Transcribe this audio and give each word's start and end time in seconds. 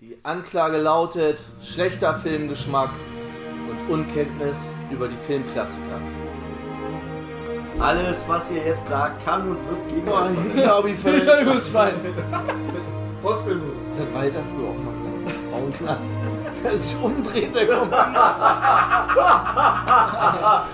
Die 0.00 0.16
Anklage 0.22 0.78
lautet 0.78 1.40
schlechter 1.62 2.14
Filmgeschmack 2.14 2.90
und 3.88 3.92
Unkenntnis 3.92 4.70
über 4.90 5.08
die 5.08 5.16
Filmklassiker. 5.26 6.00
Alles, 7.78 8.24
was 8.28 8.50
ihr 8.50 8.64
jetzt 8.64 8.88
sagt, 8.88 9.24
kann 9.24 9.42
und 9.50 9.58
wird 9.68 9.88
gegen 9.88 10.04
Boah, 10.06 10.22
euch 10.24 10.30
ich 10.46 10.62
glaube, 10.62 10.90
ich 10.92 11.04
Ja, 11.04 11.10
ver- 11.10 11.40
übers 11.42 11.68
Schwein. 11.68 11.92
Hospital. 13.22 13.60
Das 13.90 14.00
hat 14.00 14.14
Walter 14.14 14.40
früher 14.54 14.68
auch 14.70 14.78
mal 14.78 14.94
gesagt. 14.94 15.50
Frauenknast. 15.50 16.08
Wer 16.62 16.76
sich 16.78 16.96
umdreht, 17.02 17.54
der 17.54 17.66
kommt. 17.68 17.94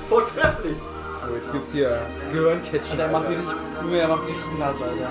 Vortrefflich. 0.09 0.77
So, 1.29 1.35
jetzt 1.37 1.53
gibt's 1.53 1.73
hier 1.73 2.01
Gehirncatchen. 2.33 2.97
Der 2.99 3.09
macht 3.09 3.29
richtig, 3.29 3.47
der 3.93 4.09
macht 4.09 4.27
richtig 4.29 4.59
nass, 4.59 4.77
Alter. 4.81 5.11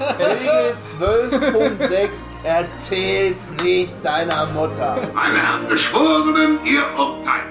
Regel 0.00 0.76
12.6 0.80 2.08
Erzähl's 2.44 3.50
nicht 3.62 3.94
deiner 4.04 4.46
Mutter. 4.46 4.98
Meine 5.14 5.38
Herren 5.38 5.68
Geschworenen, 5.68 6.58
Ihr 6.64 6.84
Urteil. 6.96 7.44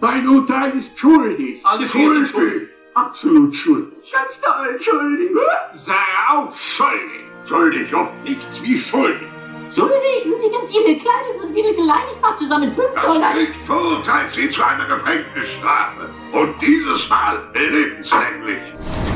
Mein 0.00 0.28
Urteil 0.28 0.76
ist 0.76 0.98
schuldig. 0.98 1.64
Alles 1.64 1.92
sind 1.92 2.26
schuldig. 2.28 2.68
Absolut 2.94 3.54
schuldig. 3.54 4.12
Ganz 4.12 4.40
da 4.40 4.66
entschuldig. 4.66 5.30
Sei 5.74 5.92
auf, 6.30 6.56
schuldig. 6.56 7.24
Schuldig 7.46 7.94
und 7.94 8.24
nichts 8.24 8.62
wie 8.62 8.76
schuldig. 8.76 9.28
Schuldig, 9.74 10.24
übrigens, 10.24 10.70
Ihre 10.70 10.96
Kleider 10.98 11.38
sind 11.40 11.54
wieder 11.54 11.72
gereinigt, 11.72 12.18
zusammen 12.36 12.74
5 12.74 12.88
Das 12.94 13.14
Dollar. 13.14 13.32
Gericht 13.32 13.64
verurteilt 13.64 14.30
Sie 14.30 14.48
zu 14.48 14.62
einer 14.64 14.86
Gefängnisstrafe. 14.86 16.10
Und 16.32 16.54
dieses 16.60 17.08
Mal 17.08 17.42
lebenslänglich. 17.54 19.13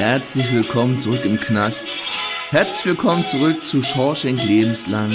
Herzlich 0.00 0.50
willkommen 0.54 0.98
zurück 0.98 1.26
im 1.26 1.36
Knast. 1.36 1.86
Herzlich 2.48 2.86
willkommen 2.86 3.22
zurück 3.26 3.62
zu 3.62 3.82
Shawshank 3.82 4.42
Lebenslang. 4.42 5.12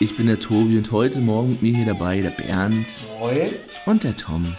Ich 0.00 0.16
bin 0.16 0.28
der 0.28 0.40
Tobi 0.40 0.78
und 0.78 0.90
heute 0.92 1.18
Morgen 1.18 1.50
mit 1.50 1.60
mir 1.60 1.76
hier 1.76 1.84
dabei 1.84 2.22
der 2.22 2.30
Bernd 2.30 2.86
Moin. 3.20 3.50
und 3.84 4.02
der 4.02 4.16
Tom. 4.16 4.56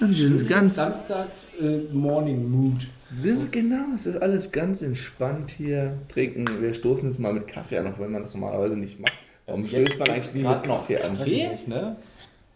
Und 0.00 0.08
wir 0.16 0.28
sind 0.28 0.48
ganz, 0.48 0.76
Samstag 0.76 1.26
äh, 1.60 1.92
Morning 1.92 2.50
Mood. 2.50 2.86
sind, 3.20 3.52
genau, 3.52 3.84
es 3.94 4.06
ist 4.06 4.16
alles 4.22 4.50
ganz 4.50 4.80
entspannt 4.80 5.50
hier. 5.50 5.98
Trinken, 6.08 6.46
wir 6.62 6.72
stoßen 6.72 7.06
jetzt 7.10 7.18
mal 7.20 7.34
mit 7.34 7.46
Kaffee 7.46 7.76
an, 7.76 7.92
auch 7.92 7.98
wenn 7.98 8.12
man 8.12 8.22
das 8.22 8.32
normalerweise 8.32 8.76
nicht 8.76 8.98
macht. 8.98 9.12
Warum 9.44 9.62
Also 9.62 9.76
stößt 9.76 9.98
man 9.98 10.08
eigentlich 10.08 10.32
nie 10.34 10.42
mit 10.42 10.62
Kaffee 10.62 10.96
an? 11.02 11.18
Kaffee? 11.18 11.50
Ne? 11.66 11.96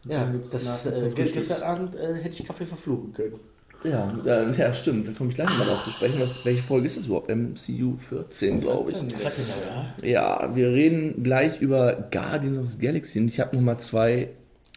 Ja, 0.07 0.33
das, 0.51 0.65
nach- 0.65 0.87
äh, 0.87 1.11
Frühstück. 1.11 1.35
gestern 1.35 1.63
Abend 1.63 1.97
äh, 1.97 2.15
hätte 2.15 2.31
ich 2.41 2.47
Kaffee 2.47 2.65
verfluchen 2.65 3.13
können. 3.13 3.35
Ja, 3.83 4.15
äh, 4.27 4.51
ja, 4.57 4.75
stimmt. 4.75 5.09
Da 5.09 5.13
komme 5.13 5.31
ich 5.31 5.37
gleich 5.37 5.49
mal 5.59 5.65
drauf 5.67 5.83
zu 5.85 5.91
sprechen. 5.91 6.21
Was, 6.21 6.45
welche 6.45 6.63
Folge 6.63 6.87
ist 6.87 6.97
das 6.99 7.07
überhaupt? 7.07 7.31
MCU 7.31 7.97
14, 7.97 8.61
glaube 8.61 8.91
ich. 8.91 8.97
14 8.99 9.45
Jahre, 9.49 9.95
ja. 10.03 10.07
Ja, 10.47 10.55
wir 10.57 10.69
reden 10.73 11.23
gleich 11.23 11.61
über 11.61 12.09
Guardians 12.11 12.59
of 12.59 12.69
the 12.69 12.79
Galaxy 12.79 13.21
und 13.21 13.29
ich 13.29 13.41
habe 13.41 13.57
nochmal 13.57 13.79
zwei 13.81 14.29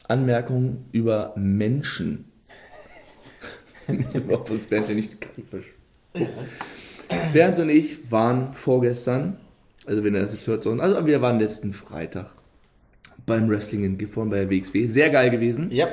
Anmerkungen 0.08 0.86
über 0.94 1.34
Menschen. 1.36 2.26
ich 3.88 4.16
hoffe, 4.30 4.54
uns 4.54 4.66
Bernd 4.66 4.88
ja 4.88 4.94
nicht 4.96 5.12
den 5.12 5.20
Kaffee 5.20 5.42
verschluckt. 5.50 6.34
Bernd 7.34 7.59
und 7.59 7.70
ich 7.70 8.09
waren 8.12 8.54
vorgestern, 8.54 9.38
also 9.86 10.04
wenn 10.04 10.14
ihr 10.16 10.22
das 10.22 10.31
jetzt 10.34 10.48
hört, 10.48 10.64
sondern- 10.64 10.86
also 10.90 11.06
wir 11.06 11.22
waren 11.22 11.40
letzten 11.40 11.74
Freitag 11.74 12.34
beim 13.25 13.50
Wrestling 13.50 13.84
in 13.84 13.97
Gifhorn 13.97 14.30
bei 14.30 14.38
der 14.46 14.50
WXW. 14.50 14.88
Sehr 14.88 15.09
geil 15.09 15.30
gewesen. 15.30 15.72
Ja. 15.72 15.88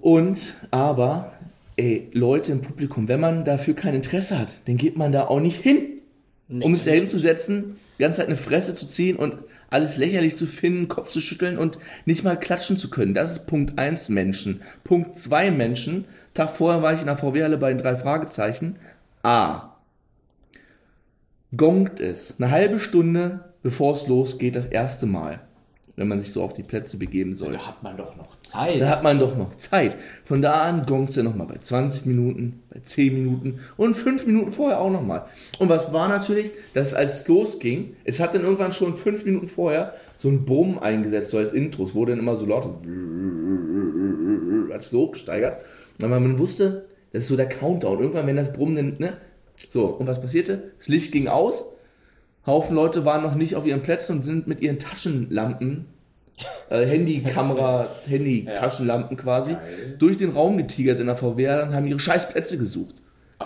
Und, 0.00 0.54
aber, 0.70 1.32
ey, 1.78 2.10
Leute 2.12 2.52
im 2.52 2.60
Publikum, 2.60 3.08
wenn 3.08 3.20
man 3.20 3.44
dafür 3.44 3.74
kein 3.74 3.94
Interesse 3.94 4.38
hat, 4.38 4.60
dann 4.66 4.76
geht 4.76 4.98
man 4.98 5.12
da 5.12 5.26
auch 5.26 5.40
nicht 5.40 5.60
hin. 5.60 6.00
um 6.48 6.74
sich 6.74 6.86
da 6.86 6.92
hinzusetzen, 6.92 7.76
die 7.98 8.02
ganze 8.02 8.18
Zeit 8.18 8.28
eine 8.28 8.36
Fresse 8.36 8.74
zu 8.74 8.86
ziehen 8.86 9.16
und 9.16 9.34
alles 9.70 9.98
lächerlich 9.98 10.36
zu 10.36 10.46
finden, 10.46 10.88
Kopf 10.88 11.10
zu 11.10 11.20
schütteln 11.20 11.58
und 11.58 11.78
nicht 12.06 12.24
mal 12.24 12.38
klatschen 12.38 12.78
zu 12.78 12.88
können. 12.88 13.12
Das 13.12 13.32
ist 13.32 13.46
Punkt 13.46 13.78
1 13.78 14.08
Menschen. 14.08 14.62
Punkt 14.82 15.18
2 15.18 15.50
Menschen. 15.50 16.06
Tag 16.32 16.50
vorher 16.50 16.82
war 16.82 16.94
ich 16.94 17.00
in 17.00 17.06
der 17.06 17.16
VW-Halle 17.16 17.58
bei 17.58 17.68
den 17.68 17.78
drei 17.78 17.96
Fragezeichen. 17.96 18.76
A. 19.22 19.76
Gongt 21.54 22.00
es. 22.00 22.36
Eine 22.38 22.50
halbe 22.50 22.78
Stunde, 22.78 23.52
bevor 23.62 23.94
es 23.94 24.06
losgeht, 24.06 24.56
das 24.56 24.68
erste 24.68 25.06
Mal. 25.06 25.40
Wenn 25.98 26.06
man 26.06 26.20
sich 26.20 26.30
so 26.30 26.42
auf 26.44 26.52
die 26.52 26.62
Plätze 26.62 26.96
begeben 26.96 27.34
soll. 27.34 27.54
Da 27.54 27.66
hat 27.66 27.82
man 27.82 27.96
doch 27.96 28.14
noch 28.14 28.40
Zeit. 28.42 28.80
Da 28.80 28.88
hat 28.88 29.02
man 29.02 29.18
doch 29.18 29.36
noch 29.36 29.56
Zeit. 29.56 29.96
Von 30.24 30.40
da 30.40 30.60
an 30.60 30.86
gongt 30.86 31.12
sie 31.12 31.24
nochmal 31.24 31.48
bei 31.48 31.58
20 31.60 32.06
Minuten, 32.06 32.62
bei 32.70 32.78
10 32.84 33.12
Minuten 33.12 33.58
und 33.76 33.96
5 33.96 34.24
Minuten 34.24 34.52
vorher 34.52 34.80
auch 34.80 34.92
nochmal. 34.92 35.24
Und 35.58 35.68
was 35.68 35.92
war 35.92 36.08
natürlich, 36.08 36.52
dass 36.72 36.94
als 36.94 37.22
es 37.22 37.28
losging, 37.28 37.96
es 38.04 38.20
hat 38.20 38.36
dann 38.36 38.42
irgendwann 38.42 38.70
schon 38.70 38.96
5 38.96 39.24
Minuten 39.24 39.48
vorher 39.48 39.92
so 40.16 40.28
ein 40.28 40.44
Brummen 40.44 40.78
eingesetzt, 40.78 41.30
so 41.32 41.38
als 41.38 41.52
Intro. 41.52 41.82
Es 41.82 41.96
wurde 41.96 42.12
dann 42.12 42.20
immer 42.20 42.36
so 42.36 42.46
laut, 42.46 42.64
hat 44.72 44.82
sich 44.82 44.90
so 44.92 45.00
hochgesteigert. 45.00 45.62
Und 46.00 46.10
man 46.10 46.38
wusste, 46.38 46.84
das 47.12 47.24
ist 47.24 47.28
so 47.28 47.36
der 47.36 47.48
Countdown. 47.48 47.98
Irgendwann, 47.98 48.28
wenn 48.28 48.36
das 48.36 48.52
Brummen 48.52 48.94
ne? 48.98 49.14
So, 49.56 49.86
und 49.86 50.06
was 50.06 50.20
passierte? 50.20 50.70
Das 50.78 50.86
Licht 50.86 51.10
ging 51.10 51.26
aus. 51.26 51.64
Haufen 52.48 52.74
Leute 52.74 53.04
waren 53.04 53.22
noch 53.22 53.34
nicht 53.34 53.54
auf 53.54 53.64
ihren 53.64 53.82
Plätzen 53.82 54.16
und 54.16 54.24
sind 54.24 54.46
mit 54.46 54.60
ihren 54.60 54.78
Taschenlampen 54.78 55.86
äh, 56.70 56.84
Handykamera, 56.84 57.88
Handy-Taschenlampen 58.06 59.16
quasi, 59.16 59.56
durch 59.98 60.16
den 60.16 60.30
Raum 60.30 60.56
getigert 60.56 61.00
in 61.00 61.06
der 61.06 61.16
VW 61.16 61.62
und 61.62 61.74
haben 61.74 61.86
ihre 61.86 62.00
scheiß 62.00 62.28
Plätze 62.28 62.58
gesucht. 62.58 62.96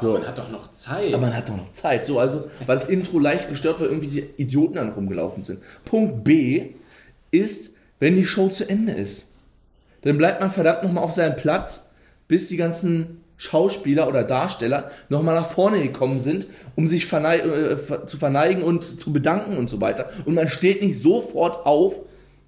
So. 0.00 0.14
Man 0.14 0.26
hat 0.26 0.38
doch 0.38 0.50
noch 0.50 0.72
Zeit. 0.72 1.06
Aber 1.08 1.18
man 1.18 1.36
hat 1.36 1.48
doch 1.48 1.56
noch 1.56 1.72
Zeit. 1.72 2.06
So, 2.06 2.18
also, 2.18 2.44
weil 2.66 2.78
das 2.78 2.88
Intro 2.88 3.18
leicht 3.18 3.48
gestört 3.48 3.80
war, 3.80 3.88
irgendwie 3.88 4.06
die 4.06 4.42
Idioten 4.42 4.74
dann 4.74 4.90
rumgelaufen 4.90 5.42
sind. 5.42 5.60
Punkt 5.84 6.24
B 6.24 6.70
ist, 7.30 7.72
wenn 7.98 8.16
die 8.16 8.24
Show 8.24 8.48
zu 8.48 8.68
Ende 8.68 8.92
ist. 8.92 9.26
Dann 10.02 10.16
bleibt 10.16 10.40
man 10.40 10.50
verdammt 10.50 10.82
nochmal 10.82 11.04
auf 11.04 11.12
seinem 11.12 11.36
Platz, 11.36 11.90
bis 12.26 12.48
die 12.48 12.56
ganzen 12.56 13.21
Schauspieler 13.42 14.06
oder 14.06 14.22
Darsteller 14.22 14.92
nochmal 15.08 15.34
nach 15.34 15.50
vorne 15.50 15.82
gekommen 15.82 16.20
sind, 16.20 16.46
um 16.76 16.86
sich 16.86 17.06
vernei 17.06 17.38
äh, 17.38 17.76
zu 18.06 18.16
verneigen 18.16 18.62
und 18.62 18.84
zu 18.84 19.12
bedanken 19.12 19.56
und 19.56 19.68
so 19.68 19.80
weiter. 19.80 20.10
Und 20.24 20.34
man 20.34 20.46
steht 20.46 20.80
nicht 20.80 21.02
sofort 21.02 21.66
auf, 21.66 22.00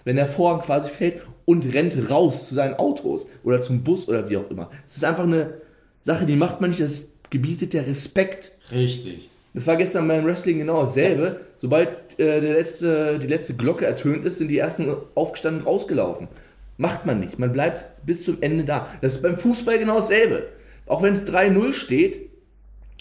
wenn 0.04 0.14
der 0.14 0.28
Vorhang 0.28 0.60
quasi 0.60 0.88
fällt 0.88 1.20
und 1.46 1.74
rennt 1.74 2.10
raus 2.10 2.48
zu 2.48 2.54
seinen 2.54 2.74
Autos 2.74 3.26
oder 3.42 3.60
zum 3.60 3.82
Bus 3.82 4.06
oder 4.06 4.30
wie 4.30 4.36
auch 4.36 4.48
immer. 4.50 4.70
Es 4.86 4.96
ist 4.96 5.04
einfach 5.04 5.24
eine 5.24 5.54
Sache, 6.00 6.26
die 6.26 6.36
macht 6.36 6.60
man 6.60 6.70
nicht, 6.70 6.80
das 6.80 7.08
gebietet 7.28 7.72
der 7.72 7.88
Respekt. 7.88 8.52
Richtig. 8.70 9.28
Das 9.52 9.66
war 9.66 9.76
gestern 9.76 10.06
beim 10.06 10.24
Wrestling 10.24 10.58
genau 10.58 10.82
dasselbe. 10.82 11.40
Sobald 11.58 11.88
äh, 12.20 12.40
der 12.40 12.54
letzte, 12.54 13.18
die 13.18 13.26
letzte 13.26 13.54
Glocke 13.54 13.84
ertönt 13.84 14.24
ist, 14.24 14.38
sind 14.38 14.46
die 14.46 14.58
ersten 14.58 14.94
aufgestanden 15.16 15.64
rausgelaufen. 15.64 16.28
Macht 16.76 17.04
man 17.04 17.18
nicht. 17.18 17.40
Man 17.40 17.50
bleibt 17.50 17.84
bis 18.06 18.24
zum 18.24 18.40
Ende 18.42 18.64
da. 18.64 18.86
Das 19.00 19.16
ist 19.16 19.22
beim 19.22 19.36
Fußball 19.36 19.78
genau 19.78 19.96
dasselbe. 19.96 20.44
Auch 20.86 21.02
wenn 21.02 21.12
es 21.14 21.24
3-0 21.26 21.72
steht 21.72 22.30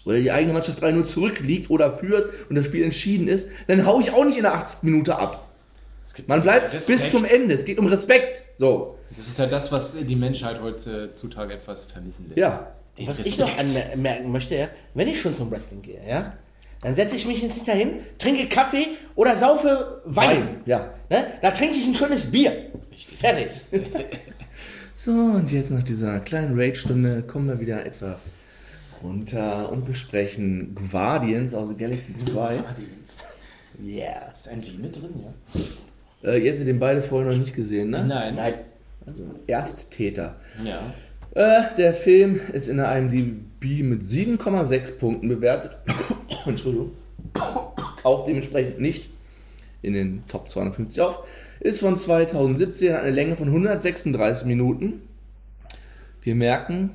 oder 0.06 0.20
die 0.20 0.32
eigene 0.32 0.54
Mannschaft 0.54 0.82
3-0 0.84 1.04
zurückliegt 1.04 1.70
oder 1.70 1.92
führt 1.92 2.32
und 2.50 2.56
das 2.56 2.66
Spiel 2.66 2.84
entschieden 2.84 3.28
ist, 3.28 3.48
dann 3.68 3.86
hau 3.86 4.00
ich 4.00 4.12
auch 4.12 4.26
nicht 4.26 4.38
in 4.38 4.44
der 4.44 4.54
80. 4.56 4.84
Minute 4.84 5.18
ab. 5.18 5.50
Es 6.04 6.14
gibt 6.14 6.28
Man 6.28 6.42
bleibt 6.42 6.74
Respekt. 6.74 7.00
bis 7.00 7.12
zum 7.12 7.24
Ende. 7.24 7.54
Es 7.54 7.64
geht 7.64 7.78
um 7.80 7.88
Respekt. 7.88 8.44
So. 8.58 8.98
Das 9.16 9.28
ist 9.28 9.40
ja 9.40 9.46
das, 9.46 9.72
was 9.72 9.96
die 9.96 10.16
Menschheit 10.16 10.62
heutzutage 10.62 11.54
etwas 11.54 11.86
vermissen 11.86 12.26
lässt. 12.28 12.38
Ja. 12.38 12.74
Den 12.98 13.08
Was 13.08 13.20
ich 13.20 13.40
Respekt. 13.40 13.72
noch 13.74 13.94
anmerken 13.94 14.32
möchte, 14.32 14.56
ja, 14.56 14.70
wenn 14.94 15.08
ich 15.08 15.20
schon 15.20 15.36
zum 15.36 15.50
Wrestling 15.50 15.82
gehe, 15.82 16.00
ja, 16.08 16.34
dann 16.82 16.94
setze 16.94 17.16
ich 17.16 17.26
mich 17.26 17.42
nicht 17.42 17.68
dahin, 17.68 18.02
trinke 18.20 18.48
Kaffee 18.50 18.88
oder 19.16 19.36
saufe 19.38 20.02
Wein. 20.06 20.62
Ja. 20.66 20.94
Ne? 21.10 21.26
Da 21.42 21.50
trinke 21.52 21.76
ich 21.76 21.88
ein 21.88 21.96
schönes 21.96 22.30
Bier. 22.30 22.68
Fertig. 23.20 23.48
So, 24.96 25.12
und 25.12 25.52
jetzt 25.52 25.72
nach 25.72 25.84
dieser 25.84 26.20
kleinen 26.20 26.58
Raid-Stunde 26.58 27.24
kommen 27.24 27.48
wir 27.48 27.60
wieder 27.60 27.86
etwas 27.86 28.34
runter 29.02 29.72
und 29.72 29.86
besprechen 29.86 30.76
Guardians 30.76 31.54
aus 31.54 31.76
Galaxy 31.78 32.16
2. 32.20 32.64
Yeah. 33.84 34.32
Ist 34.34 34.48
ein 34.48 34.64
Wie 34.64 34.78
mit 34.78 34.96
drin, 34.96 35.14
ja? 35.24 36.30
Äh, 36.30 36.46
ihr 36.46 36.54
hattet 36.54 36.68
den 36.68 36.80
beide 36.80 37.02
vorher 37.02 37.32
noch 37.32 37.38
nicht 37.38 37.56
gesehen, 37.56 37.90
ne? 37.90 38.06
Nein. 38.06 38.36
Nein. 38.36 38.54
Ersttäter. 39.48 40.36
Ja. 40.64 40.94
Äh, 41.34 41.76
der 41.76 41.94
Film 41.94 42.40
ist 42.54 42.68
in 42.68 42.78
der 42.78 42.96
IMDb 42.96 43.82
mit 43.82 44.04
7,6 44.04 45.00
Punkten 45.00 45.28
bewertet. 45.28 45.76
Entschuldigung. 46.46 46.92
Taucht 48.02 48.28
dementsprechend 48.28 48.80
nicht 48.80 49.10
in 49.82 49.94
den 49.94 50.24
Top 50.28 50.48
250 50.48 51.02
auf. 51.02 51.24
Ist 51.64 51.80
von 51.80 51.98
2017, 51.98 52.94
hat 52.94 53.02
eine 53.02 53.12
Länge 53.12 53.36
von 53.36 53.48
136 53.48 54.46
Minuten. 54.46 55.02
Wir 56.22 56.36
merken, 56.36 56.92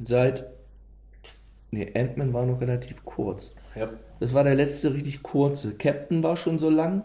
seit 0.00 0.46
Nee, 1.70 1.92
Ant-Man 1.94 2.32
war 2.32 2.46
noch 2.46 2.62
relativ 2.62 3.04
kurz. 3.04 3.52
Ja. 3.74 3.88
Das 4.20 4.32
war 4.32 4.42
der 4.42 4.54
letzte 4.54 4.94
richtig 4.94 5.22
kurze. 5.22 5.74
Captain 5.74 6.22
war 6.22 6.38
schon 6.38 6.58
so 6.58 6.70
lang. 6.70 7.02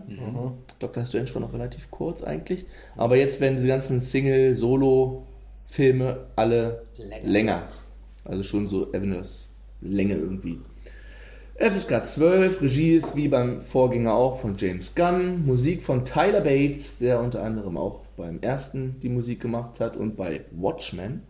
Doctor 0.79 1.03
Strange 1.05 1.33
war 1.33 1.41
noch 1.41 1.51
relativ 1.53 1.91
kurz 1.91 2.23
eigentlich. 2.23 2.65
Aber 2.95 3.17
jetzt 3.17 3.41
werden 3.41 3.57
diese 3.57 3.67
ganzen 3.67 3.99
Single-Solo-Filme 3.99 6.27
alle 6.35 6.83
Länger. 6.97 7.29
länger. 7.29 7.67
Also 8.23 8.43
schon 8.43 8.69
so 8.69 8.87
Avengers 8.89 9.49
Länge 9.81 10.15
irgendwie. 10.15 10.59
FSK 11.55 12.03
12, 12.03 12.61
Regie 12.61 12.95
ist 12.95 13.15
wie 13.15 13.27
beim 13.27 13.61
Vorgänger 13.61 14.15
auch 14.15 14.39
von 14.39 14.55
James 14.57 14.95
Gunn, 14.95 15.45
Musik 15.45 15.83
von 15.83 16.03
Tyler 16.03 16.41
Bates, 16.41 16.97
der 16.97 17.19
unter 17.19 17.43
anderem 17.43 17.77
auch 17.77 18.01
beim 18.17 18.39
ersten 18.41 18.99
die 19.01 19.09
Musik 19.09 19.41
gemacht 19.41 19.79
hat 19.79 19.95
und 19.95 20.17
bei 20.17 20.41
Watchmen. 20.49 21.21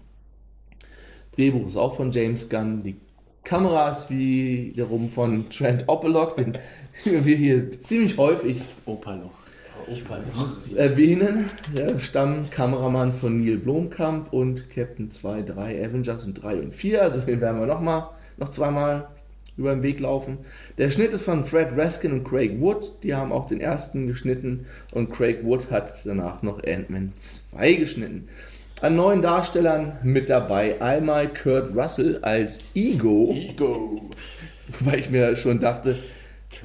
Drehbuch 1.35 1.67
ist 1.67 1.75
auch 1.75 1.97
von 1.97 2.11
James 2.11 2.47
Gunn, 2.47 2.83
die 2.83 2.95
Kamera 3.43 3.89
ist 3.89 4.09
wiederum 4.09 5.09
von 5.09 5.49
Trent 5.49 5.83
Opelok, 5.87 6.37
den 6.37 6.57
wir 7.03 7.35
hier 7.35 7.81
ziemlich 7.81 8.17
häufig 8.17 8.61
Das 8.65 8.87
Operloch. 8.87 9.31
erwähnen. 10.77 11.49
Der 11.75 11.99
Stammkameramann 11.99 13.11
von 13.11 13.43
Neil 13.43 13.57
Blomkamp 13.57 14.31
und 14.31 14.69
Captain 14.69 15.11
2, 15.11 15.41
3, 15.41 15.85
Avengers 15.85 16.23
und 16.23 16.35
3 16.35 16.59
und 16.61 16.73
4. 16.73 17.01
Also 17.01 17.17
den 17.19 17.41
werden 17.41 17.59
wir 17.59 17.67
noch 17.67 17.81
mal, 17.81 18.11
noch 18.37 18.51
zweimal 18.51 19.09
über 19.57 19.73
den 19.73 19.83
Weg 19.83 19.99
laufen. 19.99 20.39
Der 20.77 20.89
Schnitt 20.89 21.13
ist 21.13 21.23
von 21.23 21.45
Fred 21.45 21.77
Raskin 21.77 22.11
und 22.13 22.23
Craig 22.23 22.59
Wood. 22.59 22.91
Die 23.03 23.13
haben 23.13 23.31
auch 23.31 23.45
den 23.47 23.61
ersten 23.61 24.07
geschnitten 24.07 24.65
und 24.91 25.11
Craig 25.11 25.43
Wood 25.43 25.69
hat 25.71 26.01
danach 26.05 26.41
noch 26.41 26.63
Ant-Man 26.63 27.13
2 27.19 27.73
geschnitten. 27.73 28.27
An 28.81 28.95
neuen 28.95 29.21
Darstellern 29.21 29.97
mit 30.03 30.29
dabei 30.29 30.81
einmal 30.81 31.27
Kurt 31.33 31.75
Russell 31.75 32.19
als 32.21 32.59
Ego. 32.75 33.31
Ego. 33.33 34.01
Wobei 34.79 34.97
ich 34.97 35.09
mir 35.09 35.35
schon 35.37 35.59
dachte, 35.59 35.97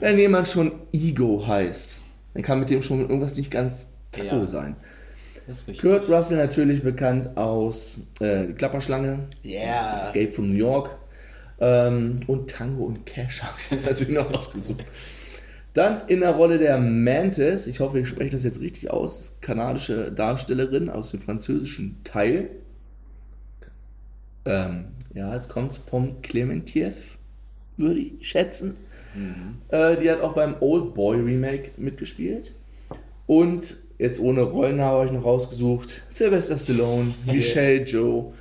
wenn 0.01 0.19
jemand 0.19 0.49
schon 0.49 0.73
Ego 0.93 1.47
heißt, 1.47 2.01
dann 2.35 2.43
kann 2.43 2.59
mit 2.61 2.71
dem 2.71 2.83
schon 2.83 3.01
irgendwas 3.01 3.37
nicht 3.37 3.51
ganz 3.51 3.87
Taco 4.13 4.37
Ja. 4.37 4.47
sein. 4.47 4.77
Kurt 5.81 6.09
Russell 6.11 6.37
natürlich 6.37 6.83
bekannt 6.83 7.37
aus 7.37 8.01
äh, 8.21 8.47
Klapperschlange, 8.53 9.21
Yeah. 9.45 10.03
Escape 10.03 10.33
from 10.33 10.49
New 10.51 10.57
York 10.59 10.91
ähm, 11.61 12.21
und 12.27 12.51
Tango 12.51 12.85
und 12.85 13.07
Cash 13.07 13.43
habe 13.43 13.55
ich 13.59 13.71
jetzt 13.71 13.87
natürlich 13.87 14.15
noch 14.15 14.33
ausgesucht. 14.33 14.85
Dann 15.75 16.09
in 16.09 16.21
der 16.21 16.33
Rolle 16.33 16.59
der 16.59 16.79
Mantis, 16.79 17.67
ich 17.67 17.81
hoffe, 17.81 18.01
ich 18.01 18.09
spreche 18.09 18.31
das 18.31 18.45
jetzt 18.45 18.61
richtig 18.61 18.91
aus, 18.91 19.35
kanadische 19.41 20.11
Darstellerin 20.11 20.89
aus 20.89 21.11
dem 21.11 21.21
französischen 21.21 21.99
Teil. 22.05 22.51
Ähm, 24.45 24.87
ja, 25.15 25.35
jetzt 25.35 25.49
kommt 25.49 25.85
Pom 25.87 26.21
Clementiev, 26.23 26.97
würde 27.77 28.01
ich 28.01 28.29
schätzen. 28.29 28.77
Äh, 29.69 30.01
die 30.01 30.11
hat 30.11 30.21
auch 30.21 30.35
beim 30.35 30.57
Old 30.61 30.95
Boy 30.95 31.19
Remake 31.21 31.71
mitgespielt. 31.77 32.53
Und 33.27 33.77
jetzt 33.99 34.21
ohne 34.21 34.43
Rollen 34.43 34.81
habe 34.81 35.07
ich 35.07 35.13
noch 35.13 35.25
rausgesucht: 35.25 36.03
Sylvester 36.09 36.57
Stallone, 36.57 37.15
Michelle 37.27 37.85
Joe, 37.85 38.33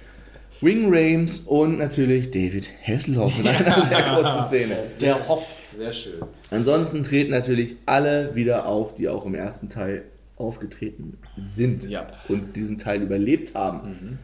Wing 0.62 0.88
Rames 0.94 1.42
und 1.42 1.78
natürlich 1.78 2.32
David 2.32 2.70
Hasselhoff 2.86 3.38
in 3.40 3.48
einer 3.48 3.86
sehr 3.86 4.02
großen 4.02 4.46
Szene. 4.48 4.76
Der 5.02 5.28
Hoff. 5.28 5.74
Sehr 5.78 5.94
schön. 5.94 6.22
Ansonsten 6.50 7.04
treten 7.04 7.32
natürlich 7.32 7.76
alle 7.86 8.34
wieder 8.36 8.66
auf, 8.66 8.96
die 8.96 9.08
auch 9.08 9.26
im 9.26 9.36
ersten 9.36 9.70
Teil 9.70 10.04
aufgetreten 10.36 11.18
sind 11.40 11.84
Ja. 11.88 12.08
und 12.28 12.56
diesen 12.56 12.78
Teil 12.78 13.02
überlebt 13.02 13.54
haben. 13.54 14.18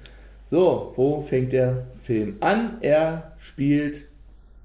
So, 0.50 0.94
wo 0.96 1.22
fängt 1.22 1.54
der 1.54 1.86
Film 2.02 2.38
an? 2.40 2.78
Er 2.82 3.34
spielt 3.40 4.06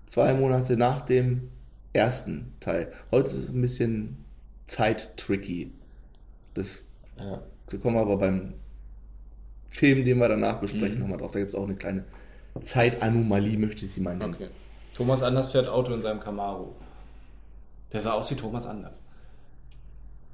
zwei 0.06 0.32
Monate 0.34 0.76
nach 0.76 1.02
dem 1.04 1.48
ersten 1.92 2.52
Teil. 2.60 2.92
Heute 3.10 3.28
ist 3.28 3.34
es 3.36 3.48
ein 3.50 3.60
bisschen 3.60 4.16
zeit-tricky. 4.66 5.70
Das, 6.54 6.82
Ja. 7.18 7.42
da 7.70 7.76
kommen 7.78 7.96
wir 7.96 8.02
aber 8.02 8.16
beim 8.18 8.54
Film, 9.68 10.04
den 10.04 10.18
wir 10.18 10.28
danach 10.28 10.60
besprechen, 10.60 10.98
nochmal 11.00 11.18
drauf. 11.18 11.30
Da 11.30 11.38
gibt 11.40 11.52
es 11.52 11.54
auch 11.58 11.64
eine 11.64 11.74
kleine 11.76 12.04
Zeitanomalie, 12.62 13.56
möchte 13.58 13.84
ich 13.84 13.92
sie 13.92 14.00
mal 14.00 14.16
nennen. 14.16 14.34
Okay. 14.34 14.48
Thomas 14.96 15.22
Anders 15.22 15.52
fährt 15.52 15.68
Auto 15.68 15.92
in 15.94 16.02
seinem 16.02 16.20
Camaro. 16.20 16.74
Der 17.92 18.00
sah 18.00 18.12
aus 18.12 18.30
wie 18.30 18.34
Thomas 18.34 18.66
Anders. 18.66 19.02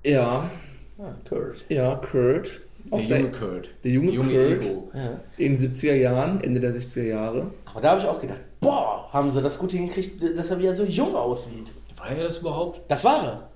Ja, 0.04 0.50
Ah, 0.98 1.12
Kurt. 1.28 1.64
ja, 1.68 1.96
Kurt. 1.96 2.60
Auf 2.90 3.06
Der 3.06 3.18
der, 3.18 3.26
junge 3.26 3.38
Kurt. 3.38 3.68
der 3.82 3.90
junge 3.90 4.16
Kurt. 4.16 4.64
Ego. 4.66 4.90
Ja. 4.94 5.20
in 5.38 5.56
den 5.56 5.74
70er 5.74 5.94
Jahren, 5.94 6.40
Ende 6.42 6.60
der 6.60 6.72
60er 6.72 7.02
Jahre. 7.04 7.50
Aber 7.64 7.80
da 7.80 7.90
habe 7.92 8.00
ich 8.00 8.06
auch 8.06 8.20
gedacht, 8.20 8.40
boah, 8.60 9.08
haben 9.12 9.30
sie 9.30 9.40
das 9.42 9.58
gut 9.58 9.72
hingekriegt, 9.72 10.22
dass 10.36 10.50
er 10.50 10.58
wieder 10.58 10.74
so 10.74 10.84
jung 10.84 11.14
aussieht. 11.16 11.72
War 11.96 12.10
er 12.10 12.24
das 12.24 12.38
überhaupt? 12.38 12.80
Das 12.88 13.02
war 13.02 13.24
er. 13.24 13.50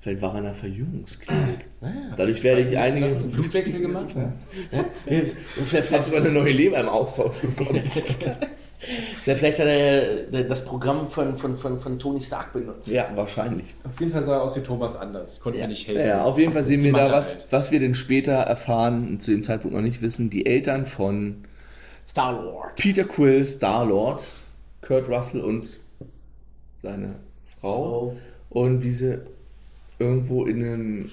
Vielleicht 0.00 0.22
war 0.22 0.32
er 0.34 0.38
in 0.40 0.44
einer 0.46 0.54
Verjüngungsklinik. 0.54 1.66
Dadurch 2.16 2.42
werde 2.44 2.62
ich 2.62 2.78
einige. 2.78 3.06
Hast 3.06 3.16
du 3.16 3.20
einen 3.22 3.32
Blutwechsel 3.32 3.80
gemacht? 3.80 4.06
Vielleicht, 5.04 5.90
Hat 5.92 6.04
sogar 6.06 6.20
eine 6.20 6.30
neue 6.30 6.52
Leber 6.52 6.78
im 6.78 6.88
Austausch 6.88 7.40
bekommen. 7.40 7.82
vielleicht, 9.24 9.58
hat 9.58 9.66
er 9.66 10.22
das 10.44 10.64
Programm 10.64 11.08
von, 11.08 11.34
von, 11.36 11.56
von, 11.56 11.78
von 11.80 11.98
Tony 11.98 12.20
Stark 12.20 12.52
benutzt. 12.52 12.86
ja, 12.88 13.08
wahrscheinlich. 13.16 13.74
Auf 13.84 13.98
jeden 13.98 14.12
Fall 14.12 14.22
sah 14.22 14.36
er 14.36 14.42
aus 14.42 14.54
wie 14.56 14.60
Thomas 14.60 14.94
Anders. 14.94 15.34
Ich 15.34 15.40
konnte 15.40 15.58
Ja. 15.58 15.64
mir 15.64 15.70
nicht 15.70 15.86
helfen. 15.88 16.00
Naja, 16.02 16.22
auf 16.24 16.38
jeden 16.38 16.52
Fall 16.52 16.64
sehen 16.64 16.80
Die 16.80 16.86
wir 16.86 16.92
da 16.92 17.10
was, 17.10 17.30
halt. 17.30 17.46
was 17.50 17.70
wir 17.72 17.80
denn 17.80 17.94
später 17.94 18.34
erfahren 18.34 19.08
und 19.08 19.22
zu 19.22 19.32
dem 19.32 19.42
Zeitpunkt 19.42 19.74
noch 19.76 19.82
nicht 19.82 20.00
wissen. 20.00 20.30
Die 20.30 20.46
Eltern 20.46 20.86
von 20.86 21.44
Star-Lord. 22.06 22.76
Peter 22.76 23.04
Quill, 23.04 23.44
Star-Lord, 23.44 24.32
Kurt 24.80 25.08
Russell 25.08 25.40
und 25.40 25.76
seine 26.80 27.18
Frau. 27.60 28.14
Und 28.48 28.82
wie 28.84 28.92
sie 28.92 29.18
irgendwo 29.98 30.44
in 30.46 30.62
einem 30.64 31.10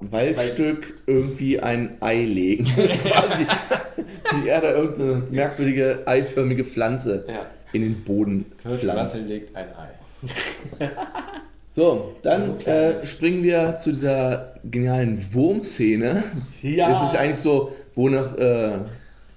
Waldstück 0.00 0.94
irgendwie 1.06 1.60
ein 1.60 1.96
Ei 2.00 2.22
legen. 2.24 2.64
Quasi. 2.74 3.46
Wie 4.42 4.48
er 4.48 4.60
da 4.60 4.72
irgendeine 4.74 5.22
merkwürdige 5.30 6.00
eiförmige 6.06 6.64
Pflanze 6.64 7.24
Ja. 7.28 7.46
in 7.72 7.82
den 7.82 8.02
Boden 8.04 8.46
pflanzt. 8.66 9.14
Russell 9.14 9.28
legt 9.28 9.54
ein 9.56 9.66
Ei. 9.76 10.88
So, 11.72 12.16
dann 12.22 12.58
äh, 12.66 13.06
springen 13.06 13.44
wir 13.44 13.76
zu 13.76 13.90
dieser 13.92 14.54
genialen 14.68 15.32
Wurmszene. 15.32 16.24
Ja. 16.62 16.90
Das 16.90 17.12
ist 17.12 17.16
eigentlich 17.18 17.38
so, 17.38 17.70
wo 17.94 18.08
noch, 18.08 18.36
äh, 18.36 18.80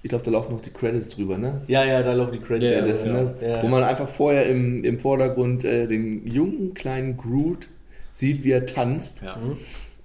ich 0.02 0.08
glaube, 0.08 0.24
da 0.24 0.32
laufen 0.32 0.52
noch 0.54 0.60
die 0.60 0.70
Credits 0.70 1.10
drüber, 1.10 1.38
ne? 1.38 1.60
Ja, 1.68 1.84
ja, 1.84 2.02
da 2.02 2.12
laufen 2.12 2.32
die 2.32 2.40
Credits. 2.40 2.74
Ja, 2.74 2.80
Ja, 2.80 2.86
das, 2.88 3.04
ne? 3.06 3.34
Wo 3.62 3.68
man 3.68 3.84
einfach 3.84 4.08
vorher 4.08 4.46
im, 4.46 4.82
im 4.82 4.98
Vordergrund 4.98 5.64
äh, 5.64 5.86
den 5.86 6.26
jungen 6.26 6.74
kleinen 6.74 7.16
Groot 7.16 7.68
sieht, 8.14 8.42
wie 8.44 8.50
er 8.52 8.64
tanzt, 8.66 9.22
Ja. 9.22 9.36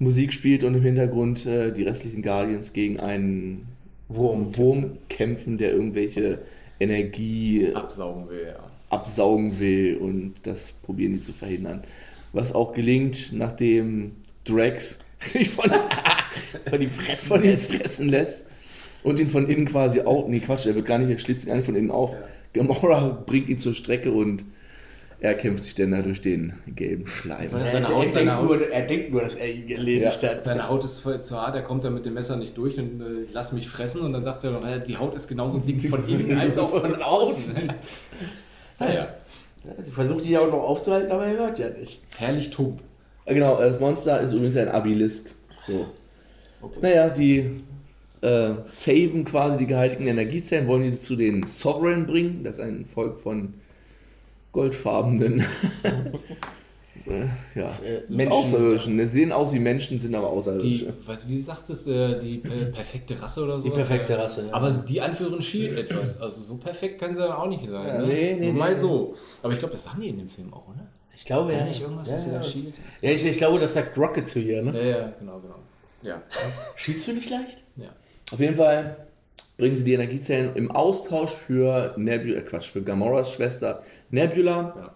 Musik 0.02 0.32
spielt 0.34 0.64
und 0.64 0.76
im 0.76 0.82
Hintergrund 0.82 1.46
äh, 1.46 1.72
die 1.74 1.84
restlichen 1.84 2.22
Guardians 2.22 2.72
gegen 2.74 3.00
einen 3.00 3.68
Wurm. 4.08 4.56
Wurm 4.58 4.98
kämpfen, 5.10 5.58
der 5.58 5.72
irgendwelche 5.74 6.40
Energie 6.80 7.72
Absaugen 7.74 8.30
will, 8.30 8.48
ja. 8.48 8.64
absaugen 8.90 9.60
will 9.60 9.98
und 9.98 10.36
das 10.44 10.72
probieren 10.84 11.14
die 11.14 11.20
zu 11.22 11.34
verhindern. 11.34 11.84
Was 12.32 12.54
auch 12.56 12.74
gelingt, 12.74 13.32
nachdem 13.34 14.12
Drax 14.46 15.00
sich 15.22 15.50
von, 15.50 15.70
Von 16.70 16.80
die 16.80 16.88
Fressen. 16.88 17.28
von 17.28 17.44
ihm 17.44 17.58
fressen 17.58 18.08
lässt 18.10 18.46
und 19.04 19.20
ihn 19.20 19.28
von 19.28 19.50
innen 19.50 19.66
quasi 19.66 20.02
auch, 20.02 20.28
nee 20.30 20.40
Quatsch, 20.40 20.66
er 20.66 20.76
wird 20.76 20.86
gar 20.86 20.98
nicht, 20.98 21.10
er 21.10 21.20
schließt 21.20 21.44
ihn 21.44 21.48
gar 21.50 21.56
nicht 21.58 21.66
von 21.66 21.76
innen 21.76 21.92
auf. 21.92 22.16
Gamora 22.54 23.22
bringt 23.26 23.50
ihn 23.50 23.60
zur 23.60 23.74
Strecke 23.74 24.12
und 24.12 24.46
er 25.22 25.34
kämpft 25.36 25.64
sich 25.66 25.76
dann 25.76 25.92
da 25.92 26.02
durch 26.02 26.22
den 26.22 26.54
gelben 26.68 27.06
Schleim. 27.08 27.50
Er, 27.54 27.66
Seine 27.66 27.88
er, 27.88 27.94
Haut- 27.94 28.04
denkt 28.04 28.16
seine 28.16 28.38
Haut- 28.38 28.46
nur, 28.46 28.70
er 28.72 28.82
denkt 28.88 29.12
nur, 29.12 29.22
dass 29.22 29.36
er 29.36 29.54
ihn 29.54 29.70
erledigt 29.70 30.22
Ja. 30.24 30.30
hat. 30.30 30.44
Seine 30.44 30.68
Haut 30.70 30.84
ist 30.84 31.00
voll 31.00 31.22
zu 31.22 31.36
hart, 31.36 31.56
er 31.56 31.62
kommt 31.64 31.84
da 31.84 31.90
mit 31.90 32.06
dem 32.06 32.14
Messer 32.14 32.38
nicht 32.38 32.58
durch 32.58 32.78
und 32.80 33.02
äh, 33.02 33.06
lass 33.34 33.52
mich 33.52 33.68
fressen 33.68 34.02
und 34.02 34.14
dann 34.14 34.24
sagt 34.24 34.44
er 34.46 34.52
noch, 34.52 34.64
äh, 34.64 34.80
die 34.88 34.96
Haut 34.98 35.14
ist 35.16 35.28
genauso 35.28 35.58
dick 35.60 35.90
von 35.90 36.08
innen 36.08 36.38
als 36.38 36.58
auch 36.58 36.70
von 36.70 37.02
außen. 37.02 37.54
naja, 38.80 39.10
Sie 39.80 39.92
versucht 39.92 40.26
ihn 40.26 40.32
ja 40.32 40.40
auch 40.40 40.48
noch 40.52 40.64
aufzuhalten, 40.64 41.12
aber 41.12 41.26
er 41.26 41.38
hört 41.38 41.60
ja 41.60 41.70
nicht. 41.70 42.00
herrlich 42.18 42.50
tump. 42.50 42.80
Ah, 43.26 43.34
Genau, 43.34 43.60
das 43.60 43.80
Monster 43.80 44.22
ist 44.22 44.32
übrigens 44.32 44.56
ein 44.56 44.70
Abilisk. 44.70 45.30
So. 45.68 45.86
Okay. 46.62 46.80
Naja, 46.82 47.10
die 47.10 47.62
äh, 48.22 48.52
saven 48.66 49.26
quasi 49.26 49.58
die 49.58 49.68
gehaltenen 49.68 50.08
Energiezellen, 50.08 50.68
wollen 50.68 50.84
die 50.84 50.92
zu 51.00 51.16
den 51.18 51.46
Sovereign 51.48 52.06
bringen. 52.06 52.44
Das 52.44 52.58
ist 52.58 52.64
ein 52.64 52.86
Volk 52.86 53.18
von 53.20 53.54
goldfarbenen 54.52 55.40
äh, 57.08 57.26
ja, 57.56 57.70
Äh, 57.84 58.02
Menschen. 58.10 58.32
Außerirdischen. 58.34 58.98
Die 58.98 59.06
sehen 59.06 59.32
aus 59.32 59.54
wie 59.54 59.60
Menschen, 59.60 60.00
sind 60.00 60.16
aber 60.16 60.28
Die, 60.28 60.34
Außerirdische. 60.34 60.94
was, 61.06 61.28
wie 61.28 61.42
sagtest 61.42 61.88
du, 61.88 61.92
äh, 61.92 62.20
die 62.20 62.38
perfekte 62.38 63.22
Rasse 63.22 63.44
oder 63.44 63.60
so? 63.60 63.68
Die 63.68 63.74
perfekte 63.74 64.18
Rasse, 64.18 64.48
ja. 64.48 64.54
Aber 64.54 64.72
die 64.72 65.02
anführen 65.02 65.42
Shield 65.42 65.78
etwas. 65.78 66.20
Also 66.20 66.42
so 66.42 66.58
perfekt 66.58 67.00
können 67.00 67.16
sie 67.16 67.22
dann 67.22 67.32
auch 67.32 67.48
nicht 67.48 67.68
sein. 67.68 67.88
Ja, 67.88 68.02
ne? 68.02 68.08
nee, 68.08 68.36
nee, 68.40 68.52
Mal 68.52 68.74
nee. 68.74 68.80
so. 68.80 69.16
Aber 69.44 69.54
ich 69.54 69.60
glaube, 69.60 69.74
das 69.74 69.84
sagen 69.84 70.02
die 70.02 70.10
in 70.10 70.18
dem 70.18 70.30
Film 70.30 70.54
auch, 70.54 70.68
oder? 70.68 70.88
Ich 71.16 71.26
glaube, 71.26 71.52
Ja, 71.52 71.60
ja. 71.60 71.66
nicht 71.66 71.82
irgendwas, 71.82 72.08
ja, 72.10 72.16
dass 72.16 72.24
sie 72.24 72.32
da 72.32 72.38
ja. 72.38 72.44
Shield. 72.44 72.74
ja 73.02 73.12
ich, 73.12 73.26
ich 73.26 73.38
glaube, 73.38 73.60
das 73.60 73.74
sagt 73.74 73.98
Rocket 73.98 74.28
zu 74.30 74.40
ihr, 74.40 74.62
ne? 74.62 74.72
Ja, 74.76 74.98
ja, 75.00 75.14
genau, 75.20 75.40
genau. 75.40 75.56
Ja. 76.02 76.22
Schielst 76.76 77.08
du 77.08 77.14
nicht 77.14 77.30
leicht? 77.30 77.64
ja. 77.76 77.90
Auf 78.32 78.40
jeden 78.40 78.56
Fall 78.56 78.96
bringen 79.60 79.76
sie 79.76 79.84
die 79.84 79.94
Energiezellen 79.94 80.56
im 80.56 80.72
Austausch 80.72 81.34
für 81.34 81.94
Nebula, 81.98 82.40
äh 82.40 82.42
Quatsch, 82.42 82.70
für 82.70 82.82
Gamoras 82.82 83.32
Schwester 83.34 83.84
Nebula. 84.10 84.74
Ja. 84.76 84.96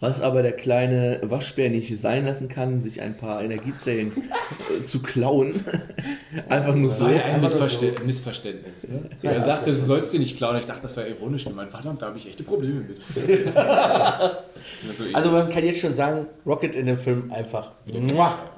Was 0.00 0.20
aber 0.20 0.42
der 0.42 0.52
kleine 0.52 1.20
Waschbär 1.22 1.70
nicht 1.70 1.98
sein 1.98 2.26
lassen 2.26 2.48
kann, 2.48 2.82
sich 2.82 3.00
ein 3.00 3.16
paar 3.16 3.42
Energiezellen 3.42 4.12
äh, 4.12 4.84
zu 4.84 5.00
klauen. 5.00 5.64
Einfach 6.48 6.74
nur 6.74 6.90
so. 6.90 7.06
war 7.06 7.12
ja 7.12 7.24
ein 7.24 7.40
nur 7.40 7.48
Mitverste 7.50 7.94
Missverständnis. 8.04 8.88
Ne? 8.88 9.08
er 9.22 9.40
sagte, 9.40 9.70
du 9.70 9.76
sollst 9.76 10.10
sie 10.10 10.18
nicht 10.18 10.36
klauen. 10.36 10.56
Ich 10.58 10.66
dachte, 10.66 10.82
das 10.82 10.96
war 10.96 11.06
ironisch 11.06 11.44
gemeint. 11.44 11.70
Verdammt, 11.70 12.02
da 12.02 12.06
habe 12.08 12.18
ich 12.18 12.28
echte 12.28 12.42
Probleme 12.42 12.80
mit. 12.80 13.00
also, 13.56 15.04
Also 15.12 15.30
man 15.30 15.48
kann 15.48 15.64
jetzt 15.64 15.80
schon 15.80 15.94
sagen, 15.94 16.26
Rocket 16.44 16.74
in 16.74 16.86
dem 16.86 16.98
Film 16.98 17.32
einfach. 17.32 17.72
Muah. 17.86 18.53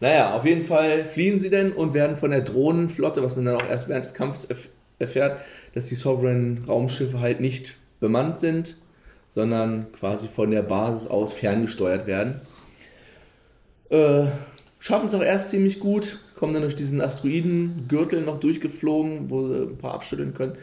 Naja, 0.00 0.34
auf 0.34 0.46
jeden 0.46 0.62
Fall 0.64 1.04
fliehen 1.04 1.38
sie 1.38 1.50
denn 1.50 1.72
und 1.72 1.94
werden 1.94 2.16
von 2.16 2.30
der 2.30 2.40
Drohnenflotte, 2.40 3.22
was 3.22 3.36
man 3.36 3.44
dann 3.44 3.56
auch 3.56 3.68
erst 3.68 3.88
während 3.88 4.04
des 4.04 4.14
Kampfes 4.14 4.46
erf 4.46 4.68
erfährt, 4.98 5.40
dass 5.72 5.88
die 5.88 5.94
Sovereign 5.94 6.64
Raumschiffe 6.68 7.20
halt 7.20 7.40
nicht 7.40 7.78
bemannt 8.00 8.38
sind, 8.38 8.76
sondern 9.30 9.86
quasi 9.92 10.28
von 10.28 10.50
der 10.50 10.60
Basis 10.60 11.08
aus 11.08 11.32
ferngesteuert 11.32 12.06
werden. 12.06 12.42
Äh, 13.88 14.26
Schaffen 14.78 15.06
es 15.06 15.14
auch 15.14 15.22
erst 15.22 15.50
ziemlich 15.50 15.78
gut, 15.80 16.18
kommen 16.36 16.54
dann 16.54 16.62
durch 16.62 16.74
diesen 16.76 17.00
Asteroidengürtel 17.02 18.22
noch 18.22 18.40
durchgeflogen, 18.40 19.28
wo 19.30 19.46
sie 19.46 19.62
ein 19.62 19.76
paar 19.78 19.94
abschütteln 19.94 20.32
können, 20.32 20.56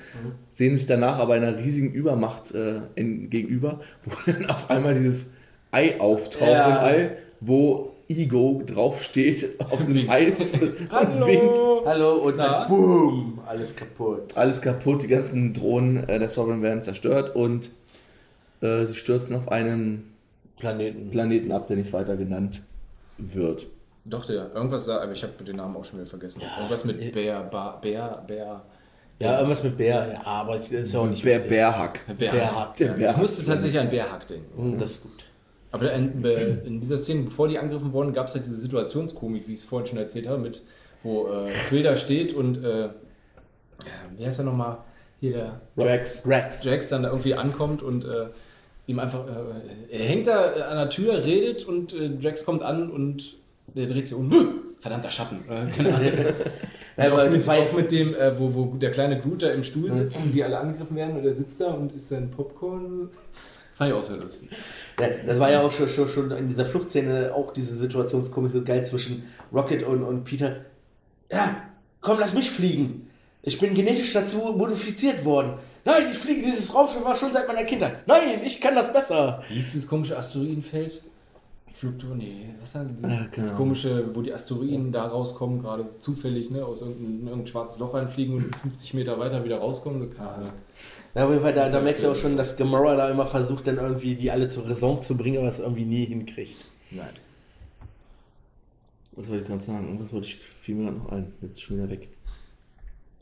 sehen 0.54 0.76
sich 0.76 0.88
danach 0.88 1.20
aber 1.20 1.34
einer 1.36 1.58
riesigen 1.58 1.92
Übermacht 1.94 2.52
äh, 2.54 2.82
in, 2.96 3.30
gegenüber, 3.30 3.82
wo 4.06 4.32
dann 4.32 4.48
auf 4.50 4.70
einmal 4.72 4.96
dieses 4.96 5.32
Ei 5.72 6.00
auftaucht 6.00 6.50
Ja. 6.50 6.68
im 6.68 6.78
All, 6.78 7.18
wo 7.42 7.94
Ego 8.10 8.62
draufsteht 8.66 9.60
auf 9.70 9.84
dem 9.86 10.10
Eis 10.10 10.54
und 10.54 11.26
winkt. 11.26 11.58
Hallo! 11.86 12.14
Und 12.16 12.38
Na? 12.38 12.60
dann 12.62 12.68
boom, 12.70 13.40
alles 13.46 13.76
kaputt. 13.76 14.36
Alles 14.36 14.62
kaputt, 14.62 15.04
die 15.04 15.08
ganzen 15.08 15.54
Drohnen 15.54 16.08
äh, 16.08 16.18
der 16.20 16.30
Sovereign 16.30 16.62
werden 16.62 16.84
zerstört 16.84 17.36
und 17.36 17.70
äh, 18.62 18.86
sie 18.86 18.96
stürzen 18.96 19.36
auf 19.36 19.50
einen 19.52 20.14
Planeten. 20.58 21.10
Planeten 21.12 21.52
ab, 21.52 21.68
der 21.68 21.78
nicht 21.78 21.92
weiter 21.94 22.16
genannt 22.18 22.62
wird. 23.18 23.68
Doch, 24.06 24.26
der, 24.26 24.52
irgendwas 24.56 24.86
sah, 24.86 25.02
aber 25.02 25.12
ich 25.12 25.22
habe 25.24 25.44
den 25.44 25.58
Namen 25.58 25.76
auch 25.76 25.84
schon 25.84 26.00
wieder 26.00 26.10
vergessen. 26.10 26.42
irgendwas 26.58 26.86
mit 26.86 27.14
Bär, 27.14 27.42
Ba- 27.44 27.78
Bär, 27.82 28.24
Bär. 28.26 28.62
Ja, 29.20 29.38
irgendwas 29.40 29.64
mit 29.64 29.76
Bär, 29.78 30.14
ja, 30.14 30.22
aber 30.26 30.56
es 30.56 30.70
ist 30.72 30.94
ja 30.94 31.00
auch 31.02 31.08
nicht 31.08 31.24
Bär. 31.24 31.40
Bärhack. 31.40 32.00
Bärhack. 32.18 32.76
Der 32.78 32.88
Ja, 32.88 32.94
ich 32.94 33.00
Bärhack. 33.00 33.18
musste 33.18 33.44
tatsächlich 33.46 33.80
an 33.82 33.90
Bärhack 33.90 34.28
denken. 34.28 34.64
Hm, 34.64 34.80
Das 34.80 34.92
ist 34.92 35.04
gut. 35.04 35.26
Aber 35.78 35.94
in, 35.94 36.24
in 36.66 36.80
dieser 36.80 36.98
Szene, 36.98 37.24
bevor 37.24 37.48
die 37.48 37.58
angegriffen 37.58 37.94
wurden, 37.94 38.14
gab 38.14 38.28
es 38.28 38.36
halt 38.36 38.46
diese 38.46 38.58
Situationskomik, 38.58 39.48
wie 39.48 39.54
ich 39.54 39.60
es 39.60 39.66
vorhin 39.66 39.88
schon 39.88 39.98
erzählt 39.98 40.28
habe, 40.28 40.42
mit 40.42 40.64
wo 41.04 41.28
äh, 41.28 41.48
Quill 41.68 41.84
da 41.84 41.96
steht 41.98 42.34
und 42.34 42.64
äh, 42.64 42.90
wie 44.18 44.26
heißt 44.26 44.40
er 44.40 44.46
nochmal? 44.46 44.80
Hier 45.20 45.34
der 45.34 45.62
Drax. 45.76 46.24
Drax. 46.24 46.64
Jax 46.64 46.90
dann 46.90 47.04
da 47.04 47.10
irgendwie 47.10 47.34
ankommt 47.34 47.82
und 47.82 48.06
äh, 48.06 48.28
ihm 48.88 49.00
einfach, 49.00 49.26
äh, 49.28 49.96
er 49.98 50.06
hängt 50.06 50.28
da 50.28 50.52
an 50.52 50.78
der 50.78 50.90
Tür, 50.90 51.24
redet 51.24 51.66
und 51.66 51.94
äh, 51.94 52.10
Drax 52.10 52.46
kommt 52.46 52.62
an 52.62 52.90
und 52.90 53.36
der 53.68 53.88
dreht 53.88 54.08
sich 54.08 54.16
um. 54.16 54.32
Verdammter 54.80 55.10
Schatten. 55.10 55.40
Äh, 55.50 55.66
keine 55.76 55.96
Ahnung. 55.96 56.12
Auch, 57.00 57.30
mit, 57.30 57.48
auch 57.48 57.74
mit 57.74 57.92
dem, 57.92 58.16
äh, 58.16 58.40
wo, 58.40 58.56
wo 58.56 58.66
der 58.76 58.90
kleine 58.90 59.20
Groot 59.20 59.44
da 59.44 59.52
im 59.52 59.64
Stuhl 59.64 59.92
sitzt 59.92 60.18
und 60.18 60.32
die 60.32 60.44
alle 60.44 60.58
angegriffen 60.58 60.96
werden 60.96 61.16
und 61.16 61.24
er 61.24 61.34
sitzt 61.36 61.62
da 61.62 61.68
und 61.68 61.92
isst 61.92 62.10
sein 62.10 62.32
Popcorn. 62.32 63.10
Fand 63.78 63.92
ich 63.92 63.96
auch 63.96 64.04
sehr 64.04 64.18
lustig. 64.18 64.50
Ja, 65.00 65.08
das 65.08 65.40
war 65.40 65.52
ja 65.52 65.62
auch 65.62 65.72
schon, 65.72 65.88
schon, 65.88 66.08
schon 66.08 66.32
in 66.32 66.48
dieser 66.48 66.66
Fluchtszene 66.66 67.32
auch 67.36 67.54
diese 67.54 67.76
Situationskomik 67.76 68.52
so 68.52 68.64
geil 68.64 68.84
zwischen 68.84 69.26
Rocket 69.54 69.84
und, 69.84 70.04
und 70.04 70.24
Peter. 70.24 70.66
Ja, 71.32 71.62
komm, 72.02 72.18
lass 72.20 72.34
mich 72.34 72.50
fliegen. 72.50 73.08
Ich 73.44 73.60
bin 73.60 73.76
genetisch 73.76 74.12
dazu 74.14 74.38
modifiziert 74.58 75.24
worden. 75.24 75.60
Nein, 75.86 76.08
ich 76.12 76.18
fliege 76.18 76.42
dieses 76.42 76.74
Raumschiff 76.74 77.04
war 77.04 77.14
schon 77.14 77.32
seit 77.32 77.48
meiner 77.48 77.66
Kindheit. 77.66 78.08
Nein, 78.08 78.42
ich 78.44 78.60
kann 78.60 78.74
das 78.74 78.92
besser. 78.92 79.44
Wie 79.48 79.54
hieß 79.54 79.74
dieses 79.74 79.88
komische 79.88 80.18
Asteroidenfeld? 80.18 81.04
Fluktur, 81.78 82.16
nee, 82.16 82.50
was 82.60 82.74
war 82.74 82.86
das? 82.86 83.02
keine 83.02 83.28
das 83.36 83.46
Ahnung. 83.46 83.58
komische, 83.58 84.16
wo 84.16 84.22
die 84.24 84.34
Asteroiden 84.34 84.92
da 84.92 85.06
rauskommen, 85.06 85.62
gerade 85.62 85.86
zufällig, 86.00 86.50
ne, 86.50 86.66
aus 86.66 86.82
irgendeinem, 86.82 87.20
in 87.20 87.28
irgendein 87.28 87.48
schwarzes 87.48 87.80
Loch 87.80 87.94
reinfliegen 87.94 88.36
und 88.36 88.56
50 88.56 88.96
Meter 88.96 89.20
weiter 89.20 89.44
wieder 89.46 89.60
rauskommen. 89.60 90.02
So, 90.02 90.08
keine 90.08 90.30
Ahnung. 90.30 90.52
Ja, 91.14 91.26
auf 91.26 91.30
jeden 91.30 91.44
Fall, 91.44 91.54
da, 91.54 91.70
da 91.70 91.80
merkst 91.80 92.04
du 92.04 92.12
auch 92.12 92.16
schon, 92.16 92.36
dass 92.36 92.58
Gamora 92.58 92.96
da 92.96 93.10
immer 93.12 93.28
versucht, 93.28 93.68
dann 93.68 93.78
irgendwie 93.78 94.16
die 94.16 94.32
alle 94.32 94.48
zur 94.48 94.66
Raison 94.66 95.02
zu 95.02 95.16
bringen, 95.16 95.38
aber 95.38 95.50
es 95.50 95.60
irgendwie 95.60 95.86
nie 95.86 96.06
hinkriegt. 96.06 96.66
Nein. 96.90 97.10
Was 99.12 99.28
wollte 99.30 99.42
ich 99.42 99.48
gerade 99.48 99.64
sagen? 99.64 99.88
Irgendwas 99.88 100.12
wollte 100.14 100.28
ich, 100.28 100.40
mir 100.68 100.86
gerade 100.86 100.98
noch 100.98 101.12
ein. 101.12 101.34
Jetzt 101.42 101.54
ist 101.54 101.62
schon 101.62 101.78
wieder 101.78 101.90
weg. 101.90 102.10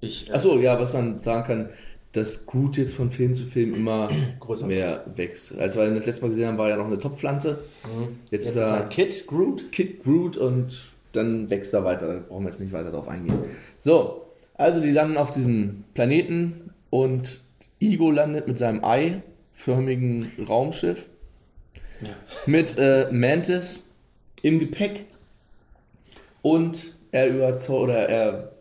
Ich, 0.01 0.29
äh, 0.29 0.33
Achso, 0.33 0.57
ja, 0.59 0.79
was 0.79 0.93
man 0.93 1.21
sagen 1.21 1.43
kann, 1.45 1.69
dass 2.15 2.45
Groot 2.45 2.77
jetzt 2.77 2.93
von 2.95 3.11
Film 3.11 3.35
zu 3.35 3.45
Film 3.45 3.73
immer 3.73 4.09
Größer. 4.39 4.67
mehr 4.67 5.03
wächst. 5.15 5.57
Als 5.57 5.75
wir 5.75 5.89
das 5.93 6.05
letzte 6.05 6.21
Mal 6.23 6.29
gesehen 6.29 6.47
haben, 6.47 6.57
war 6.57 6.69
er 6.69 6.77
noch 6.77 6.85
eine 6.87 6.99
Toppflanze. 6.99 7.63
Jetzt, 8.31 8.45
Jetzt 8.45 8.55
ist 8.55 8.61
er 8.61 8.77
er 8.77 8.83
Kid 8.89 9.27
Groot. 9.27 9.71
Kid 9.71 10.03
Groot 10.03 10.37
und 10.37 10.87
dann 11.13 11.49
wächst 11.49 11.73
er 11.73 11.83
weiter. 11.83 12.07
Da 12.07 12.19
brauchen 12.27 12.43
wir 12.45 12.51
jetzt 12.51 12.59
nicht 12.59 12.73
weiter 12.73 12.91
drauf 12.91 13.07
eingehen. 13.07 13.37
So, 13.79 14.25
also 14.55 14.81
die 14.81 14.91
landen 14.91 15.17
auf 15.17 15.31
diesem 15.31 15.83
Planeten 15.93 16.71
und 16.89 17.41
Igo 17.79 18.11
landet 18.11 18.47
mit 18.47 18.57
seinem 18.59 18.83
eiförmigen 18.83 20.31
Raumschiff 20.47 21.05
Ja. 22.01 22.15
mit 22.45 22.77
äh, 22.77 23.09
Mantis 23.11 23.87
im 24.41 24.59
Gepäck 24.59 25.05
und 26.41 26.95
er 27.11 27.27
überzeugt 27.27 27.79
oder 27.83 28.09
er 28.09 28.51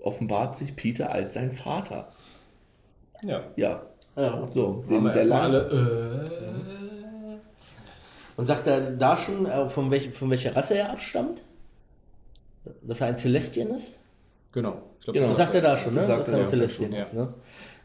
offenbart 0.00 0.56
sich 0.56 0.76
Peter 0.76 1.10
als 1.12 1.34
sein 1.34 1.52
Vater. 1.52 2.09
Ja. 3.22 3.42
Ja, 3.56 3.82
Ja. 4.16 4.46
so, 4.50 4.84
den, 4.88 5.04
der 5.04 5.24
lang, 5.24 5.40
alle, 5.42 6.28
äh, 6.36 7.38
Und 8.36 8.44
sagt 8.44 8.66
er 8.66 8.80
da 8.92 9.16
schon, 9.16 9.46
äh, 9.46 9.68
von, 9.68 9.90
welch, 9.90 10.10
von 10.10 10.30
welcher 10.30 10.54
Rasse 10.56 10.78
er 10.78 10.90
abstammt? 10.90 11.42
Dass 12.82 13.00
er 13.00 13.08
ein 13.08 13.16
Celestian 13.16 13.70
ist? 13.70 13.96
genau. 14.52 14.82
Glaub, 15.02 15.14
Genau. 15.14 15.28
Das 15.28 15.36
sagt 15.38 15.54
er 15.54 15.62
da 15.62 15.76
schon, 15.78 15.94
ne? 15.94 16.00
Dass 16.06 16.28
er 16.28 16.38
ein 16.38 16.46
Celestian 16.46 16.92
ist, 16.92 17.14
ne? 17.14 17.32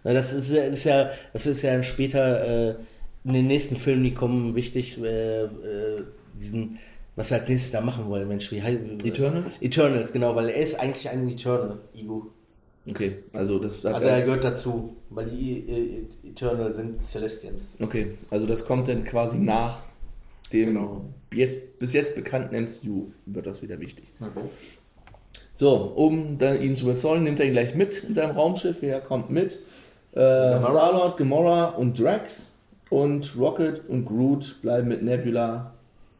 Na, 0.04 0.13
das 0.13 0.34
ist, 0.34 0.51
ja- 0.51 0.70
das 0.70 0.80
ist 0.80 0.84
ja, 0.84 1.10
das 1.34 1.46
ist 1.46 1.62
ja 1.62 1.72
dann 1.74 1.84
später 1.84 2.70
äh, 2.72 2.75
in 3.24 3.34
den 3.34 3.48
nächsten 3.48 3.77
Filmen, 3.77 4.04
die 4.04 4.13
kommen, 4.13 4.54
wichtig, 4.56 5.01
äh, 5.01 5.44
äh, 5.44 6.04
diesen, 6.39 6.77
was 7.15 7.32
wir 7.32 7.38
als 7.38 7.48
nächstes 7.48 7.72
da 7.72 7.80
machen 7.82 8.10
wollen, 8.10 8.27
Mensch, 8.27 8.51
wie 8.51 8.62
heißt 8.62 8.77
Eternals? 9.06 9.58
Eternals, 9.62 10.12
genau, 10.12 10.36
weil 10.36 10.50
er 10.50 10.58
ist 10.58 10.77
eigentlich 10.80 11.08
ein 11.10 11.27
Eternal, 11.30 11.80
Ego. 11.96 12.27
Okay, 12.88 13.24
also 13.34 13.58
das 13.60 13.82
sagt 13.82 13.96
Also 13.96 14.08
er 14.08 14.22
gehört 14.22 14.44
dazu, 14.44 14.96
weil 15.10 15.25
die 15.25 16.08
äh, 16.24 16.30
Eternal 16.30 16.72
sind 16.72 17.01
Celestians. 17.01 17.72
Okay, 17.80 18.18
also 18.30 18.46
das 18.46 18.65
kommt 18.65 18.88
dann 18.88 19.04
quasi 19.04 19.39
nach 19.39 19.84
dem 20.54 20.74
Genau. 20.74 21.06
jetzt, 21.34 21.80
bis 21.80 21.94
jetzt 21.94 22.15
bekannten 22.15 22.56
MCU 22.56 23.08
wird 23.25 23.48
das 23.48 23.62
wieder 23.62 23.80
wichtig. 23.80 24.13
Okay. 24.20 24.48
So, 25.56 25.94
um 25.96 26.38
dann 26.38 26.62
ihn 26.62 26.75
zu 26.75 26.86
überzeugen, 26.86 27.24
nimmt 27.24 27.39
er 27.39 27.48
ihn 27.48 27.54
gleich 27.54 27.74
mit 27.74 28.04
in 28.04 28.13
seinem 28.13 28.36
Raumschiff. 28.36 28.77
Wer 28.82 29.00
kommt 29.01 29.30
mit? 29.30 29.63
Äh, 30.12 30.62
Star-Lord, 30.62 31.18
Gamora 31.18 31.70
und 31.70 32.00
Drax. 32.00 32.51
Und 32.89 33.36
Rocket 33.38 33.89
und 33.89 34.06
Groot 34.06 34.62
bleiben 34.62 34.89
mit 34.89 35.01
Nebula 35.01 35.74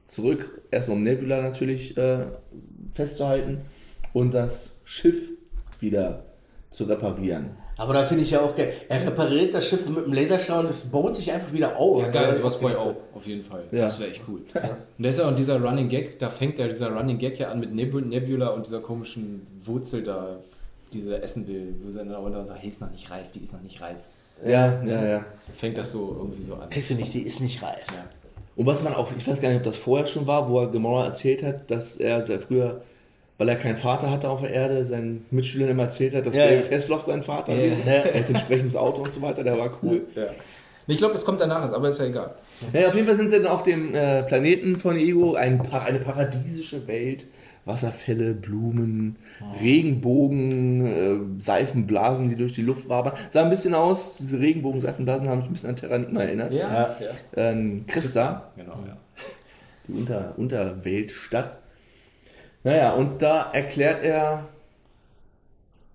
zurück. 0.08 0.62
Erstmal 0.72 0.98
um 0.98 1.04
Nebula 1.04 1.42
natürlich 1.42 1.96
äh, 1.98 2.26
festzuhalten 2.94 3.62
und 4.14 4.34
das 4.34 4.72
Schiff 4.84 5.30
wieder 5.80 6.24
zu 6.76 6.84
reparieren. 6.84 7.52
Aber 7.78 7.94
da 7.94 8.04
finde 8.04 8.24
ich 8.24 8.32
ja 8.32 8.42
auch 8.42 8.56
geil. 8.56 8.74
Er 8.88 9.06
repariert 9.06 9.54
das 9.54 9.68
Schiff 9.68 9.88
mit 9.90 10.06
dem 10.06 10.14
Laserstrahl 10.14 10.64
und 10.66 10.72
es 10.72 10.86
baut 10.86 11.16
sich 11.16 11.32
einfach 11.32 11.52
wieder 11.52 11.78
auf. 11.78 12.02
Ja, 12.04 12.10
geil, 12.10 12.34
sowas 12.34 12.58
ich 12.60 12.76
auch, 12.76 12.96
auf 13.14 13.26
jeden 13.26 13.44
Fall. 13.44 13.64
Ja. 13.72 13.84
Das 13.86 14.00
wäre 14.00 14.12
echt 14.12 14.22
cool. 14.28 14.42
Und 14.54 15.04
da 15.04 15.10
ist 15.10 15.20
ja 15.20 15.30
auch 15.30 15.36
dieser 15.36 15.62
Running 15.62 15.90
Gag, 15.90 16.20
da 16.20 16.30
fängt 16.30 16.58
ja 16.58 16.68
dieser 16.68 16.92
Running 16.92 17.18
Gag 17.18 17.38
ja 17.40 17.50
an 17.50 17.60
mit 17.60 17.74
Neb- 17.74 17.94
Nebula 18.06 18.50
und 18.50 18.66
dieser 18.66 18.80
komischen 18.80 19.46
Wurzel 19.64 20.04
da, 20.04 20.38
die 20.94 21.10
er 21.10 21.22
essen 21.24 21.48
will. 21.48 21.76
Wo 21.84 21.92
sie 21.92 21.98
dann 21.98 22.12
runter 22.12 22.40
und 22.40 22.46
sagt, 22.46 22.62
hey, 22.62 22.70
ist 22.70 22.82
noch 22.82 22.92
nicht 22.92 23.10
reif, 23.10 23.32
die 23.34 23.40
ist 23.40 23.52
noch 23.54 23.62
nicht 23.62 23.82
reif. 23.82 24.08
Ja, 24.44 24.82
ja, 24.84 25.06
ja. 25.06 25.26
Fängt 25.56 25.78
das 25.78 25.92
so 25.92 26.16
irgendwie 26.18 26.42
so 26.42 26.56
an. 26.56 26.70
Kriegst 26.70 26.90
du 26.90 26.96
nicht, 26.96 27.14
die 27.14 27.22
ist 27.22 27.40
nicht 27.42 27.62
reif. 27.62 27.86
Ja. 27.88 28.06
Und 28.58 28.66
was 28.66 28.84
man 28.84 28.94
auch, 28.94 29.10
ich 29.18 29.28
weiß 29.28 29.42
gar 29.42 29.50
nicht, 29.50 29.58
ob 29.58 29.64
das 29.64 29.78
vorher 29.78 30.08
schon 30.08 30.28
war, 30.28 30.50
wo 30.50 30.60
er 30.60 30.68
Gamora 30.68 31.06
erzählt 31.06 31.44
hat, 31.44 31.70
dass 31.72 31.98
er 31.98 32.24
sehr 32.24 32.40
früher, 32.40 32.82
weil 33.38 33.50
er 33.50 33.56
keinen 33.56 33.78
Vater 33.78 34.10
hatte 34.12 34.30
auf 34.30 34.42
der 34.42 34.52
Erde, 34.52 34.86
seinen 34.86 35.26
Mitschülern 35.32 35.70
immer 35.70 35.84
erzählt 35.84 36.16
hat, 36.16 36.26
dass 36.26 36.36
Ja, 36.36 36.46
David 36.46 36.68
ja. 36.70 36.78
Hasselhoff 36.78 37.04
sein 37.04 37.24
Vater 37.24 37.54
Ja, 37.54 37.66
ja. 37.66 37.76
Er 37.86 38.04
hat 38.06 38.16
ein 38.16 38.36
entsprechendes 38.36 38.76
Auto 38.76 39.02
und 39.02 39.12
so 39.12 39.22
weiter, 39.22 39.44
der 39.44 39.58
war 39.58 39.78
cool. 39.84 40.04
Ja. 40.16 40.28
Ich 40.88 40.98
glaube, 40.98 41.16
es 41.16 41.26
kommt 41.26 41.42
danach, 41.42 41.72
aber 41.72 41.90
ist 41.90 42.00
ja 42.00 42.06
egal. 42.06 42.36
Naja, 42.72 42.88
auf 42.90 42.96
jeden 42.96 43.08
Fall 43.08 43.18
sind 43.18 43.30
sie 43.32 43.38
dann 43.38 43.48
auf 43.48 43.64
dem 43.64 43.96
äh, 43.96 44.22
Planeten 44.24 44.78
von 44.78 44.96
Ego, 44.96 45.34
ein 45.34 45.58
pa 45.64 45.80
eine 45.80 46.00
paradiesische 46.00 46.88
Welt. 46.88 47.26
Wasserfälle, 47.66 48.36
Blumen, 48.36 49.16
Regenbogen, 49.60 50.86
äh, 50.86 51.42
Seifenblasen, 51.42 52.30
die 52.30 52.36
durch 52.36 52.54
die 52.54 52.62
Luft 52.62 52.90
wabern. 52.90 53.14
Sah 53.32 53.44
ein 53.44 53.50
bisschen 53.50 53.74
aus, 53.74 54.18
diese 54.18 54.40
Regenbogen, 54.40 54.82
Seifenblasen 54.82 55.28
haben 55.28 55.40
mich 55.40 55.48
ein 55.48 55.54
bisschen 55.54 55.70
an 55.72 55.76
Terranigma 55.76 56.22
erinnert. 56.22 56.54
Ja, 56.54 56.96
ja. 57.00 57.10
Ähm, 57.36 57.86
Christa, 57.88 58.52
Genau, 58.56 58.78
ja. 58.88 58.98
die 59.88 59.94
Unter 59.94 60.36
Unterweltstadt. 60.38 61.58
Naja, 62.66 62.94
und 62.96 63.22
da 63.22 63.52
erklärt 63.54 64.04
er 64.04 64.50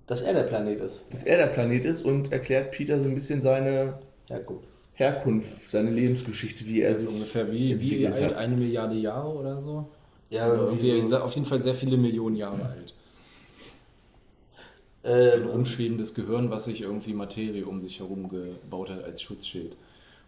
Dass 0.06 0.22
er 0.22 0.32
der 0.34 0.44
Planet 0.44 0.80
ist. 0.80 1.02
dass 1.10 1.24
er 1.24 1.36
der 1.36 1.46
Planet 1.48 1.84
ist 1.84 2.02
und 2.02 2.32
erklärt 2.32 2.70
Peter 2.70 2.96
so 2.98 3.04
ein 3.04 3.14
bisschen 3.14 3.42
seine 3.42 3.98
Herkunft. 4.28 4.70
Herkunft, 4.94 5.70
seine 5.70 5.90
Lebensgeschichte, 5.90 6.64
wie 6.66 6.82
er 6.82 6.90
Also 6.90 7.06
sich 7.08 7.16
ungefähr 7.16 7.50
wie, 7.50 7.78
wie 7.80 8.04
entwickelt 8.04 8.14
alt? 8.16 8.24
hat. 8.36 8.38
Eine 8.38 8.56
Milliarde 8.56 8.94
Jahre 8.94 9.28
oder 9.28 9.60
so? 9.62 9.88
Ja, 10.30 10.44
Also 10.44 10.66
irgendwie 10.66 11.02
so. 11.02 11.18
auf 11.18 11.34
jeden 11.34 11.46
Fall 11.46 11.60
sehr 11.60 11.74
viele 11.74 11.96
Millionen 11.96 12.36
Jahre 12.36 12.64
alt. 12.66 12.94
Äh, 15.02 15.36
Ein 15.38 15.46
rumschwebendes 15.48 16.14
Gehirn, 16.14 16.50
was 16.50 16.66
sich 16.66 16.82
irgendwie 16.82 17.14
Materie 17.14 17.64
um 17.66 17.80
sich 17.80 17.98
herum 18.00 18.28
gebaut 18.28 18.90
hat 18.90 19.02
als 19.02 19.22
Schutzschild. 19.22 19.74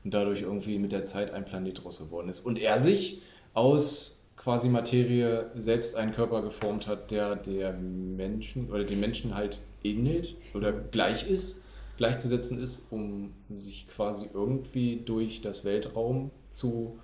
Und 0.05 0.13
dadurch 0.15 0.43
irgendwie 0.43 0.79
mit 0.79 0.91
der 0.91 1.05
Zeit 1.05 1.33
ein 1.33 1.45
Planet 1.45 1.85
draus 1.85 1.99
geworden 1.99 2.29
ist. 2.29 2.41
Und 2.45 2.59
er 2.59 2.81
sich 2.81 3.23
aus 3.55 4.19
quasi 4.43 4.69
Materie 4.69 5.47
selbst 5.55 5.97
einen 5.97 6.13
Körper 6.13 6.43
geformt 6.43 6.87
hat, 6.87 7.11
der 7.11 7.37
der 7.37 7.73
Menschen 7.73 8.71
oder 8.71 8.85
den 8.85 8.99
Menschen 9.01 9.35
halt 9.35 9.59
ähnelt 9.85 10.35
oder 10.55 10.73
gleich 10.73 11.29
ist, 11.29 11.61
gleichzusetzen 11.97 12.61
ist, 12.63 12.87
um 12.91 13.33
sich 13.59 13.87
quasi 13.95 14.27
irgendwie 14.35 15.01
durch 15.05 15.43
das 15.43 15.65
Weltraum 15.65 16.31
zu 16.51 16.99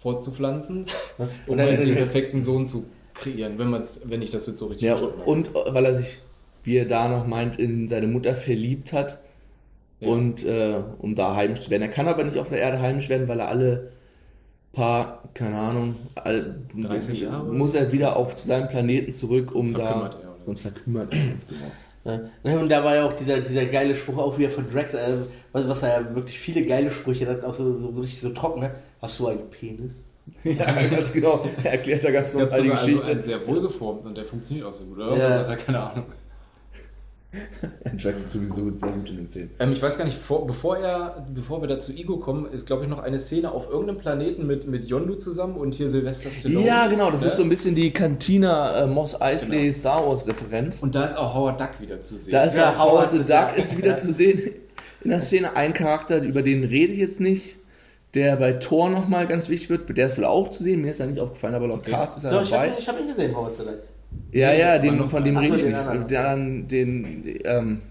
fortzupflanzen, 0.00 0.86
um 1.18 1.28
Und 1.46 1.58
dann- 1.58 1.68
halt 1.68 1.86
den 1.86 1.94
perfekten 1.94 2.42
Sohn 2.42 2.66
zu 2.66 2.86
kreieren, 3.14 3.58
wenn 3.58 3.68
man's, 3.68 4.00
wenn 4.04 4.22
ich 4.22 4.30
das 4.30 4.46
jetzt 4.46 4.58
so 4.58 4.66
richtig 4.68 4.82
Ja, 4.86 4.96
verstanden 4.96 5.20
habe. 5.20 5.30
und 5.30 5.54
weil 5.54 5.84
er 5.84 5.94
sich, 5.94 6.18
wie 6.64 6.76
er 6.76 6.86
da 6.86 7.08
noch 7.08 7.26
meint, 7.26 7.58
in 7.58 7.86
seine 7.86 8.06
Mutter 8.06 8.34
verliebt 8.34 8.92
hat 8.92 9.18
Ja. 10.00 10.08
und 10.08 10.44
äh, 10.44 10.82
um 10.98 11.14
da 11.14 11.36
heimisch 11.36 11.60
zu 11.60 11.70
werden. 11.70 11.82
Er 11.82 11.88
kann 11.88 12.08
aber 12.08 12.24
nicht 12.24 12.38
auf 12.38 12.48
der 12.48 12.58
Erde 12.58 12.80
heimisch 12.80 13.08
werden, 13.10 13.28
weil 13.28 13.40
er 13.40 13.48
alle 13.48 13.92
paar, 14.72 15.22
keine 15.34 15.56
Ahnung, 15.56 15.96
all, 16.14 16.56
30 16.76 17.20
Jahre? 17.22 17.52
muss 17.52 17.74
er 17.74 17.90
wieder 17.92 18.16
auf 18.16 18.38
seinen 18.38 18.68
Planeten 18.68 19.12
zurück, 19.12 19.54
um 19.54 19.66
Sonst 19.66 19.78
da. 19.78 19.86
verkümmert 19.86 20.14
er? 20.22 20.44
Sonst 20.46 20.60
verkümmert 20.60 21.12
er 21.12 21.26
ganz 21.26 21.46
genau. 21.46 22.60
Und 22.62 22.68
da 22.70 22.82
war 22.82 22.94
ja 22.94 23.04
auch 23.06 23.12
dieser, 23.12 23.40
dieser 23.40 23.66
geile 23.66 23.94
Spruch 23.94 24.16
auch 24.18 24.38
wieder 24.38 24.48
von 24.48 24.68
Drax, 24.70 24.94
äh, 24.94 25.18
was, 25.52 25.68
was 25.68 25.82
er 25.82 26.00
ja 26.00 26.14
wirklich 26.14 26.38
viele 26.38 26.64
geile 26.64 26.90
Sprüche 26.90 27.26
hat, 27.26 27.44
auch 27.44 27.52
so, 27.52 27.74
so, 27.74 27.92
so 27.92 28.00
richtig 28.00 28.20
so 28.20 28.30
trocken. 28.30 28.60
Ne? 28.60 28.74
Hast 29.02 29.18
du 29.20 29.26
einen 29.26 29.50
Penis? 29.50 30.06
ja, 30.44 30.86
ganz 30.86 31.12
genau. 31.12 31.44
Er 31.62 31.72
erklärt 31.72 32.04
da 32.04 32.10
ganz 32.10 32.32
normal 32.34 32.62
die 32.62 32.70
also 32.70 32.84
Geschichte. 32.84 33.06
einen 33.06 33.22
sehr 33.22 33.46
wohlgeformt 33.46 34.06
und 34.06 34.16
der 34.16 34.24
funktioniert 34.24 34.66
auch 34.66 34.72
sehr 34.72 34.86
gut, 34.86 34.98
oder? 34.98 35.16
Ja. 35.16 35.28
Ja. 35.28 35.38
Hat 35.40 35.48
er 35.48 35.56
keine 35.56 35.80
Ahnung. 35.80 36.04
Drax 37.96 38.24
ist 38.24 38.30
sowieso 38.32 38.76
sehr 38.76 38.90
gut 38.90 39.08
in 39.10 39.16
dem 39.16 39.28
Film. 39.28 39.50
Ähm, 39.60 39.72
ich 39.72 39.80
weiß 39.80 39.96
gar 39.98 40.04
nicht, 40.04 40.18
vor, 40.18 40.46
bevor, 40.46 40.78
er, 40.78 41.26
bevor 41.32 41.60
wir 41.62 41.68
da 41.68 41.78
zu 41.78 41.92
Igo 41.92 42.18
kommen, 42.18 42.46
ist 42.50 42.66
glaube 42.66 42.84
ich 42.84 42.88
noch 42.88 42.98
eine 42.98 43.20
Szene 43.20 43.52
auf 43.52 43.68
irgendeinem 43.70 43.98
Planeten 43.98 44.46
mit, 44.46 44.66
mit 44.66 44.84
Yondu 44.86 45.14
zusammen 45.14 45.56
und 45.56 45.72
hier 45.72 45.88
Sylvester 45.88 46.30
Stallone. 46.30 46.66
Ja, 46.66 46.88
genau, 46.88 47.10
das 47.10 47.20
Ne? 47.22 47.28
ist 47.28 47.36
so 47.36 47.42
ein 47.42 47.48
bisschen 47.48 47.74
die 47.74 47.92
Cantina 47.92 48.82
äh, 48.82 48.86
Moss 48.86 49.20
Eisley 49.20 49.60
Genau. 49.66 49.72
Star 49.72 50.06
Wars 50.08 50.26
Referenz. 50.26 50.82
Und 50.82 50.94
da 50.94 51.04
ist 51.04 51.16
auch 51.16 51.34
Howard 51.34 51.60
Duck 51.60 51.80
wieder 51.80 52.00
zu 52.00 52.16
sehen. 52.18 52.32
Da 52.32 52.44
ist 52.44 52.56
Ja, 52.56 52.72
ja, 52.72 52.78
Howard 52.78 53.10
Howard 53.10 53.12
the 53.12 53.18
Duck 53.18 53.48
Duck. 53.50 53.58
ist 53.58 53.76
wieder 53.78 53.96
zu 53.96 54.12
sehen 54.12 54.50
in 55.02 55.10
der 55.10 55.20
Szene. 55.20 55.54
Ein 55.56 55.72
Charakter, 55.72 56.22
über 56.22 56.42
den 56.42 56.64
rede 56.64 56.92
ich 56.92 56.98
jetzt 56.98 57.20
nicht, 57.20 57.58
der 58.14 58.34
bei 58.36 58.54
Thor 58.54 58.90
nochmal 58.90 59.28
ganz 59.28 59.48
wichtig 59.48 59.70
wird. 59.70 59.96
Der 59.96 60.06
ist 60.08 60.18
wohl 60.18 60.24
auch 60.24 60.48
zu 60.48 60.64
sehen. 60.64 60.82
Mir 60.82 60.90
ist 60.90 60.98
er 60.98 61.06
nicht 61.06 61.20
aufgefallen, 61.20 61.54
aber 61.54 61.68
laut 61.68 61.80
Okay. 61.82 61.92
Cast 61.92 62.16
ist 62.18 62.24
er 62.24 62.32
Ja, 62.32 62.42
ich 62.42 62.52
habe 62.52 62.62
dabei. 62.64 62.68
ihn, 62.72 62.78
ich 62.80 62.88
hab 62.88 63.00
ihn 63.00 63.06
gesehen, 63.06 63.36
Howard 63.36 63.54
the 63.54 63.62
Duck. 63.62 63.78
Ja, 64.32 64.52
ja, 64.52 64.78
den, 64.78 64.96
noch 64.96 65.10
von 65.10 65.24
dem 65.24 65.36
rede 65.36 65.56
ich 65.56 65.62
den 65.62 65.72
nicht. 65.72 66.10
Den, 66.10 66.68
den, 66.68 67.40
ähm, 67.44 67.82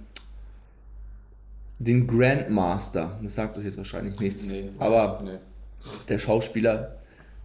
den 1.79 2.07
Grandmaster. 2.07 3.19
Das 3.21 3.35
sagt 3.35 3.57
euch 3.57 3.65
jetzt 3.65 3.77
wahrscheinlich 3.77 4.19
nichts. 4.19 4.49
Nee. 4.49 4.69
Aber 4.79 5.21
Nee. 5.23 5.31
der 6.07 6.19
Schauspieler, 6.19 6.95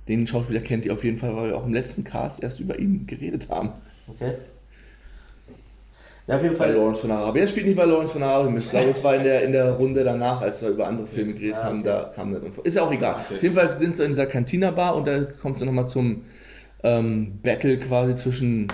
den 0.08 0.26
Schauspieler 0.26 0.60
kennt 0.60 0.84
ihr 0.86 0.92
auf 0.92 1.04
jeden 1.04 1.18
Fall, 1.18 1.34
weil 1.36 1.50
wir 1.50 1.56
auch 1.56 1.66
im 1.66 1.74
letzten 1.74 2.04
Cast 2.04 2.42
erst 2.42 2.60
über 2.60 2.78
ihn 2.78 3.06
geredet 3.06 3.48
haben. 3.48 3.72
Okay. 4.08 4.34
Ja, 6.26 6.36
auf 6.36 6.42
jeden 6.42 6.56
Bei 6.56 6.64
Fall. 6.64 6.74
Lawrence 6.74 7.02
von 7.02 7.10
Arabien. 7.10 7.44
Er 7.44 7.48
spielt 7.48 7.66
nicht 7.66 7.76
bei 7.76 7.84
Lawrence 7.84 8.12
von 8.12 8.22
Arabien. 8.22 8.56
Ich 8.56 8.70
glaube, 8.70 8.88
es 8.88 9.04
war 9.04 9.14
in 9.14 9.24
der, 9.24 9.42
in 9.42 9.52
der 9.52 9.72
Runde 9.72 10.04
danach, 10.04 10.40
als 10.40 10.62
wir 10.62 10.70
über 10.70 10.86
andere 10.86 11.06
Filme 11.06 11.34
geredet 11.34 11.62
haben, 11.62 11.80
okay. 11.80 11.88
da 11.88 12.12
kam 12.14 12.34
vor. 12.50 12.64
Ist 12.64 12.76
ja 12.76 12.82
auch 12.82 12.92
egal. 12.92 13.16
Okay. 13.26 13.34
Auf 13.36 13.42
jeden 13.42 13.54
Fall 13.54 13.76
sind 13.76 13.96
sie 13.96 14.04
in 14.04 14.12
dieser 14.12 14.26
Cantina-Bar 14.26 14.96
und 14.96 15.06
da 15.06 15.24
kommt 15.24 15.56
es 15.56 15.64
nochmal 15.64 15.86
zum 15.86 16.22
ähm, 16.84 17.40
Battle 17.42 17.78
quasi 17.78 18.14
zwischen 18.14 18.68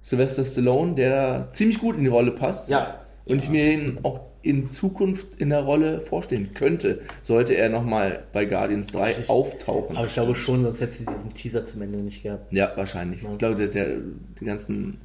Sylvester 0.00 0.44
Stallone, 0.44 0.94
der 0.94 1.10
da 1.10 1.52
ziemlich 1.52 1.78
gut 1.78 1.96
in 1.96 2.02
die 2.04 2.08
Rolle 2.08 2.30
passt. 2.32 2.70
Ja. 2.70 3.00
Und 3.26 3.42
ich 3.42 3.50
mir 3.50 3.70
ihn 3.72 3.98
auch 4.02 4.20
in 4.42 4.70
Zukunft 4.70 5.36
in 5.36 5.50
der 5.50 5.60
Rolle 5.60 6.00
vorstellen 6.00 6.54
könnte, 6.54 7.00
sollte 7.22 7.52
er 7.54 7.68
nochmal 7.68 8.22
bei 8.32 8.46
Guardians 8.46 8.86
3 8.86 9.16
Ich- 9.20 9.28
auftauchen. 9.28 9.94
Aber 9.98 10.06
ich 10.06 10.14
glaube 10.14 10.34
schon, 10.34 10.62
sonst 10.64 10.80
hättest 10.80 11.00
du 11.02 11.04
diesen 11.12 11.34
Teaser 11.34 11.66
zum 11.66 11.82
Ende 11.82 11.98
nicht 12.02 12.22
gehabt. 12.22 12.50
Ja, 12.50 12.72
wahrscheinlich. 12.76 13.22
Ja. 13.22 13.32
Ich 13.32 13.38
glaube, 13.38 13.56
der, 13.56 13.68
der, 13.68 13.98
die 14.40 14.44
ganzen 14.46 14.98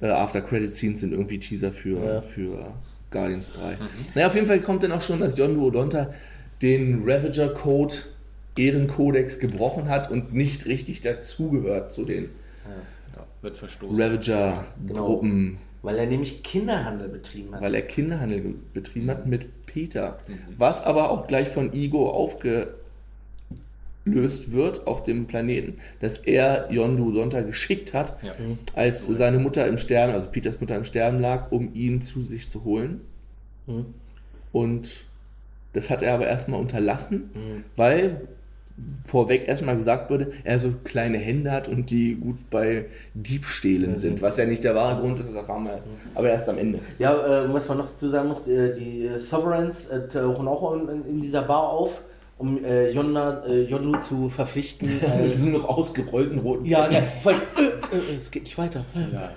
äh, 0.00 0.06
After-Credit-Scenes 0.08 1.00
sind 1.00 1.12
irgendwie 1.12 1.38
Teaser 1.38 1.72
für, 1.72 2.02
Ja. 2.02 2.20
für 2.22 2.74
Guardians 3.10 3.52
3. 3.52 3.76
Naja, 4.14 4.28
auf 4.28 4.34
jeden 4.34 4.46
Fall 4.46 4.60
kommt 4.60 4.82
dann 4.82 4.92
auch 4.92 5.02
schon, 5.02 5.20
dass 5.20 5.36
Yondu 5.36 5.66
Odonta 5.66 6.10
den 6.62 7.02
Ravager-Code, 7.04 7.94
Ehrenkodex 8.56 9.38
gebrochen 9.38 9.88
hat 9.88 10.10
und 10.10 10.32
nicht 10.34 10.66
richtig 10.66 11.00
dazugehört 11.02 11.92
zu 11.92 12.04
den 12.04 12.30
Ja, 13.14 13.24
verstoßen. 13.52 14.00
Ravager-Gruppen, 14.02 15.58
Weil 15.82 15.98
er 15.98 16.06
nämlich 16.06 16.42
Kinderhandel 16.42 17.08
betrieben 17.08 17.54
hat. 17.54 17.62
weil 17.62 17.74
er 17.74 17.82
Kinderhandel 17.82 18.54
betrieben 18.74 19.08
hat 19.10 19.26
mit 19.26 19.66
Peter. 19.66 20.18
Was 20.58 20.82
aber 20.82 21.10
auch 21.10 21.26
gleich 21.26 21.48
von 21.48 21.72
Igo 21.72 22.10
aufgelöst 22.10 22.74
wird 24.52 24.86
auf 24.86 25.02
dem 25.04 25.26
Planeten, 25.26 25.78
dass 26.00 26.18
er 26.18 26.68
Yondu 26.72 27.08
Odonta 27.10 27.42
geschickt 27.42 27.92
hat, 27.94 28.16
Ja. 28.22 28.32
als 28.74 29.06
seine 29.06 29.38
Mutter 29.38 29.66
im 29.66 29.78
Sterben, 29.78 30.12
also 30.14 30.28
Peters 30.28 30.60
Mutter 30.60 30.76
im 30.76 30.84
Sterben 30.84 31.20
lag, 31.20 31.50
um 31.52 31.74
ihn 31.74 32.02
zu 32.02 32.22
sich 32.22 32.48
zu 32.48 32.64
holen. 32.64 33.00
Mhm. 33.66 33.86
Und 34.52 35.04
das 35.72 35.90
hat 35.90 36.02
er 36.02 36.14
aber 36.14 36.26
erstmal 36.26 36.58
unterlassen, 36.60 37.30
Mhm. 37.34 37.64
weil 37.76 38.20
vorweg 39.04 39.48
erstmal 39.48 39.76
gesagt 39.76 40.10
wurde, 40.10 40.32
er 40.44 40.60
so 40.60 40.72
kleine 40.84 41.18
Hände 41.18 41.50
hat 41.50 41.68
und 41.68 41.90
die 41.90 42.14
gut 42.14 42.50
bei 42.50 42.86
Diebstählen 43.14 43.92
Mhm. 43.92 43.96
sind, 43.96 44.22
was 44.22 44.36
ja 44.36 44.44
nicht 44.44 44.64
der 44.64 44.74
wahre 44.74 45.00
Grund 45.00 45.18
ist, 45.18 45.28
das 45.28 45.36
erfahren 45.36 45.64
wir 45.64 45.80
aber 46.14 46.28
erst 46.28 46.48
am 46.48 46.58
Ende. 46.58 46.80
Ja, 46.98 47.44
äh, 47.44 47.52
was 47.52 47.68
man 47.68 47.78
noch 47.78 47.86
dazu 47.86 48.08
sagen 48.10 48.28
muss, 48.28 48.46
äh, 48.46 48.74
die 48.74 49.06
äh, 49.06 49.18
Sovereigns 49.18 49.86
äh, 49.86 50.08
tauchen 50.08 50.46
auch 50.46 50.74
in, 50.74 50.88
in, 51.08 51.22
dieser 51.22 51.42
Bar 51.42 51.70
auf, 51.70 52.02
um 52.38 52.62
äh, 52.64 52.90
Yonda, 52.90 53.44
äh, 53.46 53.62
Yondu 53.62 53.98
zu 54.00 54.28
verpflichten. 54.28 54.90
Mit 55.22 55.32
diesem 55.32 55.52
noch 55.52 55.64
ausgerollten 55.64 56.38
roten 56.40 56.66
ja, 56.66 56.90
ja, 56.90 57.00
voll, 57.22 57.34
äh, 57.34 58.16
es 58.16 58.30
geht 58.30 58.42
nicht 58.42 58.58
weiter. 58.58 58.84
Ja. 59.12 59.30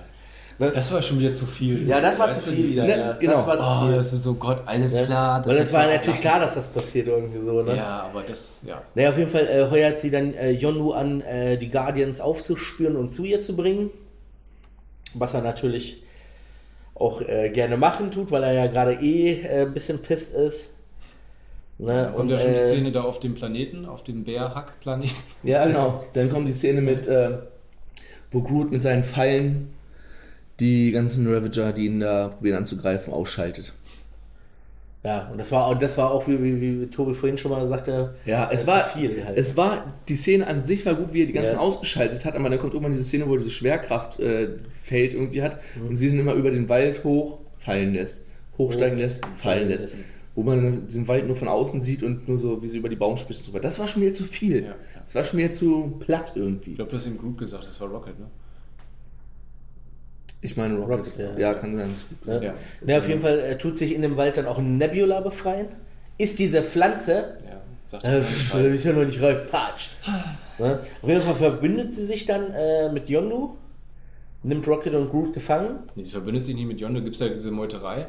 Das 0.68 0.92
war 0.92 1.00
schon 1.00 1.18
wieder 1.18 1.32
zu 1.32 1.46
viel. 1.46 1.88
Ja, 1.88 2.00
das 2.02 2.18
war 2.18 2.30
zu 2.32 2.50
viel 2.52 2.72
wieder. 2.72 2.86
ne, 2.86 3.16
genau. 3.18 3.32
Das 3.32 3.46
war 3.46 3.58
zu 3.60 3.66
Oh, 3.66 3.86
viel. 3.86 3.96
das 3.96 4.12
ist 4.12 4.22
so 4.22 4.34
Gott, 4.34 4.62
alles 4.66 4.96
Ja. 4.96 5.04
klar. 5.06 5.46
Weil 5.46 5.56
es 5.56 5.72
war 5.72 5.84
natürlich 5.84 6.06
lassen. 6.08 6.20
klar, 6.20 6.40
dass 6.40 6.54
das 6.54 6.66
passiert 6.68 7.06
irgendwie 7.08 7.38
so, 7.38 7.62
ne? 7.62 7.76
Ja, 7.76 8.02
aber 8.10 8.22
das, 8.22 8.62
ja. 8.66 8.82
Naja, 8.94 9.08
auf 9.10 9.16
jeden 9.18 9.30
Fall 9.30 9.46
äh, 9.48 9.70
heuert 9.70 9.98
sie 10.00 10.10
dann 10.10 10.34
äh, 10.34 10.50
Yondu 10.50 10.92
an, 10.92 11.22
äh, 11.22 11.56
die 11.56 11.70
Guardians 11.70 12.20
aufzuspüren 12.20 12.96
und 12.96 13.10
zu 13.12 13.24
ihr 13.24 13.40
zu 13.40 13.56
bringen. 13.56 13.90
Was 15.14 15.32
er 15.34 15.40
natürlich 15.42 16.02
auch 16.94 17.22
äh, 17.22 17.48
gerne 17.48 17.78
machen 17.78 18.10
tut, 18.10 18.30
weil 18.30 18.42
er 18.42 18.52
ja 18.52 18.66
gerade 18.66 18.92
eh 19.00 19.40
äh, 19.42 19.62
ein 19.62 19.72
bisschen 19.72 20.00
pisst 20.02 20.34
ist. 20.34 20.68
Ne? 21.78 22.12
Kommt 22.14 22.30
ja 22.30 22.38
schon 22.38 22.50
die 22.50 22.56
äh, 22.58 22.60
Szene 22.60 22.92
da 22.92 23.02
auf 23.04 23.18
dem 23.18 23.34
Planeten, 23.34 23.86
auf 23.86 24.04
dem 24.04 24.24
Bärhack-Planeten. 24.24 25.14
Ja, 25.42 25.64
genau. 25.66 26.04
Dann 26.12 26.30
kommt 26.30 26.46
die 26.46 26.52
Szene 26.52 26.82
mit, 26.82 27.06
äh, 27.06 27.38
wo 28.30 28.42
Groot 28.42 28.70
mit 28.70 28.82
seinen 28.82 29.02
Pfeilen 29.02 29.70
die 30.60 30.92
ganzen 30.92 31.26
Ravager, 31.26 31.72
die 31.72 31.86
ihn 31.86 32.00
da 32.00 32.28
probieren 32.28 32.58
anzugreifen, 32.58 33.12
ausschaltet. 33.12 33.72
Ja, 35.02 35.28
und 35.32 35.38
das 35.38 35.50
war, 35.50 35.70
und 35.70 35.80
das 35.82 35.96
war 35.96 36.10
auch, 36.10 36.28
wie, 36.28 36.42
wie, 36.42 36.82
wie 36.82 36.86
Tobi 36.88 37.14
vorhin 37.14 37.38
schon 37.38 37.50
mal 37.50 37.66
sagte, 37.66 38.14
Ja, 38.26 38.50
es 38.52 38.64
äh, 38.64 38.66
war, 38.66 38.80
viel 38.84 39.24
halt. 39.24 39.38
es 39.38 39.56
war, 39.56 39.94
die 40.08 40.16
Szene 40.16 40.46
an 40.46 40.66
sich 40.66 40.84
war 40.84 40.94
gut, 40.94 41.14
wie 41.14 41.22
er 41.22 41.26
die 41.26 41.32
ganzen 41.32 41.54
Ja. 41.54 41.58
ausgeschaltet 41.58 42.26
hat, 42.26 42.34
aber 42.36 42.50
dann 42.50 42.58
kommt 42.58 42.74
irgendwann 42.74 42.92
diese 42.92 43.04
Szene, 43.04 43.26
wo 43.26 43.32
er 43.32 43.38
dieses 43.38 43.54
Schwerkraftfeld 43.54 44.62
äh, 44.90 45.06
irgendwie 45.16 45.42
hat 45.42 45.58
Mhm. 45.76 45.88
und 45.88 45.96
sie 45.96 46.10
dann 46.10 46.18
immer 46.18 46.34
über 46.34 46.50
den 46.50 46.68
Wald 46.68 47.02
hoch 47.02 47.38
fallen 47.58 47.94
lässt, 47.94 48.22
hochsteigen 48.58 48.98
lässt, 48.98 49.22
fallen 49.36 49.68
lässt. 49.68 49.88
Wo 50.34 50.42
man 50.42 50.86
den 50.88 51.08
Wald 51.08 51.26
nur 51.26 51.34
von 51.36 51.48
außen 51.48 51.80
sieht 51.80 52.02
und 52.02 52.28
nur 52.28 52.38
so, 52.38 52.62
wie 52.62 52.68
sie 52.68 52.78
über 52.78 52.88
die 52.90 52.96
Baumspitzen 52.96 53.46
drüber. 53.46 53.60
Das 53.60 53.78
war 53.78 53.88
schon 53.88 54.02
wieder 54.02 54.12
zu 54.12 54.24
viel. 54.24 54.62
Ja, 54.62 54.68
ja. 54.68 54.74
Das 55.06 55.14
war 55.14 55.24
schon 55.24 55.38
wieder 55.40 55.50
zu 55.50 55.96
platt 55.98 56.32
irgendwie. 56.34 56.70
Ich 56.70 56.76
glaube, 56.76 56.92
das 56.92 57.04
hat 57.06 57.12
ihm 57.12 57.18
Groot 57.18 57.38
gesagt, 57.38 57.66
das 57.66 57.80
war 57.80 57.88
Rocket, 57.88 58.18
ne? 58.20 58.26
Ich 60.42 60.56
meine 60.56 60.76
Rocket. 60.78 60.90
Rocket, 60.98 61.18
ja. 61.18 61.38
ja. 61.38 61.54
kann 61.54 61.76
sein. 61.76 61.90
ne? 62.24 62.44
Ja. 62.44 62.54
Ne, 62.84 62.98
auf 62.98 63.08
jeden 63.08 63.20
Fall 63.20 63.38
äh, 63.40 63.58
tut 63.58 63.76
sich 63.76 63.94
in 63.94 64.02
dem 64.02 64.16
Wald 64.16 64.36
dann 64.36 64.46
auch 64.46 64.58
ein 64.58 64.78
Nebula 64.78 65.20
befreien. 65.20 65.66
Ist 66.18 66.38
diese 66.38 66.62
Pflanze 66.62 67.38
Ja, 67.46 67.60
sagt 67.86 68.04
Äh, 68.04 68.18
das 68.20 68.28
pf, 68.28 68.54
ja 68.54 68.60
ist 68.60 68.84
ja 68.84 68.92
noch 68.92 69.04
nicht 69.04 69.20
reif. 69.22 69.50
Patsch. 69.50 69.88
Ne? 70.58 70.78
Auf 71.02 71.08
jeden 71.08 71.22
Fall 71.22 71.34
verbündet 71.34 71.94
sie 71.94 72.04
sich 72.06 72.26
dann 72.26 72.52
äh, 72.52 72.90
mit 72.92 73.08
Yondu, 73.08 73.56
nimmt 74.42 74.66
Rocket 74.68 74.94
und 74.94 75.10
Groot 75.10 75.32
gefangen. 75.34 75.78
Nee, 75.94 76.02
sie 76.02 76.10
verbündet 76.10 76.44
sich 76.44 76.54
nicht 76.54 76.66
mit 76.66 76.80
Yondu, 76.80 77.02
gibt 77.02 77.14
es 77.16 77.20
ja 77.20 77.28
diese 77.28 77.50
Meuterei. 77.50 78.06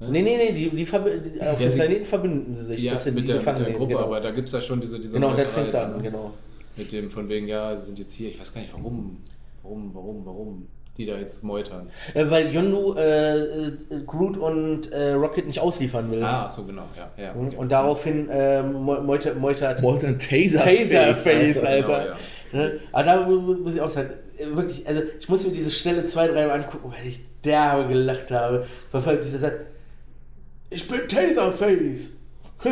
Ne? 0.00 0.08
Nee, 0.10 0.22
nee, 0.22 0.36
nee, 0.36 0.52
die, 0.52 0.70
die, 0.70 0.86
verb- 0.86 1.04
die 1.22 1.40
auf 1.40 1.60
Ja, 1.60 1.66
dem 1.66 1.70
sie- 1.70 1.78
Planeten 1.78 2.04
verbünden 2.04 2.54
sie 2.54 2.64
sich, 2.64 2.82
Ja, 2.82 2.92
dass 2.92 3.04
sie 3.04 3.10
mit 3.12 3.22
die 3.24 3.26
der, 3.28 3.36
mit 3.36 3.46
der. 3.46 3.70
Gruppe, 3.72 3.86
genau, 3.88 4.00
aber 4.00 4.20
da 4.20 4.30
gibt 4.32 4.48
es 4.48 4.54
ja 4.54 4.60
schon 4.62 4.80
diese, 4.80 4.98
diese 4.98 5.14
genau 5.14 5.30
Meuterei 5.30 5.48
fängt 5.48 5.66
es 5.68 5.72
dann, 5.72 5.90
an, 5.92 5.96
ne? 5.98 6.02
genau. 6.02 6.32
Mit 6.76 6.90
dem 6.90 7.10
von 7.10 7.28
wegen, 7.28 7.46
ja, 7.48 7.76
sie 7.76 7.86
sind 7.86 7.98
jetzt 8.00 8.12
hier, 8.12 8.28
ich 8.28 8.40
weiß 8.40 8.52
gar 8.54 8.60
nicht 8.62 8.72
warum, 8.72 9.18
warum, 9.62 9.90
warum, 9.94 10.26
warum. 10.26 10.66
Die 10.98 11.06
da 11.06 11.16
jetzt 11.16 11.42
meutern. 11.42 11.88
Äh, 12.14 12.26
weil 12.28 12.52
Yondu 12.54 12.94
äh, 12.96 13.38
äh, 13.38 13.72
Groot 14.06 14.36
und 14.36 14.92
äh, 14.92 15.12
Rocket 15.12 15.46
nicht 15.46 15.58
ausliefern 15.60 16.10
will. 16.10 16.22
Ah, 16.22 16.48
so 16.48 16.64
genau, 16.64 16.84
ja. 16.96 17.10
ja 17.22 17.32
Und- 17.32 17.48
okay. 17.48 17.56
Und 17.56 17.72
daraufhin 17.72 18.28
äh, 18.28 18.62
meutert, 18.62 19.38
meutert 19.38 19.82
Wollte 19.82 20.06
ein 20.08 20.18
Taser. 20.18 20.60
Taserface, 20.60 21.62
Alter, 21.62 21.94
Alter. 21.96 22.16
genau, 22.50 22.64
Ne? 22.64 22.80
Aber 22.92 23.04
da 23.04 23.26
muss 23.26 23.74
ich 23.74 23.80
auch 23.80 23.88
sagen, 23.88 24.10
äh, 24.36 24.44
wirklich, 24.54 24.86
also 24.86 25.00
ich 25.18 25.26
muss 25.28 25.46
mir 25.46 25.52
diese 25.52 25.70
Stelle 25.70 26.04
zwei, 26.04 26.26
drei 26.28 26.46
Mal 26.46 26.60
angucken, 26.62 26.92
weil 26.92 27.06
ich 27.08 27.20
derbe 27.42 27.88
gelacht 27.88 28.30
habe. 28.30 28.66
Verfolgt 28.90 29.24
dieser 29.24 29.38
Satz. 29.38 29.54
Ich 30.68 30.86
bin 30.86 31.08
Taserface. 31.08 32.10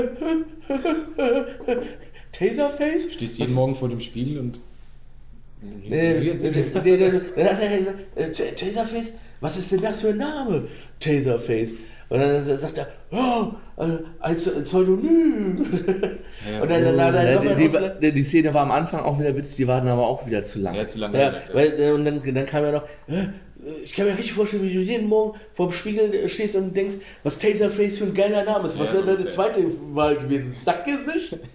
Taserface? 2.32 3.12
Stehst 3.12 3.38
jeden 3.38 3.54
Morgen 3.54 3.74
vor 3.74 3.88
dem 3.88 4.00
Spiegel 4.00 4.38
und. 4.38 4.60
Nee, 5.62 6.32
Dann 6.38 6.74
hat 6.74 7.62
er 7.62 7.78
gesagt, 7.78 7.96
Ta- 8.16 8.44
Taserface, 8.56 9.14
was 9.40 9.56
ist 9.58 9.72
denn 9.72 9.82
das 9.82 10.00
für 10.00 10.08
ein 10.08 10.16
Name? 10.18 10.68
Taserface. 10.98 11.72
Und 12.08 12.18
dann 12.18 12.58
sagt 12.58 12.78
er, 12.78 12.88
oh, 13.12 13.52
äh, 13.80 13.98
ein 14.20 14.34
Pseudonym. 14.34 15.64
Ja, 16.50 16.62
Und 16.62 16.70
dann, 16.70 16.82
dann 16.84 17.00
hat 17.02 17.14
er 17.14 17.32
Ja, 17.34 17.40
die, 17.40 17.48
einen 17.76 18.00
die, 18.00 18.12
die, 18.12 18.22
Szene 18.24 18.52
war 18.52 18.62
am 18.62 18.70
Anfang 18.72 19.00
auch 19.00 19.20
wieder 19.20 19.36
witzig, 19.36 19.56
die 19.58 19.68
war 19.68 19.78
dann 19.80 19.88
aber 19.88 20.06
auch 20.06 20.26
wieder 20.26 20.42
zu 20.44 20.58
lang. 20.58 20.74
Ja, 20.74 20.88
zu 20.88 20.98
lange. 20.98 21.18
Ja, 21.20 21.34
weil, 21.52 21.80
äh, 21.80 21.90
und 21.92 22.04
dann, 22.04 22.20
dann 22.34 22.46
kam 22.46 22.64
ja 22.64 22.72
noch, 22.72 22.84
ich 23.84 23.94
kann 23.94 24.06
mir 24.06 24.12
richtig 24.12 24.32
vorstellen, 24.32 24.62
wie 24.64 24.72
du 24.74 24.80
jeden 24.80 25.06
Morgen 25.06 25.38
vorm 25.52 25.70
Spiegel 25.72 26.12
äh, 26.14 26.28
stehst 26.28 26.56
und 26.56 26.76
denkst, 26.76 26.96
was 27.22 27.38
Taserface 27.38 27.98
für 27.98 28.04
ein 28.04 28.14
geiler 28.14 28.42
Name 28.44 28.66
ist. 28.66 28.78
Was 28.78 28.92
Ja, 28.92 29.04
wäre 29.06 29.16
deine 29.16 29.28
zweite 29.28 29.62
Wahl 29.94 30.16
gewesen? 30.16 30.54
Sackgesicht? 30.64 31.38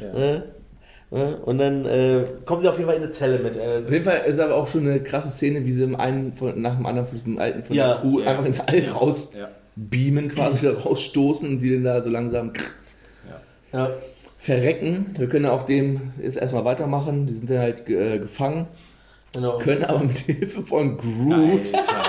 Äh, 0.00 0.40
und 1.12 1.58
dann 1.58 1.84
äh, 1.84 2.24
kommen 2.46 2.62
sie 2.62 2.68
auf 2.68 2.78
jeden 2.78 2.88
Fall 2.88 2.96
in 2.96 3.02
eine 3.04 3.12
Zelle 3.12 3.38
mit. 3.38 3.56
Auf 3.58 3.62
Äh, 3.88 3.92
jeden 3.92 4.04
Fall 4.04 4.22
ist 4.26 4.38
aber 4.38 4.54
auch 4.54 4.66
schon 4.66 4.86
eine 4.88 5.00
krasse 5.02 5.28
Szene, 5.28 5.64
wie 5.64 5.70
sie 5.70 5.84
im 5.84 5.94
einen 5.94 6.32
von, 6.32 6.60
nach 6.60 6.76
dem 6.76 6.86
anderen 6.86 7.06
von 7.06 7.18
dem 7.22 7.38
alten 7.38 7.62
von 7.62 7.76
Ja. 7.76 7.88
der 7.94 7.96
Crew 8.00 8.20
Ja. 8.20 8.26
einfach 8.30 8.46
ins 8.46 8.60
All 8.60 8.88
raus 8.88 9.32
Ja. 9.38 9.48
beamen, 9.76 10.28
quasi 10.30 10.66
da 10.66 10.72
rausstoßen 10.72 11.48
und 11.48 11.58
die 11.58 11.70
dann 11.74 11.84
da 11.84 12.00
so 12.00 12.08
langsam 12.08 12.52
ja. 13.72 13.90
verrecken. 14.38 15.14
Wir 15.18 15.28
können 15.28 15.46
auf 15.46 15.66
dem 15.66 16.12
jetzt 16.22 16.36
erstmal 16.38 16.64
weitermachen. 16.64 17.26
Die 17.26 17.34
sind 17.34 17.50
dann 17.50 17.58
halt 17.58 17.88
äh, 17.88 18.18
gefangen, 18.18 18.66
Genau. 19.34 19.58
können 19.58 19.84
aber 19.84 20.04
mit 20.04 20.18
Hilfe 20.18 20.62
von 20.62 20.98
Groot 20.98 21.74
Alter, 21.74 22.01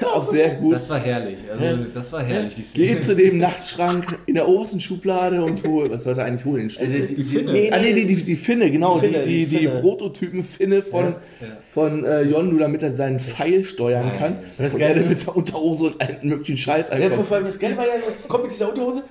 auch 0.14 0.28
sehr 0.28 0.54
gut 0.56 0.72
das 0.74 0.88
war 0.88 0.98
herrlich. 0.98 1.38
Also, 1.50 1.84
das 1.92 2.12
war 2.12 2.22
herrlich. 2.22 2.54
Die 2.54 2.62
Szene. 2.62 2.86
Geh 2.86 3.00
zu 3.00 3.14
dem 3.14 3.38
Nachtschrank 3.38 4.18
in 4.26 4.34
der 4.34 4.48
obersten 4.48 4.80
Schublade 4.80 5.42
und 5.42 5.66
hol. 5.66 5.90
Was 5.90 6.04
sollte 6.04 6.20
er 6.20 6.26
eigentlich 6.26 6.44
holen? 6.44 6.60
Den 6.62 6.70
Schlüssel? 6.70 7.02
Also, 7.02 7.14
die, 7.14 7.24
Finne. 7.24 7.52
Nee, 7.52 7.70
ah, 7.72 7.78
nee, 7.80 7.92
die, 7.92 8.06
die, 8.06 8.22
die 8.22 8.36
Finne, 8.36 8.70
genau. 8.70 8.98
Die 8.98 9.06
Finne, 9.08 9.22
die, 9.24 9.28
die 9.28 9.44
die, 9.46 9.56
die 9.58 9.66
Finne. 9.68 9.80
Prototypen 9.80 10.44
Finne 10.44 10.82
von, 10.82 11.04
Ja. 11.40 11.46
von 11.72 12.04
äh, 12.04 12.22
Yondu, 12.22 12.58
damit 12.58 12.82
er 12.82 12.94
seinen 12.94 13.18
Pfeil 13.20 13.64
steuern 13.64 14.08
Nein. 14.08 14.18
kann. 14.18 14.38
Das 14.58 14.74
und 14.74 14.80
er 14.80 14.96
mit 14.96 15.26
der 15.26 15.36
Unterhose 15.36 15.84
und 15.84 16.00
allen 16.00 16.16
möglichen 16.22 16.56
Scheiß 16.56 16.88
Ja, 16.88 16.96
vor 16.96 17.04
einkommt. 17.04 17.32
allem 17.32 17.44
das 17.44 17.58
Geile 17.58 17.76
war 17.76 17.86
ja, 17.86 17.92
kommt 18.28 18.44
mit 18.44 18.52
dieser 18.52 18.68
Unterhose. 18.68 19.02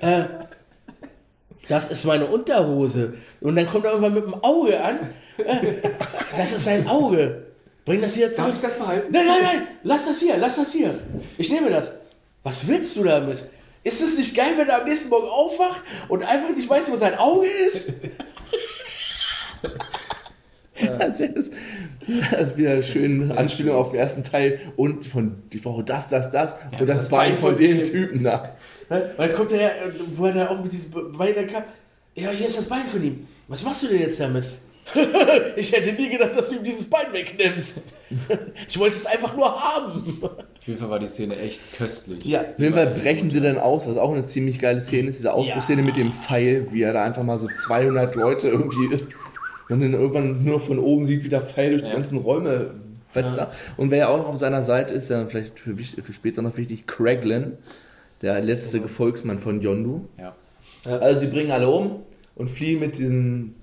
Äh, 0.00 0.24
das 1.68 1.90
ist 1.90 2.04
meine 2.04 2.26
Unterhose. 2.26 3.14
Und 3.40 3.56
dann 3.56 3.66
kommt 3.66 3.84
er 3.84 3.92
irgendwann 3.92 4.14
mit 4.14 4.24
dem 4.24 4.34
Auge 4.34 4.80
an. 4.82 4.98
Äh, 5.38 5.74
das 6.36 6.52
ist 6.52 6.64
sein 6.64 6.88
Auge. 6.88 7.49
Bring 7.84 8.00
das 8.00 8.16
wieder 8.16 8.32
zurück. 8.32 8.48
Darf 8.48 8.56
ich 8.56 8.62
das 8.62 8.78
behalten? 8.78 9.12
Nein, 9.12 9.26
nein, 9.26 9.42
nein, 9.42 9.66
lass 9.82 10.06
das 10.06 10.20
hier, 10.20 10.36
lass 10.36 10.56
das 10.56 10.72
hier. 10.72 10.98
Ich 11.38 11.50
nehme 11.50 11.70
das. 11.70 11.92
Was 12.42 12.66
willst 12.68 12.96
du 12.96 13.04
damit? 13.04 13.44
Ist 13.82 14.02
es 14.02 14.18
nicht 14.18 14.36
geil, 14.36 14.52
wenn 14.56 14.68
er 14.68 14.80
am 14.80 14.88
nächsten 14.88 15.08
Morgen 15.08 15.28
aufwacht 15.28 15.82
und 16.08 16.22
einfach 16.22 16.54
nicht 16.54 16.68
weiß, 16.68 16.90
wo 16.90 16.96
sein 16.96 17.16
Auge 17.16 17.46
ist? 17.46 17.92
Das 20.98 21.20
ist, 21.20 21.52
das 22.30 22.40
ist 22.48 22.56
wieder 22.56 22.82
schön 22.82 23.30
Anspielung 23.32 23.76
auf 23.76 23.90
den 23.90 24.00
ersten 24.00 24.24
Teil 24.24 24.60
und 24.76 25.06
von 25.06 25.42
ich 25.52 25.62
brauche 25.62 25.84
das, 25.84 26.08
das, 26.08 26.30
das 26.30 26.56
und 26.78 26.86
das, 26.86 27.08
Bein 27.10 27.36
von 27.36 27.54
dem 27.56 27.84
Typen 27.84 28.22
da. 28.22 28.56
Weil 28.88 29.12
dann 29.16 29.34
kommt 29.34 29.52
er 29.52 29.58
her, 29.58 29.72
wo 30.12 30.26
er 30.26 30.32
da 30.32 30.48
auch 30.48 30.62
mit 30.62 30.72
diesem 30.72 30.90
Bein 31.12 31.34
dann 31.34 31.46
kam. 31.48 31.64
Ja, 32.14 32.30
hier 32.30 32.46
ist 32.46 32.56
das 32.56 32.64
Bein 32.64 32.86
von 32.86 33.04
ihm. 33.04 33.28
Was 33.48 33.62
machst 33.62 33.82
du 33.82 33.88
denn 33.88 34.00
jetzt 34.00 34.18
damit? 34.20 34.48
ich 35.56 35.72
hätte 35.72 35.92
nie 35.92 36.08
gedacht, 36.10 36.36
dass 36.36 36.48
du 36.50 36.56
ihm 36.56 36.64
dieses 36.64 36.88
Bein 36.88 37.12
wegnimmst. 37.12 37.78
ich 38.68 38.78
wollte 38.78 38.96
es 38.96 39.06
einfach 39.06 39.36
nur 39.36 39.46
haben. 39.54 40.20
Auf 40.22 40.66
jeden 40.66 40.78
Fall 40.78 40.90
war 40.90 40.98
die 40.98 41.06
Szene 41.06 41.36
echt 41.36 41.60
köstlich. 41.76 42.24
Ja. 42.24 42.40
Auf 42.40 42.58
jeden 42.58 42.74
Fall 42.74 42.88
brechen 42.88 43.30
sie 43.30 43.40
dann 43.40 43.58
aus, 43.58 43.86
was 43.88 43.96
auch 43.96 44.10
eine 44.10 44.24
ziemlich 44.24 44.58
geile 44.58 44.80
Szene 44.80 45.08
ist, 45.08 45.18
diese 45.18 45.32
Ausbruchsszene 45.32 45.82
mit 45.82 45.96
dem 45.96 46.12
Pfeil, 46.12 46.66
wie 46.72 46.82
er 46.82 46.92
da 46.92 47.04
einfach 47.04 47.22
mal 47.22 47.38
so 47.38 47.46
200 47.46 48.14
Leute 48.16 48.48
irgendwie 48.48 49.04
und 49.68 49.80
dann 49.80 49.92
irgendwann 49.92 50.44
nur 50.44 50.60
von 50.60 50.78
oben 50.78 51.04
sieht, 51.04 51.24
wie 51.24 51.28
der 51.28 51.42
Pfeil 51.42 51.70
durch 51.70 51.82
die 51.82 51.88
Ja. 51.88 51.94
ganzen 51.94 52.18
Räume 52.18 52.74
fetzt. 53.08 53.36
Ja. 53.38 53.50
Und 53.76 53.90
wer 53.90 53.98
ja 53.98 54.08
auch 54.08 54.18
noch 54.18 54.28
auf 54.28 54.36
seiner 54.36 54.62
Seite 54.62 54.94
ist, 54.94 55.08
ja 55.08 55.24
vielleicht 55.26 55.60
für, 55.60 55.76
für 55.76 56.12
später 56.12 56.42
noch 56.42 56.56
wichtig, 56.56 56.86
Craiglin, 56.86 57.58
der 58.22 58.40
letzte 58.40 58.80
Gefolgsmann 58.80 59.38
von 59.38 59.60
Yondu. 59.60 60.08
Ja. 60.18 60.34
Also 61.00 61.20
sie 61.20 61.26
bringen 61.26 61.50
alle 61.52 61.68
um 61.68 62.02
und 62.34 62.50
fliehen 62.50 62.80
mit 62.80 62.98
diesem 62.98 63.54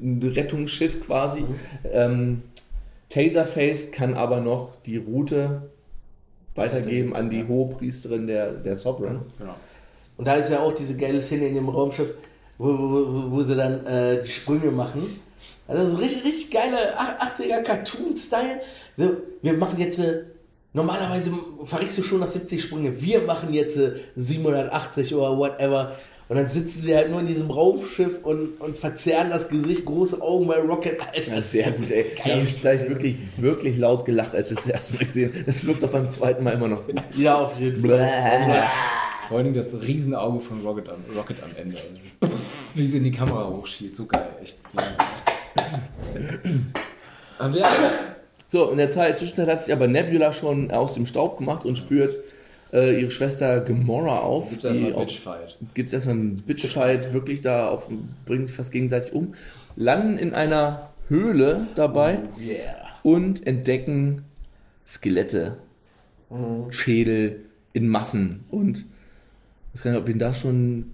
Ersatzrettungsschiff 0.00 1.06
quasi. 1.06 1.44
Ähm, 1.92 2.42
Taserface 3.08 3.90
kann 3.90 4.14
aber 4.14 4.40
noch 4.40 4.76
die 4.86 4.96
Route 4.96 5.70
weitergeben 6.54 7.14
an 7.14 7.30
die 7.30 7.46
Hohepriesterin 7.46 8.26
der, 8.26 8.52
der 8.52 8.76
Sovereign. 8.76 9.20
Genau. 9.38 9.54
Und 10.16 10.26
da 10.26 10.34
ist 10.34 10.50
ja 10.50 10.60
auch 10.60 10.74
diese 10.74 10.96
geile 10.96 11.22
Szene 11.22 11.48
in 11.48 11.54
dem 11.54 11.68
Raumschiff, 11.68 12.14
wo, 12.58 12.66
wo, 12.66 12.90
wo, 12.90 13.30
wo 13.30 13.42
sie 13.42 13.56
dann 13.56 13.86
äh, 13.86 14.22
die 14.22 14.28
Sprünge 14.28 14.70
machen. 14.70 15.20
Also 15.66 15.88
so 15.88 15.96
richtig, 15.96 16.24
richtig 16.24 16.50
geile 16.50 16.76
80er 16.98 17.62
Cartoon-Style. 17.62 18.60
So, 18.96 19.16
wir 19.40 19.52
machen 19.54 19.78
jetzt, 19.78 19.98
äh, 19.98 20.24
normalerweise 20.72 21.32
verrichst 21.64 21.98
du 21.98 22.02
schon 22.02 22.20
nach 22.20 22.28
70 22.28 22.60
Sprünge, 22.60 23.00
wir 23.00 23.22
machen 23.22 23.54
jetzt 23.54 23.76
äh, 23.76 24.00
780 24.16 25.14
oder 25.14 25.38
whatever. 25.38 25.96
Und 26.30 26.36
dann 26.36 26.46
sitzen 26.46 26.82
sie 26.82 26.94
halt 26.94 27.10
nur 27.10 27.18
in 27.18 27.26
diesem 27.26 27.50
Raumschiff 27.50 28.20
und, 28.22 28.60
und 28.60 28.78
verzerren 28.78 29.30
das 29.30 29.48
Gesicht, 29.48 29.84
große 29.84 30.22
Augen 30.22 30.46
bei 30.46 30.60
Rocket. 30.60 31.00
Alter, 31.12 31.42
sehr 31.42 31.72
gut, 31.72 31.90
ey. 31.90 32.06
Da 32.16 32.30
habe 32.30 32.42
ich, 32.42 32.62
da 32.62 32.68
hab 32.68 32.76
ich 32.76 32.88
wirklich, 32.88 33.16
wirklich 33.36 33.76
laut 33.76 34.04
gelacht, 34.04 34.36
als 34.36 34.52
ich 34.52 34.56
das 34.58 34.68
erste 34.68 34.94
Mal 34.94 35.06
gesehen 35.06 35.32
habe. 35.34 35.42
Das 35.42 35.66
wirkt 35.66 35.82
auch 35.82 35.88
beim 35.88 36.06
zweiten 36.06 36.44
Mal 36.44 36.52
immer 36.52 36.68
noch. 36.68 36.82
Ja, 37.16 37.34
auf 37.34 37.58
jeden 37.58 37.80
Fall. 37.80 37.96
Bläh. 38.46 38.62
Vor 39.26 39.42
Dingen 39.42 39.56
das 39.56 39.74
Riesenauge 39.82 40.38
von 40.38 40.60
Rocket 40.60 40.88
am, 40.90 40.98
Rocket 41.16 41.42
am 41.42 41.50
Ende. 41.60 41.78
Also, 42.20 42.38
wie 42.76 42.86
sie 42.86 42.98
in 42.98 43.04
die 43.04 43.10
Kamera 43.10 43.48
hochschielt. 43.48 43.96
So 43.96 44.06
geil, 44.06 44.28
echt. 44.40 44.60
Ja, 47.40 47.68
So, 48.46 48.70
in 48.70 48.78
der 48.78 48.90
Zeit, 48.90 49.18
Zwischenzeit 49.18 49.48
hat 49.48 49.64
sich 49.64 49.74
aber 49.74 49.88
Nebula 49.88 50.32
schon 50.32 50.70
aus 50.70 50.94
dem 50.94 51.06
Staub 51.06 51.38
gemacht 51.38 51.64
und 51.64 51.76
spürt 51.76 52.14
äh, 52.72 53.00
ihre 53.00 53.10
Schwester 53.10 53.60
Gamora 53.60 54.20
auf. 54.20 54.50
gibt 54.50 54.64
es 54.64 54.70
erstmal 54.70 54.92
auch- 54.94 55.00
Bitchfight. 55.00 55.56
gibt 55.74 55.88
es 55.88 55.92
erstmal 55.92 56.14
einen 56.16 56.36
Bitchfight, 56.36 57.12
wirklich 57.12 57.40
da 57.40 57.68
auf, 57.68 57.88
bringen 58.26 58.46
sich 58.46 58.54
fast 58.54 58.72
gegenseitig 58.72 59.12
um, 59.12 59.34
landen 59.76 60.18
in 60.18 60.34
einer 60.34 60.90
Höhle 61.08 61.66
dabei 61.74 62.20
und 63.02 63.46
entdecken 63.46 64.22
Skelette, 64.86 65.56
Schädel 66.70 67.40
in 67.72 67.88
Massen 67.88 68.44
und 68.50 68.78
ich 68.78 69.74
weiß 69.74 69.82
gar 69.82 69.90
nicht, 69.92 70.00
ob 70.00 70.08
ihn 70.08 70.18
da 70.18 70.34
schon, 70.34 70.92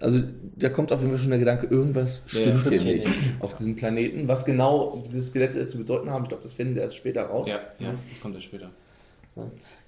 also 0.00 0.20
da 0.56 0.68
kommt 0.70 0.92
auf 0.92 1.00
jeden 1.00 1.10
Fall 1.12 1.18
schon 1.18 1.30
der 1.30 1.38
Gedanke, 1.38 1.66
irgendwas 1.66 2.22
Ja, 2.32 2.40
stimmt 2.40 2.66
hier 2.68 2.80
stimmt 2.80 2.82
hier 2.82 2.94
nicht 2.96 3.08
auf 3.40 3.54
diesem 3.54 3.76
Planeten. 3.76 4.28
Was 4.28 4.44
genau 4.46 5.02
diese 5.06 5.22
Skelette 5.22 5.66
zu 5.66 5.78
bedeuten 5.78 6.10
haben, 6.10 6.24
ich 6.24 6.28
glaube, 6.28 6.42
das 6.42 6.52
finden 6.54 6.74
wir 6.74 6.82
erst 6.82 6.96
später 6.96 7.24
raus. 7.24 7.48
Ja, 7.48 7.60
ja, 7.78 7.94
kommt 8.22 8.34
ja 8.34 8.40
später. 8.40 8.70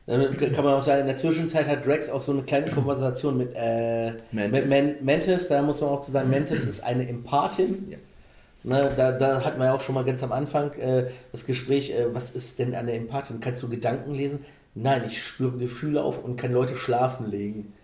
Dann 0.06 0.36
kann 0.36 0.64
man 0.64 0.74
auch 0.74 0.82
sagen, 0.82 1.02
in 1.02 1.06
der 1.06 1.16
Zwischenzeit 1.16 1.66
hat 1.66 1.86
Drax 1.86 2.10
auch 2.10 2.20
so 2.20 2.32
eine 2.32 2.42
kleine 2.42 2.70
Konversation 2.70 3.38
mit, 3.38 3.52
äh, 3.54 4.12
Mantis. 4.32 4.60
mit 4.60 4.68
Man 4.68 4.94
Mantis. 5.02 5.48
Da 5.48 5.62
muss 5.62 5.80
man 5.80 5.90
auch 5.90 6.02
zu 6.02 6.12
sagen, 6.12 6.30
Mantis 6.30 6.64
ist 6.64 6.84
eine 6.84 7.08
Empathin. 7.08 7.90
Ja. 7.90 7.98
Ne, 8.64 8.94
da, 8.96 9.12
da 9.12 9.44
hatten 9.44 9.58
wir 9.58 9.66
ja 9.66 9.74
auch 9.74 9.80
schon 9.80 9.94
mal 9.94 10.04
ganz 10.04 10.22
am 10.22 10.32
Anfang 10.32 10.72
äh, 10.74 11.10
das 11.32 11.44
Gespräch, 11.44 11.90
äh, 11.90 12.14
was 12.14 12.30
ist 12.30 12.58
denn 12.58 12.74
eine 12.74 12.92
Empathin? 12.92 13.40
Kannst 13.40 13.62
du 13.62 13.68
Gedanken 13.68 14.14
lesen? 14.14 14.44
Nein, 14.74 15.04
ich 15.06 15.22
spüre 15.22 15.56
Gefühle 15.56 16.02
auf 16.02 16.22
und 16.22 16.36
kann 16.36 16.52
Leute 16.52 16.76
schlafen 16.76 17.30
legen. 17.30 17.74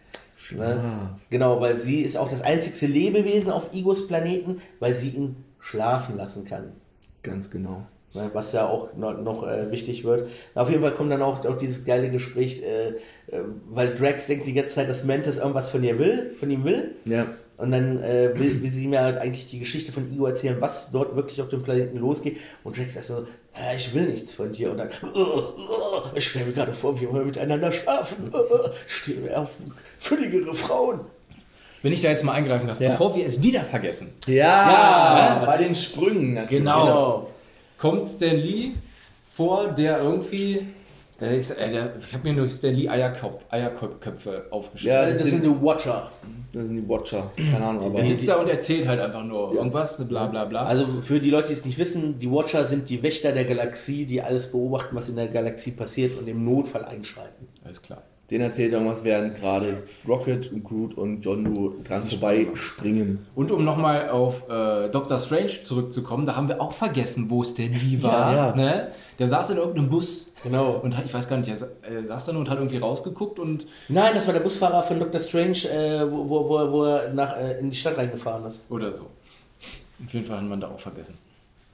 Ne? 0.50 1.16
Genau, 1.28 1.60
weil 1.60 1.76
sie 1.76 2.00
ist 2.00 2.16
auch 2.16 2.30
das 2.30 2.40
einzigste 2.40 2.86
Lebewesen 2.86 3.52
auf 3.52 3.72
Igos 3.74 4.08
Planeten, 4.08 4.62
weil 4.80 4.94
sie 4.94 5.10
ihn 5.10 5.36
schlafen 5.60 6.16
lassen 6.16 6.44
kann. 6.44 6.72
Ganz 7.22 7.50
genau. 7.50 7.86
Ne, 8.12 8.28
was 8.32 8.52
ja 8.52 8.66
auch 8.66 8.88
noch, 8.96 9.46
äh, 9.46 9.70
wichtig 9.70 10.02
wird. 10.02 10.28
Auf 10.56 10.68
jeden 10.68 10.82
Fall 10.82 10.94
kommt 10.94 11.12
dann 11.12 11.22
auch, 11.22 11.44
auch 11.44 11.56
dieses 11.56 11.84
geile 11.84 12.10
Gespräch, 12.10 12.60
äh, 12.60 12.88
äh, 13.32 13.42
weil 13.68 13.94
Drax 13.94 14.26
denkt 14.26 14.48
die 14.48 14.52
ganze 14.52 14.74
Zeit, 14.74 14.88
dass 14.88 15.04
Mantis 15.04 15.36
irgendwas 15.36 15.70
von 15.70 15.84
ihr 15.84 15.96
will, 15.96 16.34
von 16.40 16.50
ihm 16.50 16.64
will. 16.64 16.96
Ja. 17.04 17.26
Und 17.56 17.70
dann 17.70 18.02
äh, 18.02 18.30
will, 18.34 18.60
will 18.62 18.70
sie 18.70 18.84
ihm 18.84 18.94
ja 18.94 19.02
halt 19.02 19.18
eigentlich 19.18 19.46
die 19.46 19.60
Geschichte 19.60 19.92
von 19.92 20.12
Igor 20.12 20.30
erzählen, 20.30 20.56
was 20.60 20.90
dort 20.90 21.14
wirklich 21.14 21.40
auf 21.40 21.50
dem 21.50 21.62
Planeten 21.62 21.98
losgeht. 21.98 22.38
Und 22.64 22.76
Drax 22.76 22.96
erst 22.96 23.08
so, 23.08 23.26
äh, 23.54 23.76
ich 23.76 23.94
will 23.94 24.06
nichts 24.08 24.32
von 24.32 24.50
dir. 24.50 24.72
Und 24.72 24.78
dann, 24.78 24.88
ich 26.16 26.26
stelle 26.28 26.46
mir 26.46 26.52
gerade 26.52 26.72
vor, 26.72 27.00
wie 27.00 27.06
wir 27.12 27.24
miteinander 27.24 27.70
schlafen. 27.70 28.32
ich 28.88 28.92
stehe 28.92 29.20
mir 29.20 29.38
auf 29.38 29.58
fülligere 29.98 30.52
Frauen. 30.54 31.00
Wenn 31.82 31.92
ich 31.92 32.02
da 32.02 32.08
jetzt 32.08 32.24
mal 32.24 32.32
eingreifen 32.32 32.66
darf, 32.66 32.80
Ja. 32.80 32.90
bevor 32.90 33.14
wir 33.14 33.24
es 33.24 33.40
wieder 33.40 33.62
vergessen, 33.62 34.14
Ja, 34.26 34.34
Ja. 34.34 35.42
bei 35.46 35.58
den 35.58 35.74
Sprüngen 35.76 36.34
natürlich. 36.34 36.58
Genau. 36.64 37.29
Kommt 37.80 38.08
Stan 38.08 38.36
Lee 38.36 38.72
vor, 39.30 39.68
der 39.68 40.02
irgendwie. 40.02 40.66
Äh, 41.20 41.38
ich 41.38 41.50
äh, 41.50 41.90
ich 41.98 42.12
habe 42.12 42.28
mir 42.28 42.34
nur 42.34 42.48
Stan 42.50 42.74
Lee 42.74 42.88
Eierkopf, 42.88 43.42
Eierköpfe 43.50 44.46
aufgeschrieben. 44.50 44.96
Ja, 44.96 45.08
das, 45.08 45.18
das 45.18 45.30
sind 45.30 45.44
die 45.44 45.62
Watcher. 45.62 46.10
Das 46.52 46.66
sind 46.66 46.76
die 46.76 46.88
Watcher. 46.88 47.30
Keine 47.36 47.64
Ahnung, 47.64 47.84
aber. 47.84 47.98
er 47.98 48.04
sitzt 48.04 48.28
da 48.28 48.36
und 48.36 48.48
erzählt 48.48 48.86
halt 48.86 49.00
einfach 49.00 49.24
nur 49.24 49.54
irgendwas, 49.54 49.96
bla 50.06 50.26
bla 50.26 50.44
bla. 50.44 50.64
Also 50.64 51.00
für 51.00 51.20
die 51.20 51.30
Leute, 51.30 51.48
die 51.48 51.54
es 51.54 51.64
nicht 51.64 51.78
wissen, 51.78 52.18
die 52.18 52.30
Watcher 52.30 52.66
sind 52.66 52.88
die 52.88 53.02
Wächter 53.02 53.32
der 53.32 53.44
Galaxie, 53.44 54.04
die 54.04 54.20
alles 54.22 54.50
beobachten, 54.50 54.94
was 54.94 55.08
in 55.08 55.16
der 55.16 55.28
Galaxie 55.28 55.72
passiert 55.72 56.18
und 56.18 56.28
im 56.28 56.44
Notfall 56.44 56.84
einschreiten. 56.84 57.48
Alles 57.64 57.80
klar. 57.80 58.02
Den 58.30 58.40
erzählt 58.42 58.72
irgendwas, 58.72 59.02
während 59.02 59.34
gerade 59.36 59.82
Rocket 60.06 60.52
und 60.52 60.62
Groot 60.62 60.94
und 60.94 61.24
Yondu 61.24 61.74
dran 61.82 62.06
vorbei 62.06 62.46
springen. 62.54 63.26
Und 63.34 63.50
um 63.50 63.64
nochmal 63.64 64.08
auf 64.10 64.48
äh, 64.48 64.88
Doctor 64.88 65.18
Strange 65.18 65.62
zurückzukommen, 65.64 66.26
da 66.26 66.36
haben 66.36 66.46
wir 66.46 66.60
auch 66.60 66.72
vergessen, 66.72 67.28
wo 67.28 67.42
Stan 67.42 67.72
Lee 67.72 68.00
war. 68.02 68.32
Ja, 68.32 68.46
ja. 68.50 68.54
Ne? 68.56 68.88
Der 69.18 69.26
saß 69.26 69.50
in 69.50 69.56
irgendeinem 69.56 69.90
Bus. 69.90 70.32
Genau. 70.44 70.74
Und 70.74 70.94
ich 71.04 71.12
weiß 71.12 71.28
gar 71.28 71.38
nicht, 71.38 71.48
er 71.48 71.56
sa- 71.56 71.66
saß 72.04 72.26
da 72.26 72.32
nur 72.32 72.42
und 72.42 72.48
hat 72.50 72.58
irgendwie 72.58 72.76
rausgeguckt 72.78 73.38
und 73.40 73.66
Nein, 73.88 74.12
das 74.14 74.26
war 74.26 74.32
der 74.32 74.40
Busfahrer 74.40 74.82
von 74.84 75.00
Dr. 75.00 75.20
Strange, 75.20 75.58
äh, 75.68 76.10
wo, 76.10 76.28
wo, 76.28 76.48
wo, 76.48 76.72
wo 76.72 76.84
er 76.84 77.12
nach, 77.12 77.36
äh, 77.36 77.58
in 77.58 77.70
die 77.70 77.76
Stadt 77.76 77.98
reingefahren 77.98 78.44
ist. 78.46 78.60
oder 78.70 78.92
so. 78.94 79.06
Auf 80.06 80.14
jeden 80.14 80.24
Fall 80.24 80.38
hat 80.38 80.44
man 80.44 80.60
da 80.60 80.68
auch 80.68 80.80
vergessen. 80.80 81.18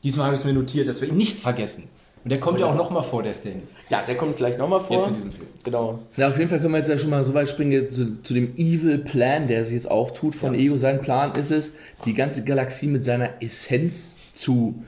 Diesmal 0.03 0.27
habe 0.27 0.35
ich 0.35 0.41
es 0.41 0.47
mir 0.47 0.53
notiert, 0.55 0.89
dass 0.89 1.01
wir 1.01 1.09
ihn 1.09 1.17
nicht 1.17 1.39
vergessen. 1.39 1.89
Und 2.27 2.31
der 2.31 2.41
kommt 2.41 2.59
ja 2.59 2.67
auch 2.67 2.75
nochmal 2.75 3.05
vor, 3.05 3.23
der 3.23 3.35
Stan. 3.35 3.63
Ja, 3.89 4.03
der 4.03 4.17
kommt 4.17 4.35
gleich 4.35 4.59
nochmal 4.59 4.81
vor. 4.81 4.97
Jetzt 4.97 5.07
in 5.11 5.15
diesem 5.15 5.31
Film. 5.31 5.47
Genau. 5.63 6.01
Ja, 6.17 6.27
auf 6.27 6.37
jeden 6.37 6.51
Fall 6.51 6.59
können 6.59 6.73
wir 6.73 6.79
jetzt 6.79 6.89
ja 6.89 6.99
schon 6.99 7.11
mal 7.11 7.23
so 7.23 7.35
weit 7.35 7.49
springen 7.49 7.87
zu, 7.87 8.21
zu 8.21 8.35
dem 8.35 8.57
Evil 8.57 8.99
Plan, 8.99 9.47
der 9.47 9.65
sich 9.65 9.75
jetzt 9.75 9.89
auftut 9.89 10.35
von 10.35 10.53
Ego. 10.57 10.77
Sein 10.77 11.01
Plan 11.01 11.37
ist 11.37 11.53
es, 11.53 11.75
die 12.05 12.15
ganze 12.15 12.43
Galaxie 12.43 12.89
mit 12.89 13.05
seiner 13.05 13.41
Essenz 13.41 14.17
zu 14.33 14.83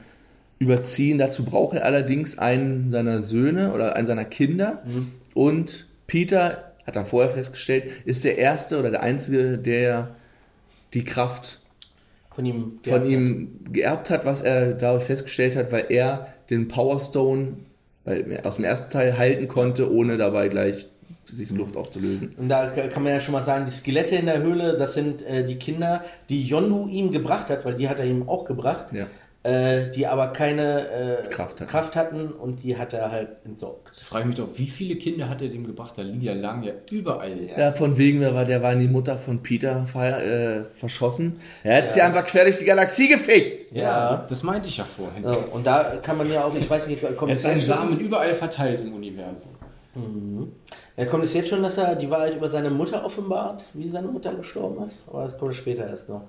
überziehen. 0.59 1.19
Dazu 1.19 1.45
braucht 1.45 1.77
er 1.77 1.85
allerdings 1.85 2.39
einen 2.39 2.91
seiner 2.91 3.23
Söhne 3.23 3.73
oder 3.73 3.95
einen 3.95 4.09
seiner 4.09 4.25
Kinder. 4.25 4.83
Und 5.33 5.87
Peter, 6.09 6.73
hat 6.89 6.97
er 6.97 7.05
vorher 7.05 7.31
festgestellt, 7.31 7.85
ist 8.05 8.25
der 8.25 8.39
Erste 8.39 8.81
oder 8.81 8.91
der 8.91 9.05
Einzige, 9.05 9.59
der 9.59 10.17
die 10.93 11.05
Kraft 11.05 11.61
Von 12.39 12.47
ihm. 12.47 12.79
von 12.87 13.05
ihm 13.05 13.65
geerbt 13.73 14.11
hat, 14.11 14.25
was 14.25 14.43
er 14.43 14.75
dadurch 14.75 15.03
festgestellt 15.03 15.57
hat, 15.57 15.73
weil 15.73 15.87
er 15.89 16.29
den 16.51 16.69
Power 16.69 17.01
Stone 17.01 17.57
aus 18.45 18.55
dem 18.55 18.65
ersten 18.65 18.91
Teil 18.91 19.19
halten 19.19 19.49
konnte, 19.49 19.93
ohne 19.93 20.17
dabei 20.17 20.47
gleich 20.47 20.87
sich 21.25 21.51
in 21.51 21.57
Luft 21.57 21.77
aufzulösen. 21.77 22.35
Und 22.37 22.49
da 22.49 22.69
kann 22.69 23.03
man 23.03 23.13
ja 23.13 23.19
schon 23.19 23.33
mal 23.33 23.43
sagen, 23.43 23.65
die 23.67 23.73
Skelette 23.73 24.15
in 24.15 24.27
der 24.27 24.41
Höhle, 24.41 24.79
das 24.79 24.95
sind 24.95 25.21
äh, 25.23 25.45
die 25.45 25.57
Kinder, 25.57 26.05
die 26.29 26.47
Yondu 26.47 26.87
ihm 26.87 27.11
gebracht 27.11 27.51
hat, 27.51 27.65
weil 27.65 27.75
die 27.75 27.89
hat 27.89 27.99
er 27.99 28.07
ihm 28.07 28.29
auch 28.29 28.45
gebracht, 28.45 28.93
Ja. 28.93 29.07
Äh, 29.45 29.91
die 29.93 30.07
aber 30.07 30.29
keine 30.29 30.89
äh, 30.89 31.29
Kraft 31.29 31.61
hatten. 31.61 31.71
Kraft 31.71 31.97
hatten 31.97 32.33
und 32.33 32.63
die 32.63 32.77
hat 32.77 32.93
er 32.93 33.13
halt 33.13 33.29
entsorgt. 33.45 33.97
Ich 33.97 34.03
frage 34.05 34.27
mich 34.27 34.37
doch, 34.37 34.49
wie 34.57 34.67
viele 34.67 34.97
Kinder 34.97 35.29
hat 35.29 35.41
er 35.41 35.49
dem 35.49 35.65
gebracht? 35.65 35.97
Da 35.97 36.03
liegen 36.03 36.23
ja 36.23 36.35
lang 36.35 36.65
ja 36.65 36.73
überall. 36.91 37.39
Ja, 37.57 37.73
von 37.73 37.97
wegen, 37.97 38.21
der 38.21 38.35
war, 38.35 38.45
der 38.45 38.63
war 38.63 38.73
in 38.73 38.81
die 38.81 38.89
Mutter 38.89 39.17
von 39.17 39.43
Peter 39.43 39.87
äh, 39.95 40.65
verschossen. 40.75 41.41
Er 41.63 41.85
hat 41.85 41.93
sie 41.93 42.03
einfach 42.03 42.27
quer 42.27 42.45
durch 42.45 42.59
die 42.59 42.65
Galaxie 42.65 43.09
gefickt. 43.09 43.73
Ja. 43.73 44.27
Das 44.29 44.43
meinte 44.43 44.69
ich 44.69 44.77
ja 44.77 44.85
vorhin. 44.85 45.23
So, 45.23 45.39
und 45.53 45.65
da 45.65 45.99
kann 46.03 46.19
man 46.19 46.31
ja 46.31 46.45
auch, 46.45 46.55
ich 46.55 46.69
weiß 46.69 46.89
nicht, 46.89 47.01
kommt 47.17 47.31
Er 47.31 47.39
seinen 47.39 47.59
jetzt 47.59 47.67
schon, 47.67 47.77
Samen 47.77 48.01
überall 48.01 48.35
verteilt 48.35 48.81
im 48.81 48.93
Universum. 48.93 49.51
ja, 50.97 51.05
kommt 51.07 51.25
es 51.25 51.35
jetzt 51.35 51.49
schon, 51.49 51.63
dass 51.63 51.79
er 51.79 51.95
die 51.95 52.11
Wahrheit 52.11 52.35
über 52.35 52.49
seine 52.49 52.71
Mutter 52.71 53.05
offenbart, 53.05 53.65
wie 53.73 53.89
seine 53.89 54.09
Mutter 54.09 54.35
gestorben 54.35 54.85
ist? 54.85 54.99
Oder 55.07 55.25
das 55.25 55.39
kommt 55.39 55.55
später 55.55 55.89
erst 55.89 56.09
noch? 56.09 56.23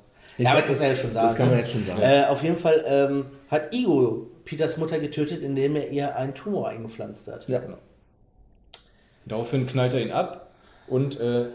Ja, 0.43 0.51
aber 0.51 0.61
das 0.61 0.69
kann 0.69 0.81
er 0.81 0.87
ja 0.89 0.95
schon 0.95 1.13
sagen. 1.13 1.27
Das 1.27 1.35
kann 1.35 1.49
man 1.49 1.57
jetzt 1.59 1.71
schon 1.71 1.85
sagen. 1.85 2.01
Äh, 2.01 2.25
auf 2.29 2.41
jeden 2.43 2.57
Fall 2.57 2.83
ähm, 2.87 3.25
hat 3.49 3.73
Ego 3.73 4.27
Peters 4.45 4.77
Mutter 4.77 4.97
getötet, 4.99 5.41
indem 5.43 5.75
er 5.75 5.89
ihr 5.89 6.15
einen 6.15 6.33
Tumor 6.33 6.69
eingepflanzt 6.69 7.27
hat. 7.27 7.47
Ja. 7.47 7.61
Daraufhin 9.25 9.67
knallt 9.67 9.93
er 9.93 10.01
ihn 10.01 10.11
ab 10.11 10.49
und 10.87 11.19
äh, 11.19 11.47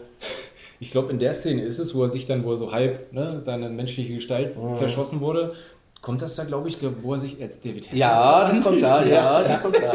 ich 0.79 0.91
glaube, 0.91 1.11
in 1.11 1.19
der 1.19 1.33
Szene 1.33 1.63
ist 1.63 1.79
es, 1.79 1.93
wo 1.95 2.03
er 2.03 2.09
sich 2.09 2.25
dann, 2.25 2.43
wo 2.45 2.51
er 2.51 2.57
so 2.57 2.71
halb 2.71 3.11
ne, 3.11 3.41
seine 3.43 3.69
menschliche 3.69 4.13
Gestalt 4.13 4.57
Mhm. 4.57 4.75
zerschossen 4.75 5.19
wurde. 5.19 5.53
Kommt 6.01 6.21
das 6.21 6.35
da, 6.35 6.43
glaube 6.43 6.69
ich, 6.69 6.77
wo 7.01 7.13
er 7.13 7.19
sich 7.19 7.41
als 7.41 7.59
David 7.59 7.85
Hasselhoff 7.91 7.99
Ja, 7.99 8.47
das 8.49 8.61
kommt 8.61 8.83
da, 8.83 9.03
ja, 9.05 9.43
das 9.43 9.61
kommt 9.61 9.77
da. 9.77 9.93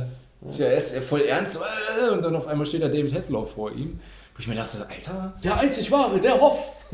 Äh, 0.00 0.06
ist 0.48 0.60
ja 0.60 0.68
erst 0.68 0.96
voll 0.98 1.22
ernst 1.22 1.58
äh, 2.00 2.10
und 2.10 2.22
dann 2.22 2.36
auf 2.36 2.46
einmal 2.46 2.64
steht 2.66 2.82
da 2.82 2.88
David 2.88 3.12
Hasselhoff 3.12 3.52
vor 3.52 3.72
ihm. 3.72 3.98
Wo 4.34 4.40
ich 4.40 4.46
mir 4.46 4.54
dachte, 4.54 4.78
Alter, 4.88 5.34
Der 5.42 5.58
einzig 5.58 5.90
wahre, 5.90 6.20
der 6.20 6.40
Hoff. 6.40 6.84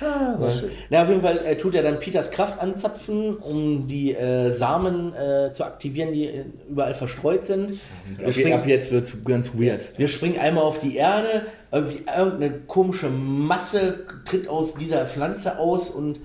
War 0.00 0.50
schön. 0.52 0.70
Na, 0.90 1.02
auf 1.02 1.08
jeden 1.08 1.22
Fall 1.22 1.38
äh, 1.44 1.56
tut 1.56 1.74
er 1.74 1.82
dann 1.82 1.98
Peters 1.98 2.30
Kraft 2.30 2.60
anzapfen, 2.60 3.36
um 3.36 3.86
die 3.88 4.14
äh, 4.14 4.54
Samen 4.54 5.14
äh, 5.14 5.52
zu 5.52 5.64
aktivieren, 5.64 6.12
die 6.12 6.26
äh, 6.26 6.44
überall 6.68 6.94
verstreut 6.94 7.46
sind. 7.46 7.72
Wir 8.16 8.26
Ab, 8.28 8.32
springen, 8.32 8.52
ab 8.60 8.66
jetzt 8.66 8.90
wird 8.92 9.04
es 9.04 9.12
ganz 9.24 9.50
weird. 9.54 9.90
wir 9.96 10.08
springen 10.08 10.38
einmal 10.38 10.64
auf 10.64 10.78
die 10.78 10.96
Erde, 10.96 11.46
irgendwie 11.72 12.04
irgendeine 12.16 12.50
komische 12.66 13.10
Masse 13.10 14.06
tritt 14.24 14.48
aus 14.48 14.74
dieser 14.74 15.06
Pflanze 15.06 15.58
aus 15.58 15.90
und 15.90 16.20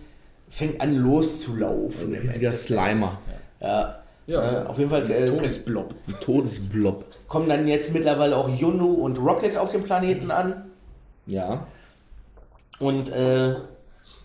fängt 0.49 0.79
an 0.81 0.95
loszulaufen. 0.95 2.13
Ein 2.13 2.21
riesiger 2.21 2.51
Slimer. 2.51 3.19
Ja. 3.61 3.99
Ja, 4.25 4.63
Äh, 4.63 4.65
auf 4.67 4.77
jeden 4.77 4.89
Fall 4.89 5.09
äh, 5.11 5.25
Todesblob. 5.27 5.93
Ein 6.07 6.15
Todesblob. 6.21 7.03
kommen 7.27 7.49
dann 7.49 7.67
jetzt 7.67 7.93
mittlerweile 7.93 8.37
auch 8.37 8.47
Yondu 8.47 8.93
und 8.93 9.17
Rocket 9.19 9.57
auf 9.57 9.71
dem 9.71 9.83
Planeten 9.83 10.31
an 10.31 10.65
Ja. 11.25 11.67
Und 12.83 13.09
äh, 13.09 13.55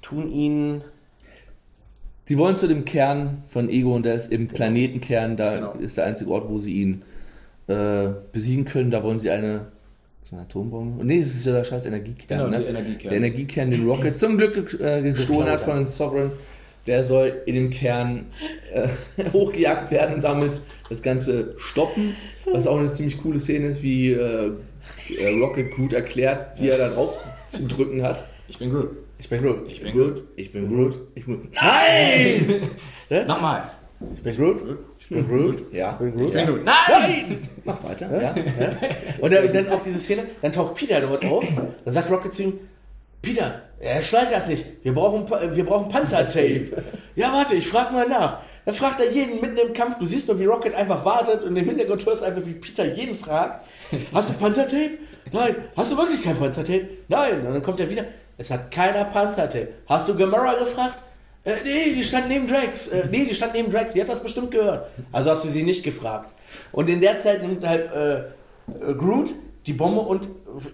tun 0.03 0.31
ihn 0.31 0.83
Sie 2.29 2.37
wollen 2.37 2.57
zu 2.57 2.67
dem 2.67 2.85
Kern 2.85 3.43
von 3.47 3.71
Ego 3.71 3.95
und 3.97 4.05
der 4.05 4.15
ist 4.15 4.31
im 4.31 4.49
Planetenkern. 4.49 5.39
Da 5.39 5.55
Genau. 5.55 5.73
ist 5.79 5.97
der 5.97 6.05
einzige 6.05 6.31
Ort, 6.31 6.47
wo 6.51 6.59
sie 6.59 6.75
ihn 6.75 7.03
äh, 7.69 8.11
besiegen 8.33 8.67
können. 8.67 8.91
Da 8.91 9.03
wollen 9.03 9.19
sie 9.19 9.31
eine, 9.31 9.69
so 10.25 10.37
eine 10.37 10.45
Atombombe. 10.45 11.03
Nee, 11.07 11.21
das 11.21 11.31
ist 11.31 11.47
ja 11.47 11.53
der 11.53 11.65
scheiß 11.65 11.87
Energiekern. 11.87 12.39
Genau, 12.39 12.51
ne? 12.51 12.59
der 12.59 12.69
Energiekern. 12.69 13.09
Der 13.09 13.13
Energiekern, 13.17 13.71
den 13.71 13.89
Rocket 13.89 14.15
zum 14.15 14.37
Glück 14.37 14.79
äh, 14.79 15.01
gestohlen 15.01 15.49
hat 15.49 15.63
von 15.63 15.77
den 15.79 15.87
Sovereign. 15.87 16.33
Der 16.87 17.03
soll 17.03 17.35
in 17.47 17.55
dem 17.55 17.71
Kern 17.71 18.27
äh, 18.75 18.89
hochgejagt 19.33 19.91
werden 19.91 20.17
und 20.17 20.25
damit 20.25 20.61
das 20.91 21.03
Ganze 21.03 21.55
stoppen. 21.57 22.15
Was 22.53 22.67
auch 22.67 22.79
eine 22.79 22.93
ziemlich 22.93 23.17
coole 23.23 23.41
Szene 23.41 23.69
ist, 23.69 23.83
wie 23.83 24.13
äh, 24.13 24.51
äh, 25.19 25.41
Rocket 25.41 25.75
gut 25.77 25.95
erklärt, 25.95 26.61
wie 26.61 26.69
er 26.69 26.77
da 26.77 26.91
drauf 26.91 27.19
zu 27.49 27.67
drücken 27.67 28.03
hat. 28.03 28.25
Ich 28.49 28.59
bin 28.59 28.73
gut. 28.73 28.91
Ich 29.19 29.29
bin 29.29 29.43
Groot. 29.43 29.69
Ich 29.69 29.83
bin 29.83 29.93
Groot, 29.93 30.25
ich 30.37 30.53
bin 30.53 30.69
Groot, 30.69 31.01
ich 31.15 31.27
bin 31.27 31.49
Nein! 31.61 32.71
Nochmal. 33.27 33.71
Ich 34.15 34.23
bin 34.23 34.37
Groot. 34.37 34.63
Ich 35.01 35.09
bin 35.09 35.29
Groot. 35.29 35.73
Ja. 35.73 35.93
Ich 35.93 35.99
bin 35.99 36.13
Groot. 36.13 36.29
Ich 36.29 36.47
bin 36.47 36.47
gut. 36.47 36.65
Nein! 36.65 37.49
Mach 37.65 37.83
weiter. 37.85 38.23
Ja. 38.23 38.35
Und 39.21 39.33
dann, 39.33 39.69
auch 39.71 39.83
diese 39.83 39.99
Szene, 39.99 40.25
dann 40.41 40.53
taucht 40.53 40.77
Peter 40.77 41.01
dort 41.01 41.25
auf, 41.25 41.45
dann 41.85 41.95
sagt 41.95 42.11
Rocket 42.11 42.33
zu 42.33 42.43
ihm, 42.45 42.53
Peter, 43.21 43.63
er 43.81 44.01
schnallt 44.01 44.31
das 44.31 44.47
nicht, 44.47 44.65
wir 44.85 44.95
brauchen, 44.95 45.29
wir 45.29 45.67
brauchen 45.67 45.91
Panzertape. 45.91 46.83
ja, 47.17 47.33
warte, 47.33 47.57
ich 47.57 47.67
frag 47.67 47.93
mal 47.93 48.09
nach. 48.09 48.39
Dann 48.65 48.75
fragt 48.75 49.01
er 49.01 49.11
jeden 49.11 49.41
mitten 49.41 49.59
im 49.59 49.73
Kampf, 49.73 49.99
du 49.99 50.07
siehst 50.07 50.29
nur, 50.29 50.39
wie 50.39 50.45
Rocket 50.45 50.75
einfach 50.75 51.05
wartet 51.05 51.43
und 51.43 51.57
im 51.57 51.65
Hintergrund 51.65 52.07
hörst 52.07 52.23
du 52.23 52.27
einfach, 52.27 52.47
wie 52.47 52.55
Peter 52.55 52.85
jeden 52.95 53.17
fragt, 53.17 53.67
hast 54.15 54.29
du 54.29 54.35
Panzertape? 54.35 54.99
Nein. 55.33 55.57
Hast 55.77 55.93
du 55.93 55.97
wirklich 55.97 56.23
kein 56.23 56.39
Panzertape? 56.39 56.89
Nein. 57.09 57.47
Und 57.47 57.55
dann 57.55 57.63
kommt 57.63 57.81
er 57.81 57.91
wieder, 57.91 58.05
es 58.39 58.51
hat 58.51 58.71
keiner 58.71 59.05
Panzertape. 59.05 59.69
Hast 59.87 60.09
du 60.09 60.15
Gamora 60.17 60.55
gefragt? 60.55 60.97
Äh, 61.45 61.53
nee, 61.65 61.95
die 61.95 62.05
stand 62.05 62.29
neben 62.29 62.47
Drax. 62.47 62.89
Äh, 62.89 63.05
nee, 63.11 63.25
die 63.29 63.35
stand 63.35 63.53
neben 63.55 63.71
Drax. 63.71 63.93
Die 63.93 64.01
hat 64.01 64.09
das 64.09 64.21
bestimmt 64.23 64.51
gehört. 64.51 64.87
Also 65.13 65.31
hast 65.31 65.45
du 65.45 65.49
sie 65.49 65.63
nicht 65.63 65.85
gefragt. 65.85 66.31
Und 66.73 66.89
in 66.89 67.01
der 67.01 67.21
Zeit 67.21 67.43
nimmt 67.47 67.67
halt 67.67 67.91
äh, 67.93 68.15
äh, 68.19 68.95
Groot 68.97 69.35
die 69.67 69.73
Bombe 69.75 70.01
und 70.01 70.29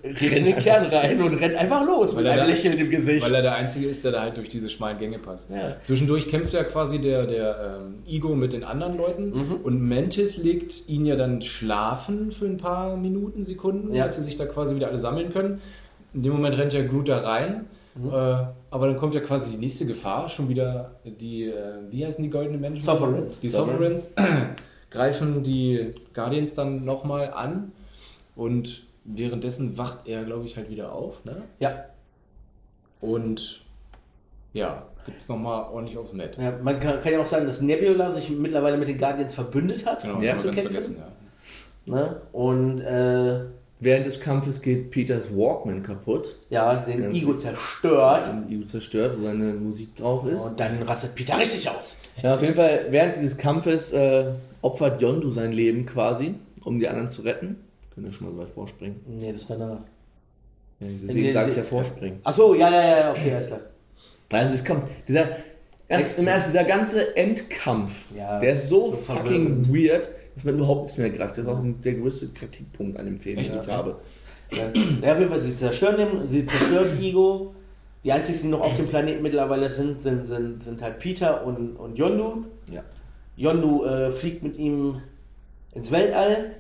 rennt 0.05 0.23
in 0.23 0.45
den 0.45 0.57
Kern 0.61 0.87
rein 0.87 1.21
und 1.21 1.35
rennt 1.35 1.57
einfach 1.57 1.85
los 1.85 2.15
mit 2.15 2.27
einem 2.29 2.45
da- 2.45 2.45
Lächeln 2.45 2.79
im 2.79 2.91
Gesicht. 2.91 3.25
Weil 3.27 3.35
er 3.35 3.43
der 3.43 3.55
Einzige 3.57 3.89
ist, 3.89 4.05
der 4.05 4.13
da 4.13 4.21
halt 4.23 4.37
durch 4.37 4.49
diese 4.49 4.71
schmalen 4.71 4.99
Gänge 4.99 5.19
passt. 5.19 5.51
Ja. 5.51 5.77
Zwischendurch 5.83 6.29
kämpft 6.29 6.53
ja 6.55 6.63
quasi 6.63 7.01
der, 7.01 7.27
der 7.27 7.79
ähm, 7.81 7.95
Ego 8.07 8.37
mit 8.37 8.53
den 8.53 8.63
anderen 8.63 8.97
Leuten 8.97 9.31
Mhm. 9.31 9.55
und 9.65 9.81
Mantis 9.89 10.37
legt 10.37 10.89
ihn 10.89 11.07
ja 11.07 11.17
dann 11.17 11.43
schlafen 11.43 12.31
für 12.31 12.45
ein 12.47 12.57
paar 12.57 12.97
Minuten, 12.97 13.45
Sekunden, 13.45 13.93
Ja. 13.95 14.05
dass 14.05 14.15
sie 14.17 14.23
sich 14.23 14.37
da 14.37 14.47
quasi 14.47 14.77
wieder 14.77 14.89
alle 14.89 14.99
sammeln 14.99 15.33
können. 15.33 15.61
In 16.15 16.23
dem 16.23 16.33
Moment 16.33 16.57
rennt 16.57 16.73
ja 16.73 16.87
Groot 16.87 17.09
da 17.09 17.19
rein. 17.19 17.67
Mhm. 17.97 18.09
Äh, 18.09 18.13
aber 18.71 18.87
dann 18.89 18.97
kommt 18.97 19.15
ja 19.15 19.21
quasi 19.21 19.51
die 19.53 19.57
nächste 19.57 19.87
Gefahr, 19.87 20.29
schon 20.29 20.49
wieder 20.49 20.93
die, 21.05 21.45
äh, 21.45 21.75
wie 21.91 22.05
heißen 22.07 22.25
die 22.25 22.31
goldenen 22.31 22.61
Menschen? 22.61 22.83
Sovereigns. 22.85 23.41
Die 23.41 23.49
Sovereigns 23.49 24.13
greifen 24.91 25.43
die 25.43 25.95
Guardians 26.13 26.55
dann 26.55 26.85
nochmal 26.85 27.33
an 27.33 27.73
und 28.37 28.85
währenddessen 29.05 29.77
wacht 29.79 30.07
er, 30.09 30.25
glaube 30.25 30.47
ich, 30.47 30.57
halt 30.57 30.71
wieder 30.71 30.93
auf. 30.93 31.25
Ne? 31.25 31.43
ja. 31.61 31.85
Und 33.01 33.61
ja, 34.55 34.87
gibt 35.05 35.21
es 35.21 35.29
nochmal 35.29 35.65
ordentlich 35.71 35.99
aufs 35.99 36.15
Met. 36.15 36.39
ja, 36.39 36.55
man 36.63 36.79
kann, 36.81 37.03
kann 37.03 37.13
ja 37.13 37.21
auch 37.21 37.27
sagen, 37.27 37.47
dass 37.47 37.61
Nebula 37.61 38.11
sich 38.13 38.31
mittlerweile 38.31 38.79
mit 38.79 38.89
den 38.89 38.97
Guardians 38.97 39.35
verbündet 39.35 39.85
hat. 39.85 40.03
Genau, 40.03 40.21
Ja, 40.23 40.33
haben 40.33 40.39
zu 40.39 40.47
kämpfen. 40.47 40.65
vergessen. 40.65 41.03
Ja. 41.85 41.95
Ne? 41.95 42.21
Und 42.33 42.81
äh, 42.81 43.41
Während 43.85 44.07
des 44.07 44.19
Kampfes 44.19 44.63
geht 44.63 44.91
Peters 44.91 45.31
Walkman 45.31 45.83
kaputt. 45.83 46.37
ja, 46.49 46.75
den 46.77 47.03
Ganz 47.03 47.17
Ego 47.17 47.35
zerstört. 47.35 48.29
Und 48.31 48.51
Ego 48.51 48.65
zerstört, 48.65 49.19
wo 49.19 49.25
seine 49.25 49.53
Musik 49.53 49.95
drauf 49.95 50.27
ist. 50.27 50.43
Und 50.43 50.59
dann 50.59 50.83
rastet 50.83 51.15
Peter 51.15 51.39
richtig 51.39 51.69
aus. 51.69 51.95
Ja, 52.23 52.35
auf 52.35 52.41
jeden 52.41 52.55
Fall, 52.55 52.87
während 52.89 53.17
dieses 53.17 53.37
Kampfes 53.37 53.93
äh, 53.93 54.33
opfert 54.63 55.03
Yondu 55.03 55.31
sein 55.31 55.53
Leben 55.53 55.85
quasi, 55.85 56.35
um 56.65 56.79
die 56.79 56.89
anderen 56.89 57.09
zu 57.09 57.23
retten. 57.23 57.57
Können 57.95 58.07
wir 58.07 58.13
schon 58.15 58.27
mal 58.29 58.33
so 58.33 58.39
weit 58.41 58.55
vorspringen. 58.55 59.01
Nee, 59.07 59.33
das 59.33 59.43
ist 59.43 59.51
danach. 59.51 59.81
Ja, 60.81 60.87
deswegen 60.91 61.33
sage 61.35 61.51
ich 61.51 61.57
ja 61.59 61.63
vorspringen. 61.63 62.21
Achso, 62.25 62.55
ja, 62.55 62.71
ja, 62.71 62.99
ja, 62.99 63.11
okay, 63.11 63.35
alles 63.35 63.49
klar. 63.49 63.61
Also 64.31 64.55
es 64.55 64.65
kommt, 64.65 64.87
dieser, 65.07 65.29
ernst, 65.89 66.19
im 66.19 66.27
Ernst, 66.27 66.49
dieser 66.49 66.65
ganze 66.65 67.17
Endkampf, 67.17 67.93
Ja, 68.17 68.41
der 68.41 68.55
ist 68.55 68.69
so, 68.69 68.91
so 68.91 68.97
fucking 68.97 69.69
weird, 69.69 70.11
dass 70.35 70.45
man 70.45 70.57
überhaupt 70.57 70.83
nichts 70.83 70.99
mehr 70.99 71.11
greift. 71.11 71.39
Das 71.39 71.47
ist 71.47 71.51
auch 71.51 71.61
der 71.63 71.95
größte 71.95 72.29
Kritikpunkt 72.29 72.99
an 72.99 73.07
dem 73.07 73.19
Film, 73.19 73.37
den 73.37 73.47
Echt? 73.47 73.63
ich 73.63 73.69
habe. 73.69 73.97
Ja, 74.51 74.71
ja, 75.03 75.13
auf 75.13 75.19
jeden 75.19 75.31
Fall, 75.31 75.41
sie 75.41 75.55
zerstören, 75.55 75.97
den, 75.97 76.27
sie 76.27 76.47
zerstören 76.47 77.03
Igo. 77.03 77.55
Die 78.05 78.13
einzigen, 78.13 78.39
die 78.43 78.49
noch 78.49 78.61
auf 78.61 78.77
dem 78.77 78.87
Planeten 78.87 79.23
mittlerweile 79.23 79.71
sind, 79.71 79.99
sind, 79.99 80.25
sind, 80.25 80.63
sind 80.63 80.83
halt 80.83 80.99
Peter 80.99 81.45
und, 81.47 81.77
und 81.77 81.97
Yondu. 81.97 82.45
Ja. 82.71 82.83
Yondu 83.37 83.85
äh, 83.85 84.13
fliegt 84.13 84.43
mit 84.43 84.59
ihm 84.59 85.01
ins 85.73 85.91
Weltall, 85.91 86.57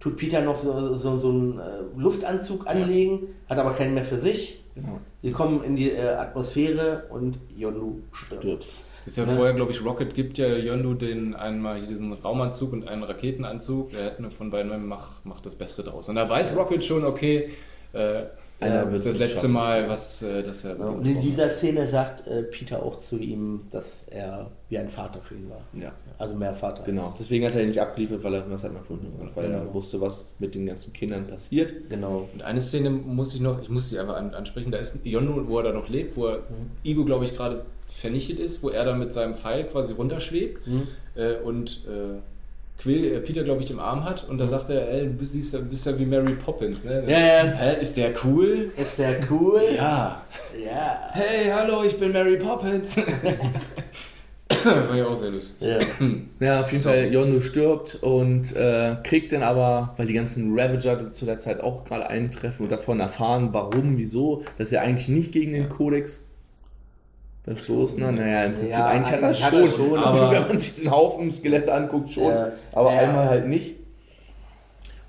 tut 0.00 0.16
Peter 0.16 0.40
noch 0.40 0.58
so, 0.58 0.96
so, 0.96 1.18
so 1.18 1.28
einen 1.28 1.58
äh, 1.58 1.62
Luftanzug 1.96 2.66
anlegen, 2.66 3.28
hat 3.48 3.58
aber 3.58 3.74
keinen 3.74 3.94
mehr 3.94 4.04
für 4.04 4.18
sich. 4.18 4.63
Genau. 4.74 5.00
Sie 5.20 5.30
kommen 5.30 5.62
in 5.62 5.76
die 5.76 5.90
äh, 5.90 6.08
Atmosphäre 6.08 7.04
und 7.10 7.38
Yondu 7.56 8.02
stirbt. 8.12 8.42
Stirbt. 8.42 8.66
Ist 9.06 9.18
ja 9.18 9.26
vorher, 9.26 9.52
glaube 9.52 9.70
ich, 9.70 9.84
Rocket 9.84 10.14
gibt 10.14 10.38
ja 10.38 10.46
Yondu 10.46 10.94
den 10.94 11.34
einmal 11.34 11.86
diesen 11.86 12.12
Raumanzug 12.14 12.72
und 12.72 12.88
einen 12.88 13.02
Raketenanzug. 13.02 13.92
Er 13.92 14.06
hätte 14.06 14.30
von 14.30 14.50
beiden, 14.50 14.86
mach, 14.86 15.20
mach 15.24 15.40
das 15.40 15.54
Beste 15.54 15.82
draus. 15.82 16.08
Und 16.08 16.14
da 16.14 16.28
weiß 16.28 16.56
Rocket 16.56 16.82
schon, 16.82 17.04
okay, 17.04 17.50
äh, 17.92 18.22
Einer 18.60 18.86
das 18.86 19.04
das 19.04 19.18
letzte 19.18 19.36
schaffen. 19.40 19.52
Mal, 19.52 19.88
was 19.88 20.22
äh, 20.22 20.42
dass 20.42 20.64
er. 20.64 20.78
Ja, 20.78 20.86
und 20.86 21.04
in 21.04 21.18
dieser 21.20 21.50
Szene 21.50 21.86
sagt 21.88 22.26
äh, 22.26 22.44
Peter 22.44 22.82
auch 22.82 22.98
zu 23.00 23.18
ihm, 23.18 23.62
dass 23.70 24.04
er 24.10 24.50
wie 24.68 24.78
ein 24.78 24.88
Vater 24.88 25.20
für 25.20 25.34
ihn 25.34 25.50
war. 25.50 25.60
Ja, 25.80 25.92
Also 26.18 26.34
mehr 26.34 26.54
Vater. 26.54 26.84
genau. 26.84 27.06
als- 27.08 27.16
Deswegen 27.18 27.44
hat 27.46 27.54
er 27.56 27.62
ihn 27.62 27.68
nicht 27.68 27.80
abgeliefert, 27.80 28.22
weil 28.22 28.34
er 28.34 28.50
was 28.50 28.62
hat 28.64 28.72
man 28.72 28.80
gefunden 28.82 29.12
hat, 29.22 29.36
weil 29.36 29.50
er 29.50 29.60
Genau. 29.60 29.74
wusste, 29.74 30.00
was 30.00 30.32
mit 30.38 30.54
den 30.54 30.66
ganzen 30.66 30.92
Kindern 30.92 31.26
passiert. 31.26 31.74
Genau. 31.90 32.28
Und 32.32 32.42
eine 32.42 32.62
Szene 32.62 32.90
muss 32.90 33.34
ich 33.34 33.40
noch, 33.40 33.60
ich 33.60 33.68
muss 33.68 33.90
sie 33.90 33.98
einfach 33.98 34.16
an- 34.16 34.34
ansprechen, 34.34 34.70
da 34.70 34.78
ist 34.78 35.04
Yondu, 35.04 35.46
wo 35.48 35.58
er 35.58 35.64
da 35.64 35.72
noch 35.72 35.88
lebt, 35.88 36.16
wo 36.16 36.26
er, 36.28 36.38
Igo, 36.84 37.04
glaube 37.04 37.24
ich, 37.24 37.36
gerade 37.36 37.64
vernichtet 37.88 38.38
ist, 38.38 38.62
wo 38.62 38.70
er 38.70 38.84
da 38.84 38.94
mit 38.94 39.12
seinem 39.12 39.34
Pfeil 39.34 39.64
quasi 39.64 39.92
runterschwebt 39.92 40.66
Mhm. 40.66 40.88
äh, 41.16 41.34
und 41.34 41.84
äh, 41.86 42.18
Quill, 42.78 43.04
äh, 43.14 43.20
Peter, 43.20 43.44
glaube 43.44 43.62
ich, 43.62 43.70
im 43.70 43.78
Arm 43.78 44.04
hat 44.04 44.28
und 44.28 44.38
da 44.38 44.48
sagt 44.48 44.68
er, 44.68 44.90
ey, 44.90 45.04
du 45.06 45.12
bist, 45.12 45.34
bist 45.70 45.86
ja 45.86 45.98
wie 45.98 46.04
Mary 46.04 46.34
Poppins, 46.34 46.84
ne? 46.84 47.04
Ja, 47.06 47.18
ja. 47.18 47.44
Hä, 47.52 47.80
ist 47.80 47.96
der 47.96 48.12
cool? 48.24 48.72
Ist 48.76 48.98
der 48.98 49.20
cool? 49.30 49.62
Ja. 49.76 50.22
Ja. 50.62 50.98
Hey, 51.12 51.50
hallo, 51.50 51.84
ich 51.84 51.98
bin 51.98 52.12
Mary 52.12 52.36
Poppins. 52.36 52.96
War 54.64 54.96
ja 54.96 55.06
auch 55.06 55.18
sehr 55.18 55.30
lustig. 55.30 55.56
Ja. 55.66 55.78
Ja, 56.40 56.60
auf 56.60 56.70
jeden 56.70 56.82
So. 56.82 56.90
Fall, 56.90 57.12
Yondu 57.12 57.40
stirbt 57.40 57.96
und 58.02 58.54
äh, 58.54 58.96
kriegt 59.02 59.32
dann 59.32 59.42
aber, 59.42 59.94
weil 59.96 60.06
die 60.06 60.12
ganzen 60.14 60.58
Ravager 60.58 61.12
zu 61.12 61.24
der 61.24 61.38
Zeit 61.38 61.60
auch 61.60 61.84
gerade 61.84 62.08
eintreffen 62.08 62.64
und 62.64 62.72
davon 62.72 63.00
erfahren, 63.00 63.48
warum, 63.52 63.96
wieso, 63.96 64.42
dass 64.58 64.70
er 64.72 64.82
eigentlich 64.82 65.08
nicht 65.08 65.32
gegen 65.32 65.52
den 65.52 65.68
Kodex 65.68 66.22
verstoßen 67.44 68.04
hat. 68.04 68.14
Naja, 68.14 68.44
im 68.44 68.54
Prinzip 68.54 68.70
Ja, 68.72 68.86
eigentlich 68.86 69.12
hat 69.12 69.22
er 69.22 69.34
schon, 69.34 69.68
schon, 69.68 69.98
aber 69.98 70.30
wenn 70.30 70.48
man 70.48 70.58
sich 70.58 70.74
den 70.74 70.90
Haufen 70.90 71.30
Skelette 71.30 71.72
anguckt, 71.72 72.10
schon, 72.10 72.32
Ja. 72.32 72.52
aber 72.72 72.92
Ja. 72.92 73.00
einmal 73.00 73.28
halt 73.28 73.46
nicht. 73.48 73.76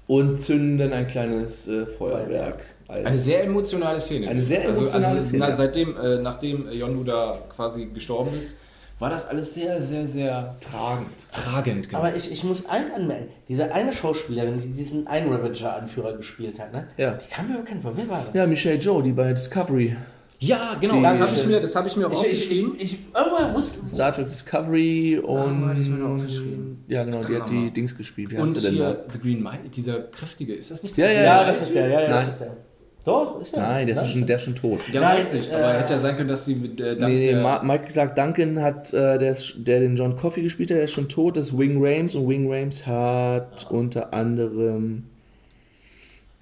Und 0.08 0.40
zünden 0.40 0.78
dann 0.78 0.94
ein 0.94 1.08
kleines 1.08 1.68
äh, 1.68 1.86
Feuerwerk. 1.86 2.60
als- 2.88 3.06
Eine 3.06 3.18
sehr 3.18 3.44
emotionale 3.46 4.00
Szene. 4.00 4.28
Eine 4.30 4.44
sehr 4.44 4.60
also, 4.68 4.82
emotionale 4.82 5.16
also, 5.18 5.28
Szene. 5.28 5.46
Na, 5.48 5.52
seitdem, 5.56 5.98
äh, 5.98 6.18
nachdem 6.22 6.70
Yondu 6.72 7.04
da 7.04 7.40
quasi 7.56 7.86
gestorben 7.88 8.38
ist, 8.38 8.60
war 9.00 9.10
das 9.10 9.28
alles 9.28 9.56
sehr, 9.56 9.82
sehr, 9.82 10.08
sehr 10.08 10.56
tragend. 10.62 11.08
tragend. 11.32 11.90
Genau. 11.90 12.00
Aber 12.02 12.16
ich, 12.16 12.32
ich 12.32 12.44
muss 12.44 12.64
eins 12.70 12.92
anmerken: 12.96 13.30
Diese 13.50 13.74
eine 13.74 13.92
Schauspielerin, 13.92 14.60
die 14.62 14.68
diesen 14.70 15.08
einen 15.08 15.34
Ravager-Anführer 15.34 16.14
gespielt 16.14 16.60
hat, 16.60 16.72
ne? 16.74 16.88
Ja. 16.98 17.14
Die 17.14 17.28
kam 17.28 17.50
mir 17.52 17.58
bekannt 17.58 17.82
vor. 17.82 17.94
Wer 17.96 18.08
war 18.08 18.26
das? 18.26 18.36
Ja, 18.36 18.46
Michelle 18.46 18.78
Joe, 18.78 19.02
die 19.02 19.12
bei 19.14 19.34
Discovery, 19.34 19.96
ja, 20.40 20.76
genau, 20.80 20.96
Die- 20.98 21.02
das 21.04 21.20
habe 21.20 21.38
ich, 21.38 21.46
mir- 21.48 21.60
das 21.62 21.76
hab 21.76 21.88
ich 21.88 21.96
mir 21.98 22.08
auch 22.08 22.12
Ich, 22.12 22.20
ich, 22.20 22.26
ich, 22.26 22.66
aufgeschrieben. 22.66 22.76
ich, 22.78 23.00
irgendwoher 23.16 23.54
wusste. 23.56 23.88
Star 23.90 24.12
Trek 24.14 24.30
Discovery 24.30 25.18
und. 25.20 25.74
die 25.76 25.80
ist 25.80 25.90
mir 25.90 25.98
noch 25.98 26.16
aufgeschrieben. 26.16 26.84
Ja, 26.88 27.04
genau, 27.04 27.22
die 27.22 27.36
hat 27.36 27.50
die. 27.50 27.72
Dings 27.72 27.96
gespielt. 27.98 28.32
Wie 28.32 28.36
Und 28.38 28.44
heißt 28.44 28.56
sie 28.56 28.62
denn 28.62 28.74
hier 28.76 28.84
da? 29.06 29.14
The 29.14 29.20
Green 29.20 29.42
Mile, 29.42 29.70
dieser 29.76 30.00
kräftige, 30.02 30.54
ist 30.54 30.70
das 30.72 30.84
nicht 30.84 30.96
Ja, 30.98 31.08
der 31.08 31.14
ja, 31.16 31.20
Green 31.22 31.26
Ja, 31.32 31.38
Mile? 31.42 31.48
das 31.52 31.62
ist 31.62 31.76
der. 31.76 31.88
Ja, 31.90 32.02
ja, 32.02 32.10
das 32.10 32.28
ist 32.28 32.40
der. 32.42 32.58
Doch, 33.06 33.40
ist 33.40 33.56
der. 33.56 33.62
Nein, 33.62 33.86
der 33.88 34.02
ist, 34.02 34.12
schon, 34.12 34.26
der 34.26 34.36
ist 34.38 34.42
schon 34.44 34.56
tot. 34.56 34.80
Ja, 34.92 35.00
Nein, 35.02 35.18
weiß 35.20 35.34
ich, 35.36 35.54
aber 35.54 35.76
äh, 35.76 35.78
hätte 35.80 35.94
ja 35.94 36.00
sein 36.00 36.18
können, 36.18 36.28
dass 36.30 36.46
sie 36.46 36.56
mit 36.56 36.80
äh, 36.82 36.96
Nee, 36.96 37.08
nee, 37.08 37.32
der- 37.34 37.42
Ma 37.44 37.62
Michael 37.62 37.92
Clark 37.92 38.16
Duncan 38.16 38.62
hat, 38.62 38.92
äh, 38.94 39.20
der, 39.20 39.32
ist, 39.34 39.54
der 39.58 39.80
den 39.80 39.96
John 39.96 40.16
Coffey 40.18 40.42
gespielt 40.42 40.72
hat, 40.72 40.78
der 40.78 40.86
ist 40.86 40.92
schon 40.94 41.08
tot, 41.08 41.38
das 41.38 41.50
ist 41.50 41.58
Wing 41.58 41.78
Rames 41.84 42.16
und 42.16 42.28
Wing 42.28 42.52
Rames 42.52 42.88
hat 42.88 43.68
unter 43.70 44.12
anderem 44.14 45.04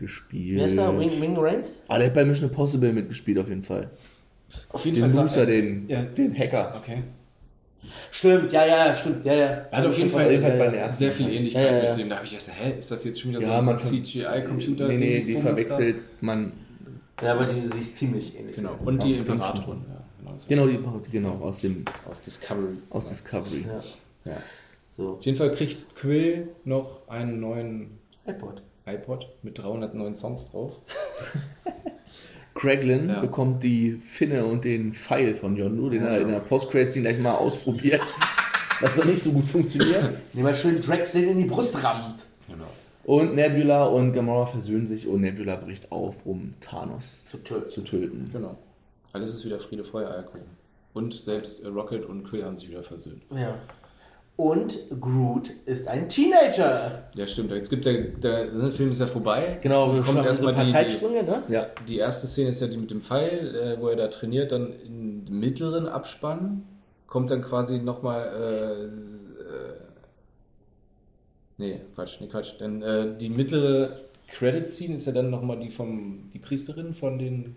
gespielt. 0.04 0.60
Wer 0.60 0.68
ist 0.68 0.78
da? 0.78 0.98
Wing, 1.00 1.22
Wing 1.22 1.36
Rains? 1.38 1.72
Ah, 1.88 1.98
der 1.98 2.08
hat 2.08 2.14
bei 2.14 2.24
Mission 2.26 2.50
Impossible 2.50 2.92
mitgespielt 2.94 3.40
auf 3.40 3.48
jeden 3.50 3.64
Fall. 3.64 3.90
auf 4.70 4.86
jeden 4.86 5.02
Den 5.02 5.10
Fall 5.10 5.24
Loser, 5.24 5.46
den, 5.46 5.88
Ja. 5.90 6.04
den 6.04 6.38
Hacker. 6.38 6.76
Okay. 6.82 7.04
Stimmt, 8.12 8.52
ja, 8.54 8.66
ja, 8.66 8.96
stimmt. 8.96 9.26
Ja, 9.26 9.34
ja. 9.34 9.46
Er 9.72 9.78
hat 9.80 9.86
auf 9.86 9.98
jeden 9.98 10.10
Fall 10.10 10.32
ja, 10.34 10.40
bei 10.40 10.66
den 10.68 10.74
ersten 10.76 10.98
sehr 11.00 11.12
viel. 11.12 11.30
Ähnlichkeit 11.30 11.66
Ja, 11.66 11.72
ja, 11.78 11.84
ja. 11.84 11.90
mit 11.90 12.00
dem. 12.00 12.10
Da 12.10 12.16
habe 12.18 12.26
ich 12.26 12.32
gedacht, 12.32 12.52
hä, 12.62 12.74
ist 12.80 12.92
das 12.92 13.04
jetzt 13.04 13.20
schon 13.20 13.32
wieder 13.32 13.42
Ja, 13.42 13.64
so 13.64 13.72
ein 13.72 13.78
CGI-Computer? 13.78 14.88
Nee, 14.88 14.98
nee, 14.98 15.20
die 15.22 15.38
verwechselt 15.38 15.98
man. 16.22 16.54
Ja, 17.22 17.34
aber 17.34 17.46
die 17.48 17.62
sich 17.78 17.94
ziemlich 17.96 18.38
ähnlich 18.40 18.56
Genau. 18.56 18.76
sind. 18.78 18.88
Und 18.88 19.04
die 19.04 19.16
Imperatorin. 19.16 19.82
Ja, 19.90 20.04
genau, 20.48 20.66
Genau, 20.68 21.00
die, 21.00 21.12
genau, 21.12 21.40
aus 21.42 21.62
dem, 21.62 21.84
aus 22.10 22.22
Discovery. 22.22 22.76
aus 22.90 23.10
Discovery. 23.10 23.66
Ja. 23.68 24.32
Ja. 24.32 24.38
So. 24.96 25.10
Auf 25.14 25.24
jeden 25.24 25.38
Fall 25.38 25.52
kriegt 25.54 25.96
Quill 25.96 26.50
noch 26.66 27.08
einen 27.10 27.40
neuen 27.40 27.98
iPod. 28.26 28.62
iPod 28.86 29.28
mit 29.44 29.58
309 29.58 30.16
Songs 30.16 30.50
drauf. 30.52 30.74
Craiglin 32.56 33.10
Ja. 33.10 33.20
bekommt 33.20 33.64
die 33.64 33.94
Finne 33.94 34.46
und 34.46 34.64
den 34.64 34.94
Pfeil 34.94 35.34
von 35.36 35.56
Yondu, 35.56 35.90
den 35.90 36.06
er 36.06 36.22
in 36.22 36.28
der 36.28 36.40
Post-Credits 36.40 36.94
gleich 36.94 37.18
mal 37.20 37.34
ausprobiert, 37.36 38.02
was 38.82 38.96
doch 38.96 39.06
nicht 39.06 39.24
so 39.24 39.32
gut 39.32 39.46
funktioniert. 39.46 40.18
Nehmen 40.34 40.48
wir 40.48 40.54
schön 40.54 40.80
Drax 40.80 41.14
den 41.14 41.30
in 41.30 41.38
die 41.40 41.46
Brust 41.46 41.82
rammt. 41.84 42.26
Genau. 42.48 42.66
Und 43.06 43.36
Nebula 43.36 43.86
und 43.86 44.14
Gamora 44.14 44.46
versöhnen 44.46 44.88
sich 44.88 45.08
und 45.08 45.22
Nebula 45.22 45.56
bricht 45.56 45.92
auf, 45.92 46.26
um 46.26 46.54
Thanos 46.62 47.26
Zu 47.26 47.38
töten. 47.38 47.68
zu 47.68 47.82
töten. 47.82 48.30
Genau. 48.32 48.58
Alles 49.14 49.32
ist 49.34 49.44
wieder 49.46 49.60
Friede, 49.60 49.84
Feuer, 49.84 50.10
Eierkuchen. 50.12 50.42
Und 50.94 51.14
selbst 51.14 51.64
äh, 51.64 51.68
Rocket 51.70 52.06
und 52.06 52.24
Quill 52.24 52.46
haben 52.46 52.56
sich 52.56 52.70
wieder 52.70 52.84
versöhnt. 52.84 53.24
Ja. 53.32 53.56
Und 54.36 54.80
Groot 55.00 55.52
ist 55.66 55.88
ein 55.88 56.10
Teenager. 56.10 57.04
Ja, 57.14 57.28
stimmt. 57.28 57.52
Jetzt 57.52 57.70
gibt 57.70 57.86
der, 57.86 58.02
der, 58.02 58.46
der 58.46 58.72
Film 58.72 58.90
ist 58.92 59.00
ja 59.00 59.06
vorbei. 59.06 59.60
Genau, 59.62 59.94
wir 59.94 60.02
kommen 60.02 60.18
so 60.18 60.24
erstmal 60.26 60.54
ein 60.54 60.56
paar 60.56 60.66
die, 60.66 60.72
Zeitsprünge, 60.72 61.22
ne? 61.24 61.44
Ja, 61.50 61.68
die 61.88 61.98
erste 62.00 62.26
Szene 62.26 62.50
ist 62.50 62.60
ja 62.60 62.68
die 62.68 62.78
mit 62.78 62.90
dem 62.90 63.02
Pfeil, 63.02 63.56
äh, 63.56 63.80
wo 63.80 63.90
er 63.90 63.96
da 63.96 64.08
trainiert, 64.08 64.52
dann 64.52 64.74
im 64.86 65.26
mittleren 65.40 65.88
Abspann 65.88 66.64
kommt 67.06 67.30
dann 67.30 67.44
quasi 67.44 67.78
nochmal 67.78 68.24
äh, 68.26 68.84
äh, 68.86 68.90
nee, 71.60 71.82
Quatsch, 71.94 72.20
nee, 72.20 72.28
Quatsch. 72.28 72.54
Denn 72.60 72.82
äh, 72.82 73.16
die 73.16 73.30
mittlere 73.30 74.00
Credit-Scene 74.32 74.96
ist 74.96 75.06
ja 75.06 75.12
dann 75.12 75.30
nochmal 75.30 75.60
die 75.60 75.70
vom 75.70 76.24
die 76.34 76.40
Priesterin 76.40 76.96
von 76.96 77.20
den 77.20 77.56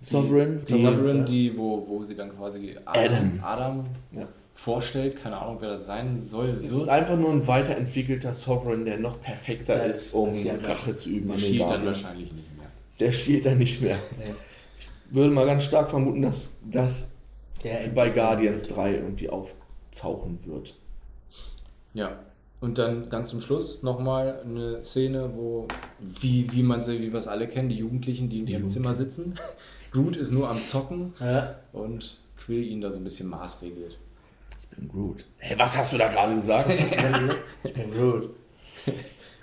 Sovereign, 0.00 0.62
die, 0.68 0.74
die- 0.74 0.82
Sovereign, 0.82 1.24
die, 1.24 1.56
wo, 1.56 1.86
wo 1.88 2.02
sie 2.02 2.16
dann 2.16 2.36
quasi 2.36 2.76
Adam. 2.84 3.38
Adam 3.42 3.84
Ja. 4.10 4.26
Vorstellt, 4.54 5.20
keine 5.22 5.36
Ahnung, 5.38 5.58
wer 5.60 5.70
das 5.70 5.86
sein 5.86 6.16
soll, 6.16 6.62
wird. 6.70 6.88
einfach 6.88 7.16
nur 7.16 7.30
ein 7.30 7.46
weiterentwickelter 7.46 8.32
Sovereign, 8.32 8.84
der 8.84 8.98
noch 8.98 9.20
perfekter 9.20 9.76
Ja, 9.76 9.84
ist, 9.84 10.14
um 10.14 10.32
ja. 10.32 10.54
Rache 10.62 10.94
zu 10.94 11.10
üben. 11.10 11.28
Der 11.28 11.38
schielt 11.38 11.68
dann 11.68 11.84
wahrscheinlich 11.84 12.32
nicht 12.32 12.56
mehr. 12.56 12.66
Der 13.00 13.12
stiehlt 13.12 13.44
dann 13.46 13.58
nicht 13.58 13.82
mehr. 13.82 13.96
Nee. 14.18 14.32
Ich 15.08 15.14
würde 15.14 15.30
mal 15.34 15.46
ganz 15.46 15.64
stark 15.64 15.90
vermuten, 15.90 16.22
dass 16.22 16.56
das 16.70 17.10
Der 17.62 17.88
bei 17.94 18.08
Guardians 18.10 18.66
3 18.68 18.94
irgendwie 18.94 19.28
auftauchen 19.28 20.38
wird. 20.44 20.74
Ja. 21.92 22.18
Und 22.60 22.78
dann 22.78 23.10
ganz 23.10 23.28
zum 23.30 23.42
Schluss 23.42 23.82
nochmal 23.82 24.40
eine 24.44 24.82
Szene, 24.84 25.30
wo, 25.34 25.68
wie, 26.00 26.50
wie 26.50 26.62
man 26.62 26.80
sie, 26.80 27.00
wie 27.02 27.12
wir 27.12 27.18
es 27.18 27.28
alle 27.28 27.46
kennen, 27.46 27.68
die 27.68 27.76
Jugendlichen, 27.76 28.30
die 28.30 28.38
in 28.40 28.46
ihrem 28.46 28.68
Zimmer 28.68 28.94
sitzen. 28.94 29.34
Groot 29.92 30.16
ist 30.16 30.30
nur 30.32 30.48
am 30.48 30.58
Zocken 30.58 31.12
Ja. 31.20 31.56
und 31.72 32.18
Quill 32.38 32.64
ihn 32.64 32.80
da 32.80 32.90
so 32.90 32.96
ein 32.98 33.04
bisschen 33.04 33.28
maßregelt. 33.28 33.98
Ich 34.74 34.80
bin 34.80 34.88
Groot. 34.88 35.24
Hey, 35.38 35.56
was 35.58 35.76
hast 35.78 35.92
du 35.92 35.98
da 35.98 36.08
gerade 36.08 36.34
gesagt? 36.34 36.68
Ich 37.64 37.74
bin 37.74 37.92
Groot. 37.92 38.30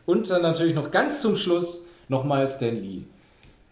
Und 0.05 0.29
dann 0.29 0.41
natürlich 0.41 0.75
noch 0.75 0.91
ganz 0.91 1.21
zum 1.21 1.37
Schluss 1.37 1.85
nochmal 2.09 2.47
Stan 2.47 2.75
Lee. 2.75 3.03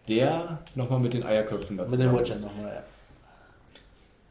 Der 0.08 0.60
nochmal 0.76 1.00
mit 1.00 1.14
den 1.14 1.24
Eierköpfen 1.24 1.78
dazu. 1.78 1.92
Mit 1.92 2.00
den 2.00 2.08
kam. 2.12 2.18
Watchers 2.20 2.44
nochmal, 2.44 2.74
ja. 2.74 2.84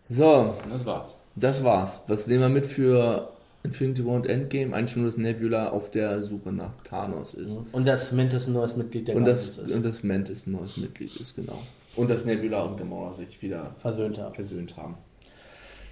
so, 0.09 0.55
Und 0.64 0.72
das 0.72 0.85
war's. 0.87 1.18
das 1.37 1.62
war's. 1.62 2.03
Was 2.09 2.26
nehmen 2.26 2.41
wir 2.41 2.49
mit 2.49 2.66
für 2.66 3.31
Infinity 3.62 4.05
War 4.05 4.14
und 4.14 4.26
Endgame? 4.26 4.74
Eigentlich 4.74 4.97
nur, 4.97 5.07
dass 5.07 5.16
Nebula 5.16 5.68
auf 5.70 5.91
der 5.91 6.22
Suche 6.22 6.51
nach 6.51 6.72
Thanos 6.83 7.35
ist. 7.35 7.61
Und 7.72 7.87
dass 7.87 8.11
Mantis 8.12 8.47
ein 8.49 8.55
neues 8.55 8.74
Mitglied 8.74 9.07
der 9.09 9.16
Und 9.16 9.24
das, 9.26 9.45
Guardians 9.47 9.70
ist. 9.70 9.76
und 9.76 9.85
das 9.85 10.03
Mantis 10.03 10.47
ein 10.47 10.53
neues 10.53 10.76
Mitglied 10.76 11.14
ist, 11.16 11.37
genau. 11.37 11.61
Und 11.95 12.11
dass 12.11 12.24
Nebula 12.24 12.62
und 12.62 12.76
Gamora 12.79 13.12
sich 13.12 13.41
wieder 13.43 13.74
Versöhnt 13.81 14.18
haben. 14.18 14.35
versöhnt 14.35 14.76
haben. 14.76 14.97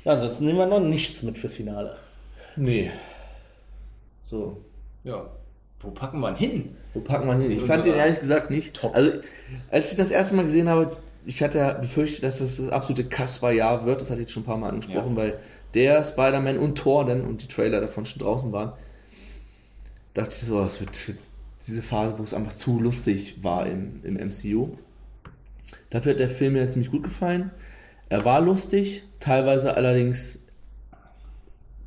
Ja, 0.07 0.13
ansonsten 0.13 0.45
nehmen 0.45 0.59
wir 0.59 0.67
noch 0.67 0.79
nichts 0.79 1.25
mit 1.25 1.37
fürs 1.37 1.57
Finale. 1.57 1.97
Nee. 2.55 2.93
So. 4.23 4.63
Ja. 5.03 5.29
Wo 5.81 5.91
packen 5.91 6.21
wir 6.21 6.31
ihn 6.31 6.37
hin? 6.37 6.77
Wo 6.95 7.01
packen 7.01 7.27
wir 7.27 7.35
ihn 7.35 7.41
hin? 7.43 7.51
Ich 7.51 7.63
fand 7.65 7.85
den 7.85 7.95
ehrlich 7.95 8.21
gesagt 8.21 8.49
nicht. 8.49 8.75
Top. 8.75 8.95
Also, 8.95 9.11
als 9.69 9.91
ich 9.91 9.97
das 9.99 10.13
erste 10.13 10.37
Mal 10.37 10.45
gesehen 10.45 10.69
habe, 10.69 10.97
ich 11.25 11.43
hatte 11.43 11.59
ja 11.59 11.73
befürchtet, 11.73 12.23
dass 12.23 12.39
das 12.39 12.57
das 12.59 12.69
absolute 12.69 13.09
Kasper-Jahr 13.09 13.85
wird. 13.85 14.01
Das 14.01 14.09
hatte 14.09 14.23
ich 14.23 14.31
schon 14.31 14.45
ein 14.45 14.47
paar 14.47 14.59
Mal 14.59 14.69
angesprochen, 14.69 15.11
Ja. 15.11 15.17
weil 15.17 15.41
der 15.75 16.05
Spider-Man 16.05 16.59
und 16.59 16.79
Thor 16.79 17.05
dann 17.05 17.23
und 17.23 17.43
die 17.43 17.49
Trailer 17.49 17.81
davon 17.81 18.07
schon 18.07 18.23
draußen 18.23 18.53
waren. 18.53 18.75
Dachte 20.15 20.37
ich 20.41 20.47
so, 20.47 20.63
es 20.63 20.79
wird 20.79 20.97
jetzt 21.09 21.33
diese 21.67 21.83
Phase, 21.83 22.17
wo 22.17 22.23
es 22.23 22.33
einfach 22.33 22.55
zu 22.55 22.79
lustig 22.79 23.43
war 23.43 23.67
im, 23.67 24.05
im 24.05 24.15
MCU. 24.15 24.77
Dafür 25.91 26.13
hat 26.13 26.21
der 26.21 26.31
Film 26.31 26.53
mir 26.53 26.69
ziemlich 26.69 26.93
gut 26.93 27.03
gefallen. 27.03 27.51
Er 28.09 28.25
war 28.25 28.41
lustig, 28.41 29.03
teilweise 29.21 29.77
allerdings 29.77 30.39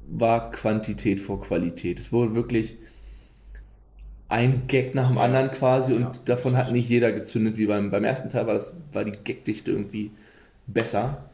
war 0.07 0.51
Quantität 0.51 1.19
vor 1.19 1.41
Qualität. 1.41 1.99
Es 1.99 2.11
wurde 2.11 2.35
wirklich 2.35 2.75
ein 4.27 4.67
Gag 4.67 4.95
nach 4.95 5.07
dem 5.07 5.17
anderen 5.17 5.51
quasi 5.51 5.93
und 5.93 6.01
Ja. 6.01 6.11
davon 6.25 6.55
hat 6.57 6.71
nicht 6.71 6.89
jeder 6.89 7.11
gezündet, 7.11 7.57
wie 7.57 7.65
beim, 7.65 7.89
beim 7.91 8.03
ersten 8.03 8.29
Teil 8.29 8.47
war, 8.47 8.53
das, 8.53 8.75
war 8.91 9.03
die 9.03 9.11
Gagdichte 9.11 9.71
irgendwie 9.71 10.11
besser. 10.67 11.29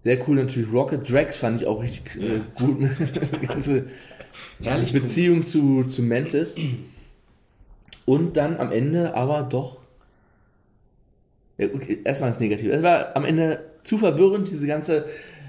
Sehr 0.00 0.28
cool 0.28 0.36
natürlich 0.36 0.72
Rocket 0.72 1.08
Drax 1.10 1.36
fand 1.36 1.60
ich 1.60 1.66
auch 1.66 1.80
richtig 1.82 2.16
äh, 2.20 2.40
gut. 2.56 2.78
Die 3.40 3.46
ganze 3.46 3.86
Herrlich 4.60 4.92
Beziehung 4.92 5.42
zu, 5.42 5.84
zu 5.84 6.02
Mantis. 6.02 6.56
Und 8.06 8.36
dann 8.36 8.56
am 8.56 8.72
Ende 8.72 9.14
aber 9.14 9.42
doch. 9.42 9.81
Ja, 11.62 11.74
okay, 11.74 11.98
erstmal 12.04 12.30
das 12.30 12.40
Negative. 12.40 12.70
Es 12.72 12.82
war 12.82 13.14
am 13.16 13.24
Ende 13.24 13.60
zu 13.84 13.98
verwirrend, 13.98 14.50
diese 14.50 14.66
ganze. 14.66 15.06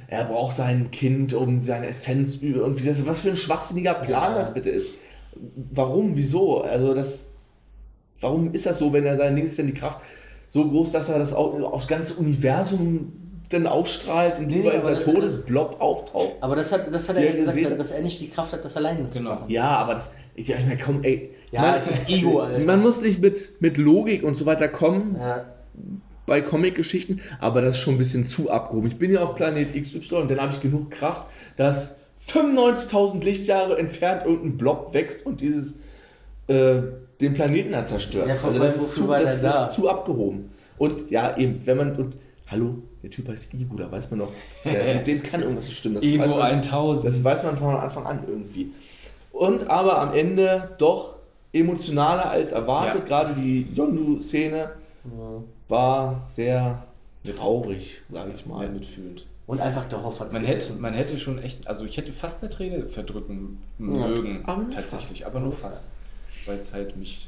Er 0.07 0.26
braucht 0.26 0.55
sein 0.55 0.91
Kind, 0.91 1.34
um 1.34 1.61
seine 1.61 1.88
Essenz 1.88 2.36
über. 2.36 2.59
Irgendwie 2.61 2.86
das, 2.86 3.05
was 3.05 3.22
für 3.22 3.30
ein 3.30 3.36
schwachsinniger 3.36 3.93
Plan 3.95 4.36
das 4.36 4.53
bitte 4.53 4.70
ist. 4.70 4.88
Warum? 5.72 6.16
Wieso? 6.16 6.61
Also, 6.61 6.93
das. 6.93 7.30
Warum 8.22 8.53
ist 8.53 8.66
das 8.66 8.80
so, 8.80 8.93
wenn 8.93 9.05
er 9.05 9.18
sein 9.18 9.36
Ding 9.36 9.45
ist 9.45 9.57
denn 9.57 9.68
die 9.68 9.74
Kraft 9.74 9.99
so 10.49 10.70
groß, 10.70 10.91
dass 10.91 11.09
er 11.09 11.20
das 11.20 11.34
auch 11.34 11.59
aufs 11.61 11.88
ganze 11.88 12.14
Universum 12.16 13.11
dann 13.49 13.68
ausstrahlt 13.68 14.38
und 14.39 14.47
Nee, 14.47 14.61
aber 14.61 14.72
dieser 14.80 14.91
das- 14.95 15.03
Todesblob 15.05 15.82
auftaucht? 15.82 16.36
Aber 16.41 16.55
das 16.55 16.72
hat, 16.72 16.93
das 16.93 17.09
hat 17.09 17.18
er 17.18 17.24
Ja, 17.24 17.30
ja 17.32 17.36
gesagt, 17.38 17.57
gesehen. 17.57 17.78
dass 17.78 17.91
er 17.91 18.01
nicht 18.01 18.20
die 18.22 18.30
Kraft 18.30 18.53
hat, 18.53 18.64
das 18.64 18.78
alleine 18.78 19.09
zu 19.09 19.20
Genau. 19.20 19.32
machen. 19.32 19.45
Ja, 19.49 19.66
aber 19.70 19.95
das. 19.95 20.11
Ich 20.36 20.49
ich 20.49 20.55
meine, 20.66 20.78
komm, 20.78 21.03
ey. 21.03 21.32
Ja, 21.51 21.76
es 21.76 21.88
ist 21.89 22.09
Ego, 22.09 22.39
Alter. 22.39 22.66
Man 22.66 22.82
muss 22.82 23.01
nicht 23.01 23.22
mit, 23.22 23.51
mit 23.59 23.78
Logik 23.78 24.24
und 24.24 24.36
so 24.36 24.45
weiter 24.45 24.68
kommen 24.68 25.16
Ja. 25.20 25.45
Bei 26.26 26.42
Comic-Geschichten, 26.42 27.22
aber 27.40 27.62
das 27.62 27.76
ist 27.76 27.82
schon 27.82 27.96
ein 27.96 27.98
bisschen 27.98 28.28
zu 28.28 28.50
abgehoben. 28.50 28.88
Ich 28.88 28.98
bin 28.98 29.12
ja 29.12 29.24
auf 29.24 29.36
Planet 29.36 29.74
XY 29.74 30.16
und 30.16 30.32
dann 30.32 30.40
habe 30.40 30.54
ich 30.54 30.62
genug 30.62 30.92
Kraft, 30.92 31.24
dass 31.58 32.00
95.000 32.28 33.24
Lichtjahre 33.24 33.78
entfernt 33.78 34.24
irgendein 34.26 34.58
Blob 34.58 34.94
wächst 34.94 35.26
und 35.26 35.42
dieses 35.42 35.76
äh, 36.48 36.82
den 37.20 37.34
Planeten 37.34 37.72
dann 37.74 37.88
zerstört. 37.88 38.28
Ja, 38.28 38.36
also 38.42 38.60
das 38.60 38.78
ist, 38.78 38.94
zu, 38.96 39.08
das, 39.08 39.42
das 39.42 39.70
ist 39.70 39.76
zu 39.76 39.90
abgehoben. 39.90 40.52
Und 40.78 41.10
ja, 41.10 41.38
eben, 41.38 41.62
wenn 41.66 41.78
man. 41.78 41.96
Und, 41.96 42.18
hallo, 42.48 42.76
der 43.02 43.10
Typ 43.10 43.28
heißt 43.28 43.54
Igu, 43.54 43.76
da 43.76 43.92
weiß 43.92 44.10
man 44.12 44.22
der, 44.66 44.96
mit 44.96 45.08
dem 45.08 45.24
kann 45.24 45.42
irgendwas 45.42 45.66
nicht 45.66 45.78
stimmen. 45.78 45.96
Das 45.96 46.30
man- 46.30 46.42
1000. 46.42 47.14
das 47.14 47.24
weiß 47.24 47.44
man 47.44 47.58
von 47.58 47.76
Anfang 47.76 48.06
an 48.06 48.20
irgendwie. 48.28 48.72
Und 49.32 49.70
aber 49.70 50.00
am 50.00 50.14
Ende 50.14 50.70
doch 50.78 51.16
emotionaler 51.52 52.30
als 52.30 52.52
erwartet. 52.52 53.02
Ja. 53.04 53.08
Gerade 53.08 53.34
die 53.40 53.68
Yondu-Szene 53.74 54.72
war 55.68 56.26
sehr 56.30 56.86
traurig, 57.24 58.01
sage 58.12 58.34
ich 58.36 58.45
mal. 58.45 58.68
Mal 58.68 58.70
mitfühlend. 58.70 59.26
Und 59.45 59.60
einfach 59.60 59.86
der 59.86 60.01
Hoff 60.04 60.20
hat 60.20 60.32
Man 60.32 60.45
hätte, 60.45 60.74
man 60.74 60.93
hätte 60.93 61.20
schon 61.20 61.38
echt, 61.38 61.68
also 61.68 61.86
ich 61.86 61.97
hätte 61.97 62.14
fast 62.14 62.41
eine 62.41 62.49
Träne 62.49 62.88
verdrücken 62.88 63.58
mögen, 63.78 64.45
aber 64.45 64.64
nur 64.64 64.72
tatsächlich, 64.72 65.22
fast. 65.22 65.26
aber 65.26 65.39
nur 65.41 65.51
fast, 65.51 65.88
weil 66.45 66.58
es 66.58 66.74
halt 66.74 66.95
mich 66.95 67.28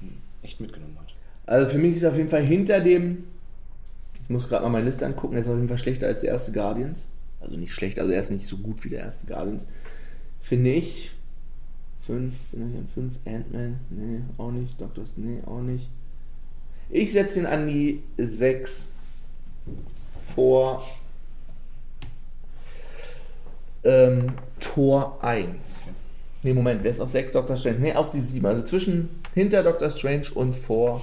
hm, 0.00 0.12
echt 0.42 0.60
mitgenommen 0.60 0.96
hat. 1.00 1.14
Also 1.46 1.70
für 1.70 1.78
mich 1.78 1.96
ist 1.96 2.04
auf 2.04 2.16
jeden 2.16 2.28
Fall 2.28 2.42
hinter 2.42 2.80
dem, 2.80 3.24
ich 4.22 4.28
muss 4.28 4.48
gerade 4.48 4.64
mal 4.64 4.70
meine 4.70 4.84
Liste 4.84 5.06
angucken, 5.06 5.34
er 5.34 5.40
ist 5.40 5.48
auf 5.48 5.54
jeden 5.54 5.68
Fall 5.68 5.78
schlechter 5.78 6.06
als 6.06 6.20
der 6.20 6.30
erste 6.30 6.52
Guardians. 6.52 7.08
Also 7.40 7.56
nicht 7.56 7.72
schlecht, 7.72 7.98
also 7.98 8.12
er 8.12 8.20
ist 8.20 8.30
nicht 8.30 8.46
so 8.46 8.58
gut 8.58 8.84
wie 8.84 8.90
der 8.90 9.00
erste 9.00 9.26
Guardians. 9.26 9.66
Finde 10.42 10.72
ich. 10.72 11.12
Fünf, 12.00 12.34
fünf, 12.94 13.16
Ant-Man, 13.26 13.80
nee, 13.90 14.20
auch 14.38 14.50
nicht. 14.50 14.80
Doctor, 14.80 15.04
nee, 15.16 15.40
auch 15.46 15.60
nicht. 15.60 15.88
Ich 16.90 17.12
setze 17.12 17.40
ihn 17.40 17.46
an 17.46 17.66
die 17.68 18.02
6 18.16 18.90
vor 20.34 20.86
ähm, 23.84 24.28
Tor 24.58 25.22
1. 25.22 25.88
Nee, 26.42 26.54
Moment, 26.54 26.82
wer 26.82 26.90
ist 26.90 27.00
auf 27.00 27.10
6 27.10 27.32
Doctor 27.32 27.56
Strange? 27.56 27.78
Nee, 27.80 27.92
auf 27.94 28.10
die 28.10 28.20
7. 28.20 28.46
Also 28.46 28.62
zwischen 28.62 29.10
hinter 29.34 29.62
Doctor 29.62 29.90
Strange 29.90 30.28
und 30.34 30.54
vor 30.54 31.02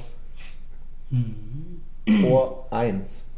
Tor 2.22 2.68
1. 2.72 3.30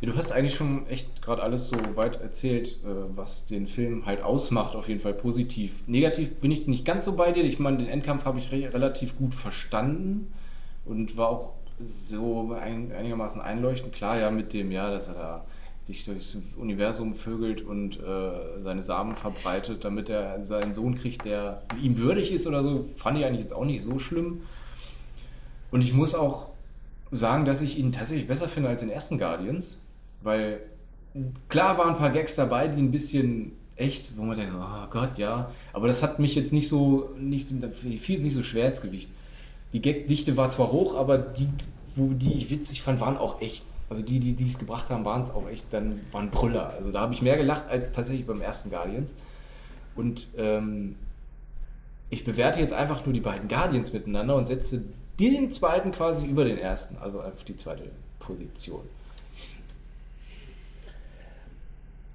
Ja, 0.00 0.10
du 0.10 0.16
hast 0.16 0.32
eigentlich 0.32 0.54
schon 0.54 0.88
echt 0.88 1.22
gerade 1.22 1.42
alles 1.42 1.68
so 1.68 1.76
weit 1.94 2.20
erzählt, 2.20 2.80
äh, 2.84 2.88
was 3.14 3.46
den 3.46 3.66
Film 3.66 4.06
halt 4.06 4.22
ausmacht, 4.22 4.74
auf 4.74 4.88
jeden 4.88 5.00
Fall 5.00 5.14
positiv. 5.14 5.86
Negativ 5.86 6.34
bin 6.36 6.50
ich 6.50 6.66
nicht 6.66 6.84
ganz 6.84 7.04
so 7.04 7.14
bei 7.14 7.32
dir. 7.32 7.44
Ich 7.44 7.58
meine, 7.58 7.78
den 7.78 7.88
Endkampf 7.88 8.24
habe 8.24 8.38
ich 8.38 8.50
re 8.52 8.72
relativ 8.74 9.16
gut 9.16 9.34
verstanden 9.34 10.32
und 10.86 11.16
war 11.16 11.28
auch 11.28 11.52
so 11.80 12.52
ein, 12.52 12.92
einigermaßen 12.92 13.40
einleuchtend. 13.40 13.92
Klar, 13.92 14.18
ja, 14.18 14.30
mit 14.30 14.52
dem, 14.52 14.72
ja, 14.72 14.90
dass 14.90 15.08
er 15.08 15.14
da 15.14 15.44
sich 15.84 16.04
durchs 16.04 16.36
Universum 16.56 17.14
vögelt 17.14 17.62
und 17.62 18.00
äh, 18.00 18.62
seine 18.62 18.82
Samen 18.82 19.14
verbreitet, 19.14 19.84
damit 19.84 20.08
er 20.08 20.44
seinen 20.44 20.74
Sohn 20.74 20.98
kriegt, 20.98 21.24
der 21.24 21.62
ihm 21.80 21.98
würdig 21.98 22.32
ist 22.32 22.46
oder 22.46 22.64
so, 22.64 22.86
fand 22.96 23.18
ich 23.18 23.24
eigentlich 23.24 23.42
jetzt 23.42 23.54
auch 23.54 23.64
nicht 23.64 23.82
so 23.82 24.00
schlimm. 24.00 24.42
Und 25.70 25.82
ich 25.82 25.92
muss 25.92 26.14
auch 26.14 26.48
sagen, 27.12 27.44
dass 27.44 27.62
ich 27.62 27.78
ihn 27.78 27.92
tatsächlich 27.92 28.26
besser 28.26 28.48
finde 28.48 28.68
als 28.68 28.80
den 28.80 28.90
ersten 28.90 29.18
Guardians, 29.18 29.78
weil 30.22 30.60
klar 31.48 31.78
waren 31.78 31.90
ein 31.90 31.98
paar 31.98 32.10
Gags 32.10 32.34
dabei, 32.34 32.66
die 32.66 32.80
ein 32.80 32.90
bisschen 32.90 33.52
echt, 33.76 34.16
wo 34.16 34.24
man 34.24 34.36
denkt, 34.36 34.54
oh 34.56 34.86
Gott, 34.90 35.18
ja, 35.18 35.50
aber 35.72 35.86
das 35.86 36.02
hat 36.02 36.18
mich 36.18 36.34
jetzt 36.34 36.52
nicht 36.52 36.68
so, 36.68 37.10
nicht, 37.18 37.48
fiel 38.00 38.18
nicht 38.20 38.34
so 38.34 38.42
schwer 38.42 38.68
ins 38.68 38.80
Gewicht. 38.80 39.08
Die 39.72 39.82
Gagdichte 39.82 40.36
war 40.36 40.50
zwar 40.50 40.72
hoch, 40.72 40.94
aber 40.94 41.18
die, 41.18 41.48
wo 41.94 42.12
die 42.12 42.34
ich 42.34 42.50
witzig 42.50 42.82
fand, 42.82 43.00
waren 43.00 43.16
auch 43.16 43.40
echt. 43.40 43.64
Also 43.88 44.02
die, 44.02 44.18
die 44.18 44.44
es 44.44 44.58
gebracht 44.58 44.90
haben, 44.90 45.04
waren 45.04 45.22
es 45.22 45.30
auch 45.30 45.48
echt, 45.48 45.66
dann 45.72 46.00
waren 46.10 46.30
Brüller. 46.30 46.70
Also 46.70 46.90
da 46.90 47.00
habe 47.00 47.14
ich 47.14 47.22
mehr 47.22 47.36
gelacht 47.36 47.68
als 47.68 47.92
tatsächlich 47.92 48.26
beim 48.26 48.40
ersten 48.40 48.70
Guardians. 48.70 49.14
Und 49.94 50.26
ähm, 50.36 50.96
ich 52.10 52.24
bewerte 52.24 52.60
jetzt 52.60 52.72
einfach 52.72 53.04
nur 53.04 53.12
die 53.12 53.20
beiden 53.20 53.48
Guardians 53.48 53.92
miteinander 53.92 54.36
und 54.36 54.46
setze 54.46 54.82
den 55.20 55.50
zweiten 55.50 55.92
quasi 55.92 56.26
über 56.26 56.44
den 56.44 56.58
ersten, 56.58 56.96
also 56.98 57.20
auf 57.20 57.44
die 57.44 57.56
zweite 57.56 57.84
Position. 58.18 58.82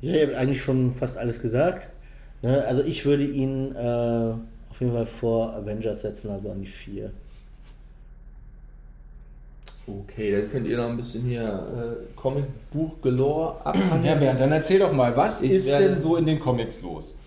Ja, 0.02 0.16
ihr 0.16 0.28
habt 0.28 0.36
eigentlich 0.36 0.62
schon 0.62 0.94
fast 0.94 1.18
alles 1.18 1.42
gesagt. 1.42 1.90
Ne? 2.42 2.64
Also 2.66 2.84
ich 2.84 3.06
würde 3.06 3.26
ihn 3.26 3.76
äh, 3.76 4.34
auf 4.70 4.80
jeden 4.80 4.94
Fall 4.94 5.06
vor 5.06 5.54
Avengers 5.54 6.02
setzen, 6.02 6.32
also 6.32 6.52
an 6.52 6.62
die 6.62 6.68
4. 6.68 7.12
Okay, 10.04 10.32
dann 10.42 10.52
könnt 10.52 10.68
ihr 10.68 10.78
noch 10.78 10.90
ein 10.90 10.98
bisschen 10.98 11.24
hier 11.26 11.42
äh, 11.44 12.16
Comicbuch 12.16 13.02
Galore 13.02 13.66
abhandeln. 13.66 14.04
Ja, 14.06 14.16
Bernd, 14.16 14.40
dann 14.40 14.52
erzähl 14.52 14.80
doch 14.80 14.92
mal, 14.94 15.16
was 15.16 15.42
Ich 15.42 15.52
ist 15.52 15.68
werde- 15.68 15.90
denn 15.90 16.02
so 16.02 16.16
in 16.16 16.26
den 16.26 16.40
Comics 16.40 16.82
los? 16.82 17.18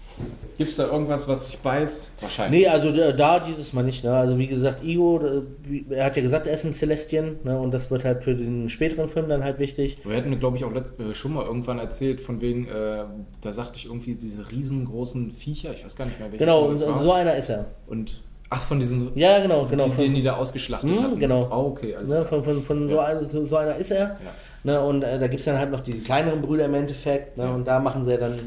Gibt 0.57 0.71
es 0.71 0.77
da 0.77 0.87
irgendwas, 0.87 1.27
was 1.27 1.47
sich 1.47 1.59
beißt? 1.59 2.13
Wahrscheinlich. 2.21 2.61
Nee, 2.63 2.69
also 2.69 2.93
da, 2.93 3.11
da 3.11 3.41
dieses 3.41 3.73
Mal 3.73 3.83
nicht. 3.83 4.05
Ne? 4.05 4.15
Also 4.15 4.39
wie 4.39 4.47
gesagt, 4.47 4.85
Igo, 4.85 5.19
da- 5.19 5.43
wie- 5.65 5.85
er 5.91 6.05
hat 6.05 6.15
ja 6.17 6.23
gesagt, 6.23 6.47
er 6.47 6.55
ist 6.55 6.65
ein 6.65 6.73
Celestian. 6.73 7.39
Ne? 7.43 7.59
Und 7.59 7.75
das 7.75 7.91
wird 7.91 8.05
halt 8.05 8.23
für 8.23 8.37
den 8.37 8.69
späteren 8.69 9.09
Film 9.09 9.29
dann 9.29 9.43
halt 9.43 9.59
wichtig. 9.59 9.99
Wir 10.05 10.17
hatten, 10.17 10.39
glaube 10.39 10.57
ich, 10.57 10.63
auch 10.65 10.73
letzt, 10.73 11.01
äh, 11.01 11.13
schon 11.17 11.33
mal 11.35 11.45
irgendwann 11.45 11.81
erzählt, 11.81 12.21
von 12.21 12.41
wegen, 12.41 12.69
äh, 12.69 13.03
da 13.41 13.53
sagte 13.53 13.79
ich 13.79 13.87
irgendwie 13.87 14.15
diese 14.15 14.49
riesengroßen 14.53 15.33
Viecher, 15.33 15.73
ich 15.75 15.85
weiß 15.85 15.97
gar 15.97 16.05
nicht 16.05 16.21
mehr, 16.21 16.29
welche 16.31 16.45
Genau, 16.45 16.67
und 16.69 16.81
war. 16.81 17.01
so 17.01 17.11
einer 17.13 17.35
ist 17.35 17.49
er. 17.49 17.65
Und, 17.89 18.23
ach, 18.51 18.63
von 18.63 18.79
diesen, 18.79 19.11
Ja, 19.17 19.41
genau, 19.41 19.67
genau. 19.67 19.85
die, 19.87 19.91
Von- 19.93 20.05
den 20.05 20.15
die 20.15 20.23
da 20.23 20.37
ausgeschlachtet 20.37 20.91
Mhm, 20.91 21.03
hatten. 21.03 21.19
genau. 21.19 21.49
Oh, 21.51 21.71
okay, 21.71 21.97
alles 21.97 22.11
Ne, 22.11 22.25
von 22.25 22.43
von, 22.43 22.63
von 22.63 22.89
so, 22.89 22.95
Ja. 22.97 23.05
einer, 23.05 23.25
so 23.29 23.47
so 23.47 23.57
einer 23.57 23.77
ist 23.77 23.91
er. 23.91 23.99
Ja. 24.03 24.17
Ne, 24.65 24.81
und 24.81 25.03
äh, 25.03 25.19
da 25.19 25.27
gibt 25.27 25.41
es 25.41 25.45
dann 25.47 25.59
halt 25.59 25.71
noch 25.71 25.81
die 25.81 26.01
kleineren 26.01 26.41
Brüder 26.41 26.65
im 26.67 26.75
Endeffekt. 26.75 27.37
Ne, 27.37 27.45
Ja. 27.45 27.51
Und 27.55 27.67
da 27.67 27.79
machen 27.81 28.05
sie 28.05 28.13
ja 28.13 28.17
dann 28.19 28.39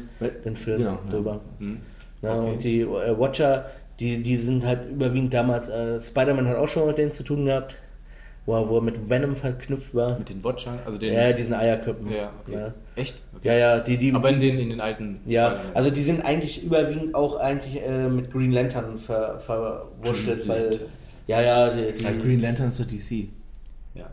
den 0.44 0.56
Film 0.56 0.78
Genau, 0.78 0.98
drüber. 1.10 1.40
Hm. 1.58 1.78
Ne, 2.22 2.30
Okay. 2.32 2.50
Und 2.52 2.64
die 2.64 2.80
äh, 2.80 3.18
Watcher, 3.18 3.66
die, 4.00 4.22
die 4.22 4.36
sind 4.36 4.64
halt 4.66 4.90
überwiegend 4.90 5.32
damals, 5.34 5.68
äh, 5.68 6.00
Spider-Man 6.00 6.48
hat 6.48 6.56
auch 6.56 6.68
schon 6.68 6.82
mal 6.82 6.88
mit 6.88 6.98
denen 6.98 7.12
zu 7.12 7.22
tun 7.22 7.44
gehabt, 7.46 7.76
wo 8.48 8.54
er, 8.56 8.68
wo 8.70 8.76
er 8.78 8.80
mit 8.80 9.10
Venom 9.10 9.36
verknüpft 9.36 9.94
war. 9.94 10.18
Mit 10.18 10.30
den 10.30 10.42
Watchern, 10.42 10.78
also 10.86 10.96
den. 10.96 11.12
Ja, 11.12 11.32
diesen 11.34 11.52
Eierköppen. 11.52 12.10
ja, 12.10 12.32
okay. 12.40 12.56
Ne? 12.56 12.74
Echt? 12.96 13.22
Okay. 13.36 13.48
Ja, 13.48 13.54
ja, 13.54 13.78
die, 13.80 13.98
die, 13.98 14.14
Aber 14.14 14.30
in 14.30 14.40
den, 14.40 14.58
in 14.58 14.70
den 14.70 14.80
alten. 14.80 15.20
ja, 15.26 15.48
Spider-Man. 15.50 15.76
also 15.76 15.90
die 15.90 16.00
sind 16.02 16.24
eigentlich 16.24 16.64
überwiegend 16.64 17.14
auch 17.14 17.36
eigentlich 17.36 17.82
äh, 17.84 18.08
mit 18.08 18.32
Green 18.32 18.50
Lantern 18.50 18.98
ver, 18.98 19.38
verwurschtelt, 19.40 20.38
Green 20.38 20.48
weil, 20.48 20.62
Lantern. 20.62 20.80
ja, 21.26 21.42
ja, 21.42 21.70
die, 21.74 21.92
die, 21.92 22.04
Ja, 22.04 22.10
Green 22.12 22.40
Lantern 22.40 22.68
ist 22.68 22.80
doch 22.80 22.86
DC. 22.86 23.28
ja. 23.94 24.06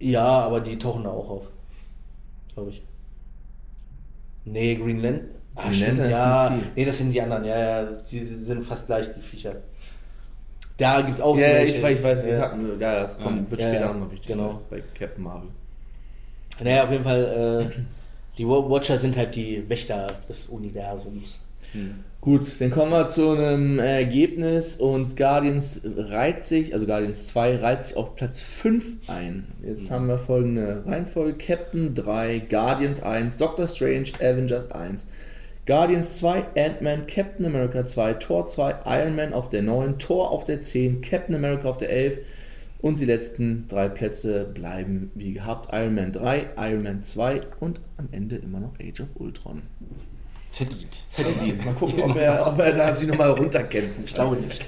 ja, 0.00 0.22
aber 0.22 0.60
die 0.60 0.78
tauchen 0.78 1.04
da 1.04 1.10
auch 1.10 1.30
auf, 1.30 1.46
glaube 2.52 2.70
ich. 2.72 2.82
Nee, 4.44 4.74
Green 4.74 5.00
Lantern. 5.00 5.28
Ah, 5.54 5.62
Green 5.62 5.72
stimmt, 5.72 5.98
Lantern 5.98 6.10
ist 6.10 6.18
ja. 6.18 6.48
DC. 6.50 6.76
Nee, 6.76 6.84
das 6.84 6.98
sind 6.98 7.12
die 7.12 7.22
anderen. 7.22 7.44
Ja, 7.46 7.58
ja, 7.58 7.84
die 8.10 8.22
sind 8.22 8.62
fast 8.64 8.86
gleich, 8.86 9.10
die 9.14 9.22
Viecher. 9.22 9.56
Da 10.78 11.00
gibt 11.00 11.14
es 11.14 11.20
auch 11.20 11.36
Ja, 11.36 11.42
welche. 11.48 11.76
ich 11.76 11.82
weiß, 11.82 11.98
ich 11.98 12.04
weiß. 12.04 12.18
Ja. 12.28 12.38
hatten- 12.40 12.78
Ja, 12.80 13.00
das 13.00 13.18
kommt, 13.18 13.50
wird 13.50 13.60
Ja, 13.60 13.68
später 13.68 13.80
ja, 13.86 13.92
nochmal 13.92 14.10
wichtig. 14.12 14.26
genau. 14.26 14.60
Bei 14.70 14.82
Captain 14.98 15.24
Marvel. 15.24 15.48
Naja, 16.62 16.84
auf 16.84 16.90
jeden 16.92 17.04
Fall, 17.04 17.70
äh, 17.74 17.80
die 18.38 18.46
Wa- 18.46 18.68
Watcher 18.68 18.98
sind 18.98 19.16
halt 19.16 19.34
die 19.36 19.68
Wächter 19.68 20.14
des 20.28 20.46
Universums. 20.46 21.40
Gut, 22.20 22.60
dann 22.60 22.70
kommen 22.70 22.90
wir 22.92 23.06
zu 23.06 23.30
einem 23.30 23.78
Ergebnis 23.78 24.76
und 24.76 25.16
Guardians 25.16 25.82
reiht 25.84 26.44
sich, 26.44 26.72
also 26.72 26.86
Guardians 26.86 27.26
2 27.28 27.56
reiht 27.56 27.84
sich 27.84 27.96
auf 27.96 28.14
Platz 28.16 28.40
5 28.40 28.84
ein. 29.08 29.46
Jetzt 29.62 29.90
haben 29.90 30.06
wir 30.06 30.18
folgende 30.18 30.82
Reihenfolge: 30.86 31.34
Captain 31.36 31.94
3, 31.94 32.38
Guardians 32.38 33.02
1, 33.02 33.36
Doctor 33.36 33.68
Strange, 33.68 34.08
Avengers 34.20 34.70
1, 34.70 35.06
Guardians 35.66 36.16
2, 36.18 36.44
Ant-Man, 36.56 37.06
Captain 37.06 37.44
America 37.44 37.84
2, 37.84 38.14
Thor 38.14 38.46
2, 38.46 38.76
Iron 38.86 39.16
Man 39.16 39.32
auf 39.32 39.50
der 39.50 39.62
9, 39.62 39.98
Thor 39.98 40.30
auf 40.30 40.44
der 40.44 40.62
10, 40.62 41.00
Captain 41.00 41.34
America 41.34 41.68
auf 41.68 41.78
der 41.78 41.90
11 41.90 42.18
und 42.80 43.00
die 43.00 43.04
letzten 43.04 43.66
drei 43.66 43.88
Plätze 43.88 44.44
bleiben 44.44 45.10
wie 45.14 45.32
gehabt: 45.32 45.72
Iron 45.72 45.94
Man 45.96 46.12
3, 46.12 46.50
Iron 46.56 46.82
Man 46.84 47.02
2 47.02 47.40
und 47.58 47.80
am 47.96 48.08
Ende 48.12 48.36
immer 48.36 48.60
noch 48.60 48.74
Age 48.80 49.00
of 49.00 49.08
Ultron. 49.16 49.62
Verdient. 50.52 50.96
Verdient. 51.10 51.64
Mal 51.64 51.74
gucken, 51.74 52.00
ob 52.02 52.16
er, 52.16 52.46
ob 52.46 52.58
er 52.60 52.72
da 52.72 52.94
sich 52.94 53.08
nochmal 53.08 53.30
runterkämpfen 53.30 54.04
Ich 54.04 54.14
glaube 54.14 54.36
nicht. 54.36 54.64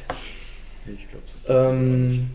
Ich 0.87 1.07
glaub's. 1.09 1.39
Ähm, 1.49 2.31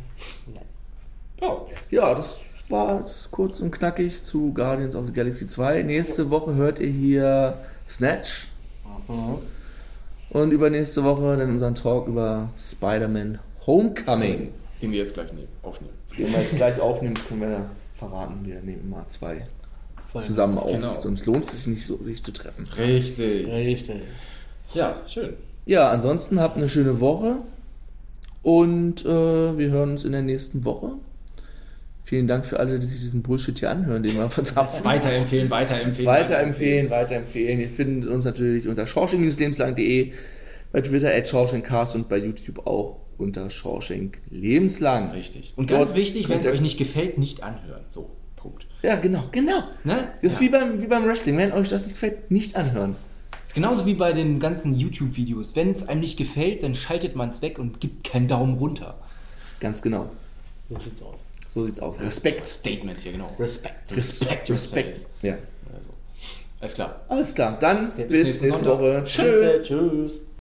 ja, 1.91 2.15
das 2.15 2.37
war 2.69 2.99
jetzt 2.99 3.29
kurz 3.31 3.59
und 3.59 3.71
knackig 3.71 4.23
zu 4.23 4.53
Guardians 4.53 4.95
of 4.95 5.07
the 5.07 5.13
Galaxy 5.13 5.47
2. 5.47 5.83
Nächste 5.83 6.29
Woche 6.29 6.55
hört 6.55 6.79
ihr 6.79 6.87
hier 6.89 7.57
Snatch. 7.87 8.52
Und 10.29 10.51
übernächste 10.51 11.03
Woche 11.03 11.37
dann 11.37 11.51
unseren 11.51 11.75
Talk 11.75 12.07
über 12.07 12.49
Spider-Man 12.57 13.39
Homecoming. 13.65 14.49
Den 14.81 14.91
wir 14.91 14.99
jetzt 14.99 15.13
gleich 15.13 15.31
nehmen, 15.31 15.47
aufnehmen. 15.61 15.93
Den 16.17 16.31
wir 16.31 16.41
jetzt 16.41 16.55
gleich 16.55 16.79
aufnehmen, 16.79 17.15
können 17.27 17.41
wir 17.41 17.65
verraten. 17.95 18.39
Wir 18.43 18.59
nehmen 18.61 18.89
mal 18.89 19.05
zwei 19.09 19.43
zusammen 20.21 20.57
auf. 20.57 20.71
Genau. 20.71 21.01
Sonst 21.01 21.25
lohnt 21.25 21.45
es 21.45 21.51
sich 21.51 21.67
nicht, 21.67 21.85
so, 21.87 21.97
sich 22.03 22.23
zu 22.23 22.31
treffen. 22.31 22.67
Richtig. 22.77 23.47
Richtig. 23.47 24.01
Ja, 24.73 25.01
schön. 25.07 25.33
Ja, 25.65 25.89
ansonsten 25.89 26.39
habt 26.39 26.57
eine 26.57 26.67
schöne 26.67 26.99
Woche 26.99 27.37
und 28.41 29.05
äh, 29.05 29.57
wir 29.57 29.69
hören 29.71 29.91
uns 29.91 30.03
in 30.03 30.11
der 30.11 30.21
nächsten 30.21 30.65
Woche. 30.65 30.93
Vielen 32.05 32.27
Dank 32.27 32.45
für 32.45 32.59
alle, 32.59 32.79
die 32.79 32.87
sich 32.87 32.99
diesen 32.99 33.21
Bullshit 33.21 33.57
hier 33.57 33.71
anhören, 33.71 34.03
den 34.03 34.15
wir 34.15 34.29
verzapfen. 34.29 34.83
Weiterempfehlen, 34.83 35.49
weiterempfehlen. 35.49 36.05
Weiterempfehlen, 36.05 36.89
weiterempfehlen. 36.89 37.61
Ihr 37.61 37.69
findet 37.69 38.09
uns 38.09 38.25
natürlich 38.25 38.67
unter 38.67 38.85
schorsching-lebenslang.de, 38.85 40.11
bei 40.73 40.81
Twitter 40.81 41.13
at 41.13 41.29
schorschingcast 41.29 41.95
und 41.95 42.09
bei 42.09 42.17
YouTube 42.17 42.67
auch 42.67 42.99
unter 43.17 43.49
schorsching 43.49 44.11
lebenslang. 44.29 45.11
Richtig. 45.11 45.53
Und 45.55 45.67
ganz 45.67 45.89
Dort 45.89 45.97
wichtig, 45.97 46.27
wenn 46.27 46.41
es 46.41 46.47
euch 46.47 46.61
nicht 46.61 46.77
gefällt, 46.77 47.17
nicht 47.17 47.41
anhören. 47.41 47.83
So, 47.89 48.11
Punkt. 48.35 48.65
Ja, 48.81 48.97
genau, 48.97 49.23
genau. 49.31 49.63
Ne? 49.85 50.09
Das 50.21 50.33
ist 50.33 50.41
ja. 50.41 50.47
wie, 50.47 50.49
beim, 50.49 50.81
wie 50.81 50.87
beim 50.87 51.05
Wrestling. 51.05 51.37
Wenn 51.37 51.53
euch 51.53 51.69
das 51.69 51.85
nicht 51.85 51.93
gefällt, 51.93 52.29
nicht 52.31 52.57
anhören. 52.57 52.97
ist 53.45 53.55
genauso 53.55 53.85
wie 53.85 53.93
bei 53.93 54.11
den 54.11 54.41
ganzen 54.41 54.75
YouTube-Videos. 54.75 55.55
Wenn 55.55 55.71
es 55.71 55.87
einem 55.87 56.01
nicht 56.01 56.17
gefällt, 56.17 56.63
dann 56.63 56.75
schaltet 56.75 57.15
man 57.15 57.29
es 57.29 57.41
weg 57.41 57.59
und 57.59 57.79
gibt 57.79 58.03
keinen 58.03 58.27
Daumen 58.27 58.57
runter. 58.57 58.99
Ganz 59.61 59.81
genau. 59.81 60.11
So 60.69 60.77
sieht's 60.77 61.01
aus. 61.01 61.22
So 61.53 61.65
sieht's 61.65 61.79
aus. 61.79 61.99
Respekt. 62.01 62.49
Statement 62.49 62.99
hier, 62.99 63.11
genau. 63.11 63.31
Respekt. 63.37 63.91
Respect 63.91 64.49
Respekt. 64.49 64.49
yourself. 64.49 65.07
Ja. 65.21 65.37
Also, 65.75 65.91
alles 66.59 66.73
klar. 66.73 67.01
Alles 67.09 67.35
klar. 67.35 67.59
Dann 67.59 67.91
bis, 67.95 68.09
nächsten 68.09 68.47
nächste. 68.47 68.65
Woche. 68.65 69.03
Tschüss. 69.05 69.61
Tschüss. 69.61 70.11